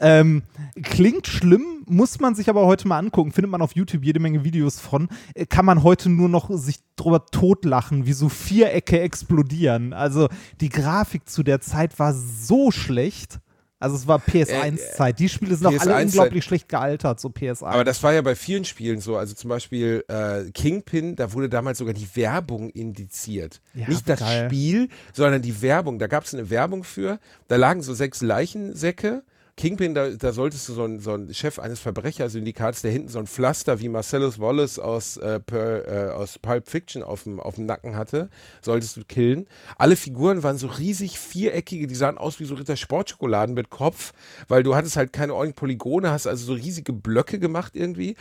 [0.01, 0.43] Ähm,
[0.83, 3.33] klingt schlimm, muss man sich aber heute mal angucken.
[3.33, 5.09] Findet man auf YouTube jede Menge Videos von.
[5.35, 9.93] Äh, kann man heute nur noch sich drüber totlachen, wie so Vierecke explodieren.
[9.93, 10.29] Also
[10.61, 13.41] die Grafik zu der Zeit war so schlecht.
[13.81, 15.19] Also es war PS1-Zeit.
[15.19, 16.05] Die Spiele sind auch alle PS1-Zeit.
[16.07, 17.65] unglaublich schlecht gealtert, so PS1.
[17.65, 19.17] Aber das war ja bei vielen Spielen so.
[19.17, 23.61] Also zum Beispiel äh, Kingpin, da wurde damals sogar die Werbung indiziert.
[23.75, 24.47] Ja, Nicht das geil.
[24.47, 25.99] Spiel, sondern die Werbung.
[25.99, 27.19] Da gab es eine Werbung für.
[27.49, 29.23] Da lagen so sechs Leichensäcke.
[29.57, 33.21] Kingpin, da, da solltest du so ein, so ein Chef eines Verbrechersyndikats, der hinten so
[33.21, 37.55] ein Pflaster wie Marcellus Wallace aus, äh, per, äh, aus Pulp Fiction auf dem, auf
[37.55, 38.31] dem Nacken hatte,
[38.63, 39.47] solltest du killen.
[39.79, 44.13] Alle Figuren waren so riesig viereckige, die sahen aus wie so Ritter Sportschokoladen mit Kopf,
[44.49, 48.17] weil du hattest halt keine ordentlichen Polygone, hast also so riesige Blöcke gemacht irgendwie.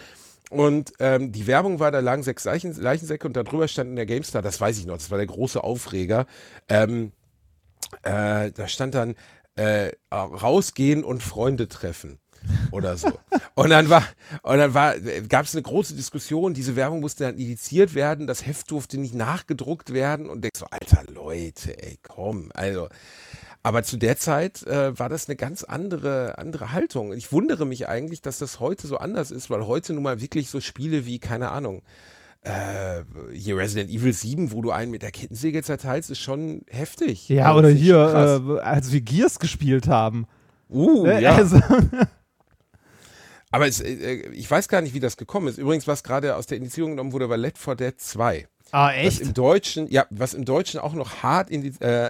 [0.51, 4.05] Und ähm, die Werbung war, da lagen sechs Leichen, Leichensäcke und darüber stand in der
[4.05, 6.27] GameStar, das weiß ich noch, das war der große Aufreger.
[6.69, 7.11] Ähm,
[8.03, 9.15] äh, da stand dann
[9.55, 12.19] äh, rausgehen und Freunde treffen
[12.71, 13.11] oder so.
[13.55, 14.03] und dann war,
[14.41, 14.95] und dann war,
[15.29, 19.13] gab es eine große Diskussion, diese Werbung musste dann indiziert werden, das Heft durfte nicht
[19.13, 22.87] nachgedruckt werden und denkst so, alter Leute, ey, komm, also.
[23.65, 27.13] Aber zu der Zeit äh, war das eine ganz andere, andere Haltung.
[27.13, 30.49] Ich wundere mich eigentlich, dass das heute so anders ist, weil heute nun mal wirklich
[30.49, 31.81] so Spiele wie, keine Ahnung,
[32.43, 37.29] äh, hier Resident Evil 7, wo du einen mit der Kettensäge zerteilst, ist schon heftig.
[37.29, 37.95] ja, Also, oder hier,
[38.57, 40.27] äh, als wir Gears gespielt haben.
[40.69, 41.35] uh, Äh, ja.
[41.35, 41.61] also,
[43.53, 45.59] Aber es, äh, ich weiß gar nicht, wie das gekommen ist.
[45.59, 48.47] Übrigens, was gerade aus der Indizierung genommen wurde, war Left 4 Dead 2.
[48.71, 49.21] ah, Was echt?
[49.21, 52.07] im Deutschen, ja, was im Deutschen auch noch hart in die, äh,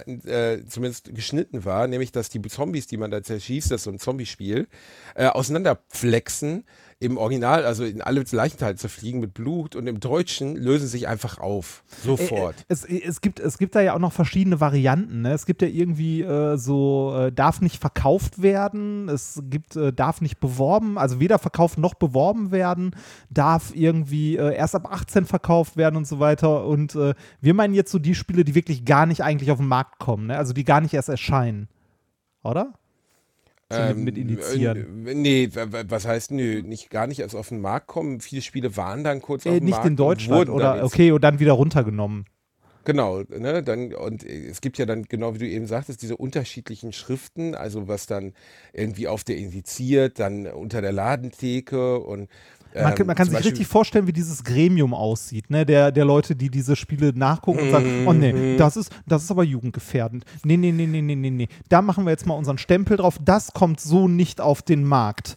[0.54, 3.90] äh, zumindest geschnitten war, nämlich, dass die Zombies, die man da zerschießt, das ist so
[3.90, 4.68] ein Zombiespiel,
[5.14, 6.64] äh, auseinanderflexen
[7.04, 11.38] im Original, also in alle Leichenteile zerfliegen mit Blut und im Deutschen lösen sich einfach
[11.38, 11.84] auf.
[12.02, 12.56] Sofort.
[12.60, 15.22] Äh, Es, es, gibt, es gibt da ja auch noch verschiedene Varianten.
[15.22, 15.32] Ne?
[15.32, 20.20] Es gibt ja irgendwie äh, so, äh, darf nicht verkauft werden, es gibt, äh, darf
[20.20, 22.96] nicht beworben, also weder verkauft noch beworben werden,
[23.30, 26.64] darf irgendwie äh, erst ab 18 verkauft werden und so weiter.
[26.66, 29.68] Und äh, wir meinen jetzt so die Spiele, die wirklich gar nicht eigentlich auf den
[29.68, 30.38] Markt kommen, ne?
[30.38, 31.68] also die gar nicht erst erscheinen.
[32.42, 32.72] Oder?
[33.72, 35.06] So mit, indizieren.
[35.06, 38.20] Äh, nee, was heißt nö, nicht gar nicht als auf den Markt kommen.
[38.20, 40.84] Viele Spiele waren dann kurz auf Äh, dem nicht Markt in und Deutschland, oder?
[40.84, 42.26] Okay, und dann wieder runtergenommen.
[42.86, 46.18] Genau, ne, dann, und äh, es gibt ja dann, genau wie du eben sagtest, diese
[46.18, 48.34] unterschiedlichen Schriften, also was dann
[48.74, 52.28] irgendwie auf der indiziert, dann unter der Ladentheke und
[52.74, 55.64] Man, kann- ähm, man kann sich Beispiel- richtig vorstellen, wie dieses Gremium aussieht, ne?
[55.64, 58.18] Der, der Leute, die diese Spiele nachgucken und sagen, oh Mhm.
[58.18, 60.24] nee, das ist, das ist aber jugendgefährdend.
[60.44, 61.48] Nee, nee, nee, nee, nee, nee, nee.
[61.68, 63.18] Da machen wir jetzt mal unseren Stempel drauf.
[63.24, 65.36] Das kommt so nicht auf den Markt.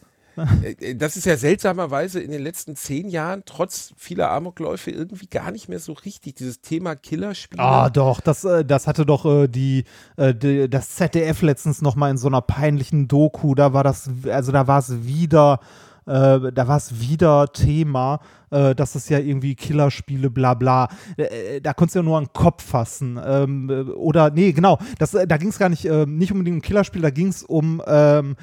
[0.61, 5.49] Äh, Das ist ja seltsamerweise in den letzten zehn Jahren, trotz vieler Amokläufe, irgendwie gar
[5.51, 6.35] nicht mehr so richtig.
[6.35, 7.61] Dieses Thema Killerspiele.
[7.63, 9.83] Ah, doch, das, äh, das hatte doch äh, die,
[10.15, 13.55] äh, die, das ZDF letztens noch mal in so einer peinlichen Doku.
[13.55, 15.59] Da war das, also da war es wieder,
[16.07, 20.87] äh, da war es wieder Thema, äh, dass es ja irgendwie Killerspiele, bla bla.
[21.17, 23.19] Äh, da konntest du ja nur den Kopf fassen.
[23.23, 26.55] Ähm, äh, oder, nee, genau, das, äh, da ging es gar nicht, äh, nicht unbedingt
[26.55, 28.35] um Killerspiele, da ging es um ähm,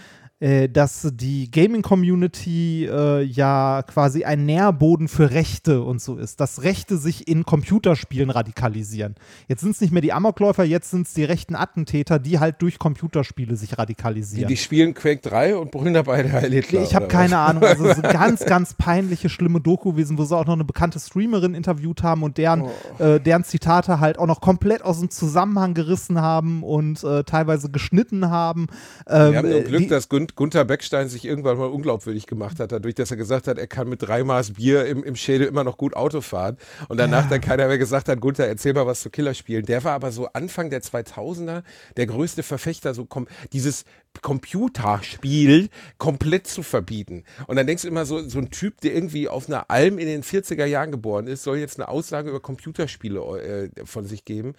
[0.45, 6.63] äh, dass die Gaming-Community äh, ja quasi ein Nährboden für Rechte und so ist, dass
[6.63, 9.15] Rechte sich in Computerspielen radikalisieren.
[9.49, 12.57] Jetzt sind es nicht mehr die Amokläufer, jetzt sind es die rechten Attentäter, die halt
[12.61, 14.49] durch Computerspiele sich die, radikalisieren.
[14.49, 16.83] die spielen Quake 3 und brüllen dabei der Heil Hitler.
[16.83, 17.51] Ich habe keine was?
[17.51, 17.63] Ahnung.
[17.65, 21.55] Also so ganz, ganz peinliche, schlimme Doku gewesen, wo sie auch noch eine bekannte Streamerin
[21.55, 23.03] interviewt haben und deren, Oh.
[23.03, 27.71] äh, deren Zitate halt auch noch komplett aus dem Zusammenhang gerissen haben und äh, teilweise
[27.71, 28.67] geschnitten haben.
[29.07, 32.27] Ähm, Wir haben nur äh, Glück, die- dass Gun Gunther Beckstein sich irgendwann mal unglaubwürdig
[32.27, 35.17] gemacht hat, dadurch, dass er gesagt hat, er kann mit drei Maß Bier im, im
[35.17, 36.57] Schädel immer noch gut Auto fahren.
[36.89, 39.65] Und danach dann keiner mehr gesagt hat, Gunther, erzähl mal was zu Killerspielen.
[39.67, 41.63] Der war aber so Anfang der 2000er
[41.97, 43.85] der größte Verfechter, so kom dieses
[44.23, 47.25] Computerspiel komplett zu verbieten.
[47.47, 50.07] Und dann denkst du immer so, so ein Typ, der irgendwie auf einer Alm in
[50.07, 54.55] den 40er Jahren geboren ist, soll jetzt eine Aussage über Computerspiele äh, von sich geben.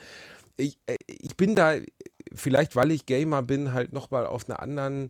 [0.57, 1.76] Ich, äh, ich bin da,
[2.34, 5.10] vielleicht weil ich Gamer bin, halt nochmal auf einer anderen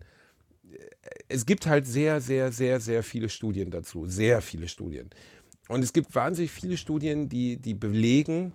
[1.28, 4.06] es gibt halt sehr, sehr, sehr, sehr viele Studien dazu.
[4.08, 5.10] Sehr viele Studien.
[5.68, 8.54] Und es gibt wahnsinnig viele Studien, die, die belegen,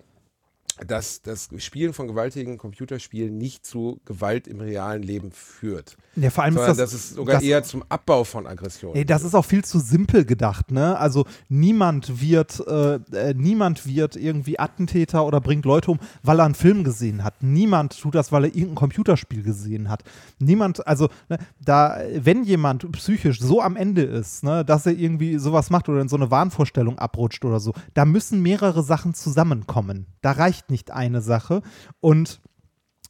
[0.86, 5.97] dass das Spielen von gewaltigen Computerspielen nicht zu Gewalt im realen Leben führt.
[6.16, 8.97] Ja, vor allem ist Sondern das, dass es sogar das- eher zum Abbau von Aggressionen.
[8.97, 10.98] Ey, das ist auch viel zu simpel gedacht, ne?
[10.98, 16.44] Also niemand wird, äh, äh, niemand wird irgendwie Attentäter oder bringt Leute um, weil er
[16.47, 17.43] einen Film gesehen hat.
[17.43, 20.02] Niemand tut das, weil er irgendein Computerspiel gesehen hat.
[20.39, 25.39] Niemand, also ne, da, wenn jemand psychisch so am Ende ist, ne, dass er irgendwie
[25.39, 30.07] sowas macht oder in so eine Wahnvorstellung abrutscht oder so, da müssen mehrere Sachen zusammenkommen.
[30.23, 31.63] Da reicht nicht eine Sache
[32.01, 32.41] und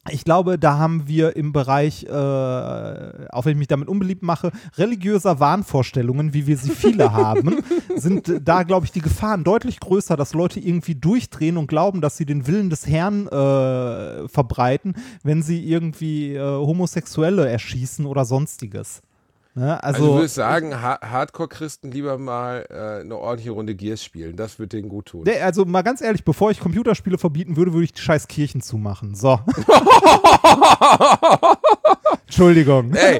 [0.09, 4.51] ich glaube, da haben wir im Bereich, äh, auch wenn ich mich damit unbeliebt mache,
[4.75, 7.63] religiöser Wahnvorstellungen, wie wir sie viele haben,
[7.95, 12.17] sind da, glaube ich, die Gefahren deutlich größer, dass Leute irgendwie durchdrehen und glauben, dass
[12.17, 19.03] sie den Willen des Herrn äh, verbreiten, wenn sie irgendwie äh, Homosexuelle erschießen oder sonstiges.
[19.53, 19.83] Ne?
[19.83, 24.35] also, Also, du würdest sagen, ha Hardcore-Christen lieber mal äh, eine ordentliche Runde Gears spielen.
[24.35, 25.25] Das wird denen gut tun.
[25.25, 28.61] der, also mal ganz ehrlich, bevor ich Computerspiele verbieten würde, würde ich die scheiß Kirchen
[28.61, 29.15] zumachen.
[29.15, 29.39] So.
[32.31, 32.93] Entschuldigung.
[32.93, 33.19] Ey,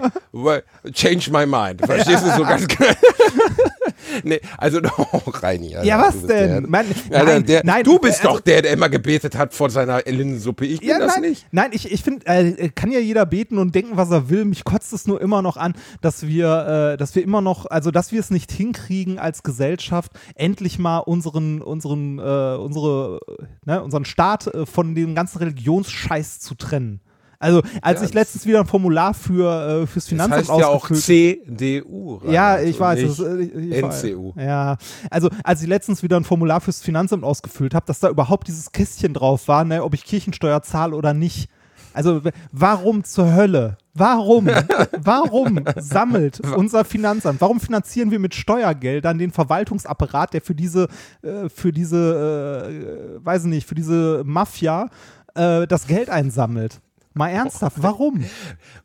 [0.93, 1.81] change my mind.
[1.85, 2.65] Verstehst du so ganz
[4.23, 5.75] Nee, also doch, Reini.
[5.75, 6.69] Alter, Ja, was denn?
[6.69, 6.79] Der,
[7.19, 10.01] Alter, nein, der, nein, du bist also- doch der, der immer gebetet hat vor seiner
[10.05, 10.65] Linsensuppe.
[10.65, 11.45] Ich bin Ja, das nein, nicht.
[11.51, 14.45] nein, ich, ich finde, äh, kann ja jeder beten und denken, was er will.
[14.45, 17.91] Mich kotzt es nur immer noch an, dass wir, äh, dass wir immer noch, also
[17.91, 22.21] dass wir es nicht hinkriegen als Gesellschaft, endlich mal unseren, unseren, äh,
[22.57, 27.01] unsere, äh, ne, unseren Staat äh, von dem ganzen Religionsscheiß zu trennen.
[27.41, 30.67] Also, als Ja, ich letztens wieder ein Formular für, äh, fürs Das Finanzamt heißt ja
[30.67, 32.21] auch ausgefüllt CDU.
[32.29, 33.01] ja, Reinhard, ich weiß.
[33.01, 33.83] Das, äh, ich, ich.
[33.83, 34.33] NCU.
[34.37, 34.77] Ja,
[35.09, 38.71] also als ich letztens wieder ein Formular fürs Finanzamt ausgefüllt habe, dass da überhaupt dieses
[38.71, 41.49] Kästchen drauf war, ne, ob ich Kirchensteuer zahle oder nicht.
[41.93, 43.77] Also warum zur Hölle?
[43.93, 44.47] Warum?
[45.03, 47.41] Warum sammelt unser Finanzamt?
[47.41, 50.87] Warum finanzieren wir mit Steuergeldern den Verwaltungsapparat, der für diese,
[51.23, 54.87] äh, für diese, äh, weiß ich nicht, für diese Mafia
[55.35, 56.79] äh, das Geld einsammelt?
[57.13, 58.23] Mal ernsthaft, warum?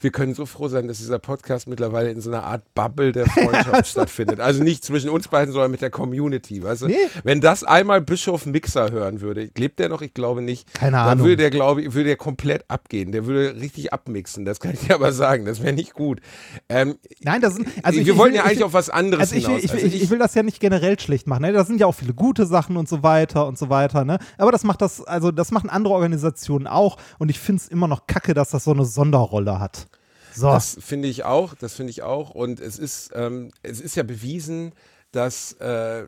[0.00, 3.26] Wir können so froh sein, dass dieser Podcast mittlerweile in so einer Art Bubble der
[3.26, 4.40] Freundschaft stattfindet.
[4.40, 6.60] Also nicht zwischen uns beiden, sondern mit der Community.
[6.62, 6.86] Weißt du?
[6.88, 6.96] Nee.
[7.22, 10.02] Wenn das einmal Bischof Mixer hören würde, lebt der noch?
[10.02, 10.74] Ich glaube nicht.
[10.74, 11.24] Keine Dann Ahnung.
[11.24, 13.12] würde der, glaube ich, würde der komplett abgehen.
[13.12, 14.44] Der würde richtig abmixen.
[14.44, 15.44] Das kann ich dir aber sagen.
[15.44, 16.20] Das wäre nicht gut.
[16.68, 19.20] Ähm, Nein, das sind, also wir ich, wollten ich, ja ich, eigentlich auf was anderes
[19.20, 19.64] Also ich will, hinaus.
[19.64, 21.42] ich, Also ich, ich will das ja nicht generell schlecht machen.
[21.42, 21.52] Ne?
[21.52, 24.04] Da sind ja auch viele gute Sachen und so weiter und so weiter.
[24.04, 24.18] Ne?
[24.36, 27.86] Aber das macht das, also das machen andere Organisationen auch und ich finde es immer
[27.86, 29.88] noch kacke, dass das so eine Sonderrolle hat.
[30.34, 30.48] So.
[30.48, 32.30] Das finde ich auch, das finde ich auch.
[32.30, 34.72] Und es ist, ähm, es ist ja bewiesen,
[35.12, 36.06] dass äh,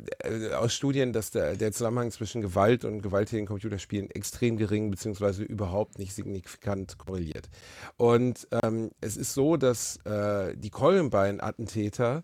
[0.55, 5.99] aus Studien, dass der, der Zusammenhang zwischen Gewalt und gewalttätigen Computerspielen extrem gering beziehungsweise überhaupt
[5.99, 7.49] nicht signifikant korreliert.
[7.97, 12.23] Und ähm, es ist so, dass äh, die Columbine-Attentäter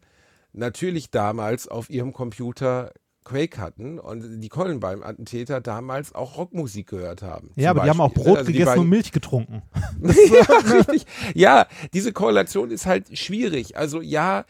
[0.53, 2.93] natürlich damals auf ihrem Computer
[3.25, 7.51] Quake hatten und die Columbine-Attentäter damals auch Rockmusik gehört haben.
[7.57, 8.25] ja, aber die haben auch Beispiel?
[8.25, 9.63] Brot Also gegessen und Milch getrunken.
[10.03, 11.07] ja, richtig.
[11.35, 13.77] Ja, diese Korrelation ist halt schwierig.
[13.77, 14.45] Also ja,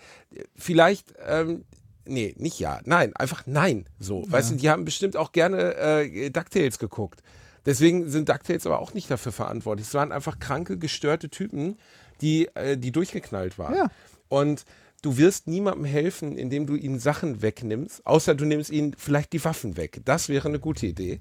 [0.56, 1.64] vielleicht, ähm,
[2.04, 3.86] nee, nicht ja, nein, einfach nein.
[3.98, 7.22] So, weißt du, die haben bestimmt auch gerne äh, DuckTales geguckt.
[7.66, 9.86] Deswegen sind DuckTales aber auch nicht dafür verantwortlich.
[9.86, 11.78] Es waren einfach kranke, gestörte Typen,
[12.20, 13.76] die, äh, die durchgeknallt waren.
[13.76, 13.86] Ja.
[14.28, 14.64] Und
[15.04, 19.44] du wirst niemandem helfen, indem du ihnen Sachen wegnimmst, außer du nimmst ihnen vielleicht die
[19.44, 20.00] Waffen weg.
[20.04, 21.20] Das wäre eine gute Idee.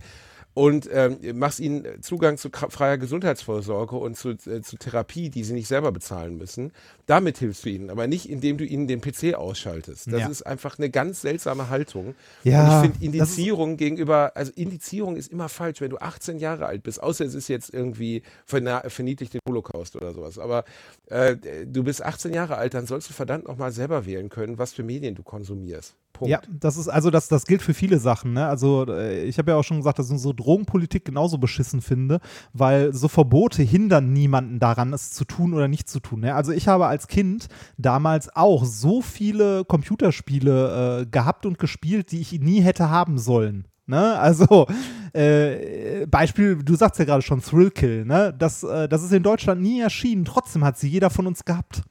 [0.56, 5.54] Und ähm, machst ihnen Zugang zu freier Gesundheitsvorsorge und zu, äh, zu Therapie, die sie
[5.54, 6.72] nicht selber bezahlen müssen.
[7.08, 10.08] Damit hilfst du ihnen, aber nicht, indem du ihnen den PC ausschaltest.
[10.12, 10.28] Das Ja.
[10.28, 12.14] ist einfach eine ganz seltsame Haltung.
[12.44, 16.68] Ja, und ich finde Indizierung gegenüber, also Indizierung ist immer falsch, wenn du 18 Jahre
[16.68, 20.38] alt bist, außer es ist jetzt irgendwie verniedlicht den Holocaust oder sowas.
[20.38, 20.66] Aber
[21.08, 21.36] äh,
[21.66, 24.84] du bist 18 Jahre alt, dann sollst du verdammt nochmal selber wählen können, was für
[24.84, 25.96] Medien du konsumierst.
[26.14, 26.30] Punkt.
[26.30, 28.34] Ja, das ist also das, das gilt für viele Sachen.
[28.34, 28.48] Ne?
[28.48, 32.19] Also äh, ich habe ja auch schon gesagt, dass ich unsere Drogenpolitik genauso beschissen finde,
[32.53, 36.22] weil so Verbote hindern niemanden daran, es zu tun oder nicht zu tun.
[36.22, 36.34] Ne?
[36.35, 42.22] Also ich habe als Kind damals auch so viele Computerspiele äh, gehabt und gespielt, die
[42.22, 43.68] ich nie hätte haben sollen.
[43.85, 44.18] Ne?
[44.18, 44.68] Also
[45.14, 48.34] äh, Beispiel, du sagst ja gerade schon Thrillkill, ne?
[48.38, 51.84] Das, äh, das ist in Deutschland nie erschienen, trotzdem hat sie jeder von uns gehabt.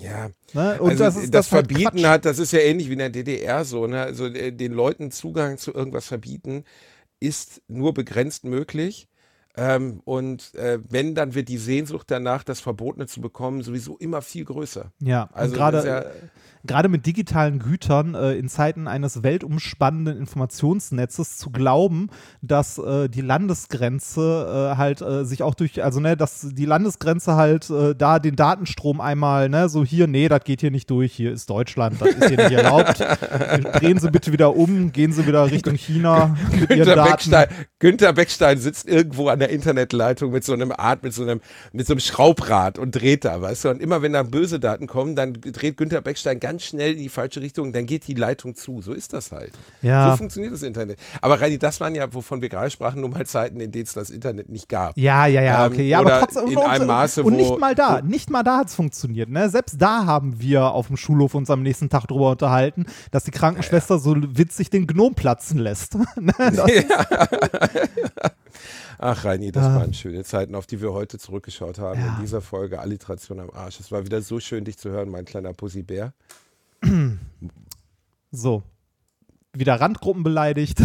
[0.00, 0.28] Ja.
[0.52, 0.80] Ne?
[0.80, 2.04] Und also das das, ist das halt Verbieten Quatsch.
[2.06, 4.00] hat, das ist ja ähnlich wie in der DDR so, ne?
[4.02, 6.64] Also äh, den Leuten Zugang zu irgendwas verbieten
[7.20, 9.08] ist nur begrenzt möglich.
[9.56, 14.20] Ähm, und äh, wenn, dann wird die Sehnsucht danach, das Verbotene zu bekommen, sowieso immer
[14.20, 14.92] viel größer.
[15.00, 16.04] Ja, Also gerade das ja-
[16.66, 22.08] gerade mit digitalen Gütern äh, in Zeiten eines weltumspannenden Informationsnetzes zu glauben,
[22.42, 27.36] dass äh, die Landesgrenze äh, halt äh, sich auch durch, also ne, dass die Landesgrenze
[27.36, 31.12] halt äh, da den Datenstrom einmal, ne, so hier, nee, das geht hier nicht durch,
[31.12, 33.00] hier ist Deutschland, das ist hier nicht erlaubt.
[33.80, 36.36] Drehen Sie bitte wieder um, gehen Sie wieder Richtung China
[36.68, 37.10] Daten.
[37.10, 37.48] Beckstein,
[37.78, 41.40] Günther Beckstein sitzt irgendwo an der Internetleitung mit so einem Art, mit so einem,
[41.72, 43.70] mit so einem Schraubrad und dreht da, weißt du?
[43.70, 47.08] Und immer wenn da böse Daten kommen, dann dreht Günther Beckstein ganz schnell in die
[47.08, 48.82] falsche Richtung, dann geht die Leitung zu.
[48.82, 49.52] So ist das halt.
[49.82, 50.10] Ja.
[50.10, 50.98] So funktioniert das Internet.
[51.20, 53.92] Aber Reini, das waren ja, wovon wir gerade sprachen, nur mal Zeiten, in denen es
[53.94, 54.96] das Internet nicht gab.
[54.96, 55.88] Ja, ja, ja, Ähm, okay.
[55.88, 56.46] Ja, oder aber trotzdem.
[56.52, 59.28] in und, einem Maße, und nicht mal da, nicht mal da hat es funktioniert.
[59.28, 59.48] Ne?
[59.50, 63.30] Selbst da haben wir auf dem Schulhof uns am nächsten Tag drüber unterhalten, dass die
[63.30, 65.96] Krankenschwester so witzig den Gnom platzen lässt.
[66.18, 66.32] Ne?
[68.98, 69.76] Ach, Reini, das Ah.
[69.76, 72.00] waren schöne Zeiten, auf die wir heute zurückgeschaut haben.
[72.00, 72.14] Ja.
[72.16, 73.78] In dieser Folge Alliteration am Arsch.
[73.80, 76.12] Es war wieder so schön, dich zu hören, mein kleiner Pussybär.
[78.30, 78.62] so.
[79.52, 80.82] Wieder Randgruppen beleidigt.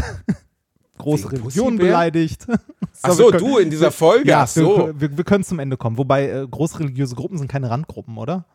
[0.98, 2.46] Große Religionen beleidigt.
[2.50, 2.58] Ach
[3.10, 4.30] wir so, können- du in dieser Folge.
[4.30, 4.78] Ja, Ach so.
[4.78, 5.98] wir, wir, wir können zum Ende kommen.
[5.98, 8.46] Wobei äh, großreligiöse Gruppen sind keine Randgruppen, oder?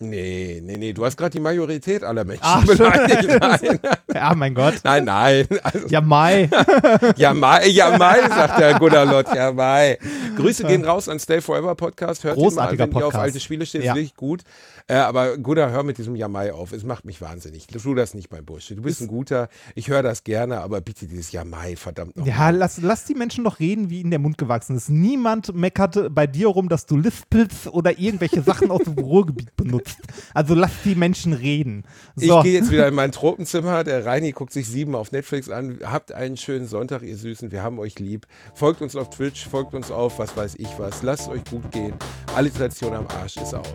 [0.00, 3.28] Nee, nee, nee, du hast gerade die Majorität aller Menschen Ach, beleidigt.
[3.40, 3.78] Nein,
[4.14, 4.74] Ja, mein Gott.
[4.84, 5.46] nein, nein.
[5.64, 6.48] Also, Ja, Mai.
[7.16, 9.98] ja, Mai, ja, Mai, sagt der Gunnar ja, Mai.
[10.36, 12.22] Grüße gehen raus an Stay Forever Podcast.
[12.22, 13.22] Hört ihn mal, Großartiger wenn ihr auf Podcast.
[13.24, 13.94] alte Spiele steht, Ja.
[13.96, 14.42] wirklich gut.
[14.86, 16.72] Äh, aber Gunnar, hör mit diesem Jamai auf.
[16.72, 17.66] Es macht mich wahnsinnig.
[17.66, 18.76] Tu das nicht, mein Bursche.
[18.76, 19.48] Du bist ein guter.
[19.74, 22.24] Ich höre das gerne, aber bitte dieses Jamai, verdammt noch.
[22.24, 24.88] Ja, lass, lass die Menschen doch reden, wie ihnen der Mund gewachsen ist.
[24.88, 29.87] Niemand meckert bei dir rum, dass du lispelst oder irgendwelche Sachen aus dem Ruhrgebiet benutzt.
[30.34, 31.84] Also lass die Menschen reden.
[32.16, 32.42] Ich So.
[32.42, 33.84] gehe jetzt wieder in mein Tropenzimmer.
[33.84, 35.78] Der Reini guckt sich sieben auf Netflix an.
[35.84, 37.50] Habt einen schönen Sonntag, ihr Süßen.
[37.50, 38.26] Wir haben euch lieb.
[38.54, 41.02] Folgt uns auf Twitch, folgt uns auf, was weiß ich was.
[41.02, 41.94] Lasst euch gut gehen.
[42.34, 43.66] Alliteration am Arsch ist out.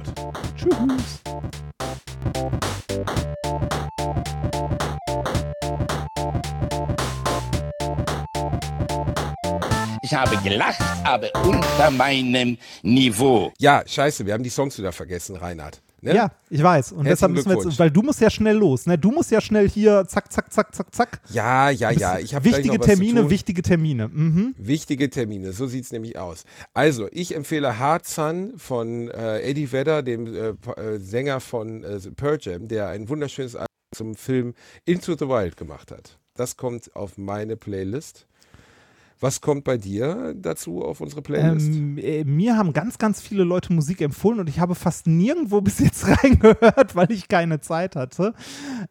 [0.56, 1.22] Tschüss.
[10.02, 13.52] Ich habe gelacht, aber unter meinem Niveau.
[13.58, 15.82] Ja, scheiße, wir haben die Songs wieder vergessen, Reinhard.
[16.04, 16.16] Ne?
[16.16, 16.92] Ja, ich weiß.
[16.92, 18.98] Und Herzlichen deshalb müssen wir jetzt, weil du musst ja schnell los, ne?
[18.98, 21.22] Du musst ja schnell hier zack, zack, zack, zack, zack.
[21.30, 21.92] ja, ja.
[21.92, 22.20] ja.
[22.20, 24.10] Ich habe wichtige Termine, wichtige Termine.
[24.10, 24.54] Mhm.
[24.58, 26.44] Wichtige Termine, so sieht es nämlich aus.
[26.74, 32.00] Also, ich empfehle Hard Sun von äh, Eddie Vedder, dem äh, äh, Sänger von äh,
[32.16, 34.54] Pearl Jam, der ein wunderschönes Album zum Film
[34.86, 36.20] Into the Wild gemacht hat.
[36.36, 38.28] Das kommt auf meine Playlist.
[39.24, 41.70] Was kommt bei dir dazu auf unsere Playlist?
[41.70, 45.62] Ähm, äh, mir haben ganz, ganz viele Leute Musik empfohlen und ich habe fast nirgendwo
[45.62, 48.34] bis jetzt reingehört, weil ich keine Zeit hatte.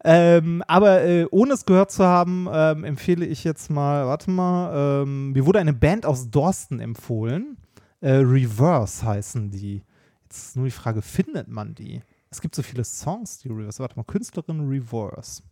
[0.02, 5.02] Ähm, aber äh, ohne es gehört zu haben, ähm, empfehle ich jetzt mal, warte mal,
[5.02, 7.58] ähm, mir wurde eine Band aus Dorsten empfohlen.
[8.00, 9.82] Äh, Reverse heißen die.
[10.22, 12.00] Jetzt ist nur die Frage, findet man die?
[12.30, 13.80] Es gibt so viele Songs, die Reverse.
[13.80, 15.42] Warte mal, Künstlerin Reverse.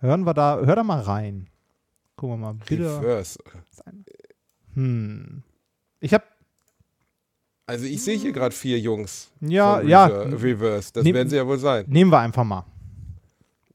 [0.00, 1.48] Hören wir da, hör da mal rein.
[2.16, 2.98] Gucken wir mal, bitte.
[3.00, 3.38] Reverse.
[4.74, 5.42] Hm.
[6.00, 6.24] Ich habe
[7.66, 9.30] Also ich sehe hier gerade vier Jungs.
[9.40, 10.06] Ja, ja.
[10.06, 10.92] Rever- Reverse.
[10.92, 11.84] Das Nehm- werden sie ja wohl sein.
[11.88, 12.64] Nehmen wir einfach mal.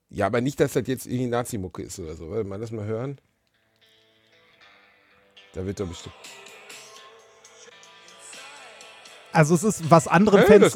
[0.09, 2.29] Ja, aber nicht, dass das jetzt irgendwie Nazi-Mucke ist oder so.
[2.31, 3.19] Warte mal, lass mal hören.
[5.53, 6.15] Da wird doch bestimmt.
[9.31, 10.73] Also es ist, was anderen Hey, Fans.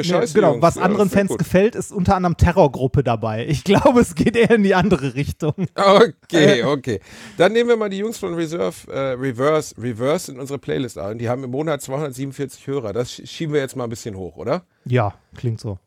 [0.00, 0.32] scheiße.
[0.34, 0.62] genau, Jungs.
[0.62, 1.38] was Ja, anderen Fans gut.
[1.38, 3.46] gefällt, ist unter anderem Terrorgruppe dabei.
[3.46, 5.54] Ich glaube, es geht eher in die andere Richtung.
[5.74, 7.00] Okay, okay.
[7.36, 11.18] Dann nehmen wir mal die Jungs von Reserve, äh, Reverse, Reverse in unsere Playlist ein.
[11.18, 12.92] Die haben im Monat 247 Hörer.
[12.92, 14.62] Das sch- schieben wir jetzt mal ein bisschen hoch, oder?
[14.84, 15.78] Ja, klingt so.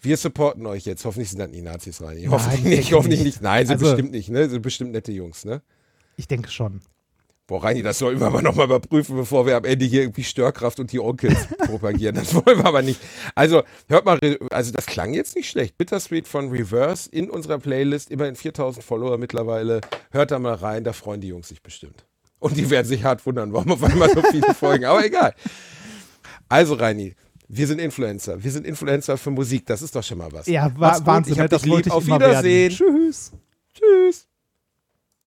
[0.00, 1.04] Wir supporten euch jetzt.
[1.04, 2.18] Hoffentlich sind das nie Nazis rein.
[2.30, 3.34] Hoffentlich ich nicht, hoffentlich nicht.
[3.36, 3.42] nicht.
[3.42, 4.48] Nein, sind Also- bestimmt nicht, ne?
[4.48, 5.62] Sind bestimmt nette Jungs, ne?
[6.16, 6.80] Ich denke schon.
[7.52, 10.80] Boah, Reini, das sollten wir aber nochmal überprüfen, bevor wir am Ende hier irgendwie Störkraft
[10.80, 12.14] und die Onkels propagieren.
[12.14, 12.98] Das wollen wir aber nicht.
[13.34, 14.18] Also, hört mal,
[14.48, 15.76] also das klang jetzt nicht schlecht.
[15.76, 19.82] Bittersweet von Reverse in unserer Playlist, immerhin 4000 Follower mittlerweile.
[20.12, 22.06] Hört da mal rein, da freuen die Jungs sich bestimmt.
[22.38, 24.86] Und die werden sich hart wundern, warum auf einmal so viele Folgen.
[24.86, 25.34] Aber egal.
[26.48, 27.14] Also, Reini,
[27.48, 28.42] wir sind Influencer.
[28.42, 29.66] Wir sind Influencer für Musik.
[29.66, 30.46] Das ist doch schon mal was.
[30.46, 31.06] Ja, Mach's war, gut.
[31.06, 31.32] Wahnsinn.
[31.34, 31.74] Ich hab das dich lieb.
[31.74, 32.70] wollte ich Auf Wiedersehen.
[32.70, 33.10] Werden.
[33.10, 33.32] Tschüss.
[33.74, 34.26] Tschüss.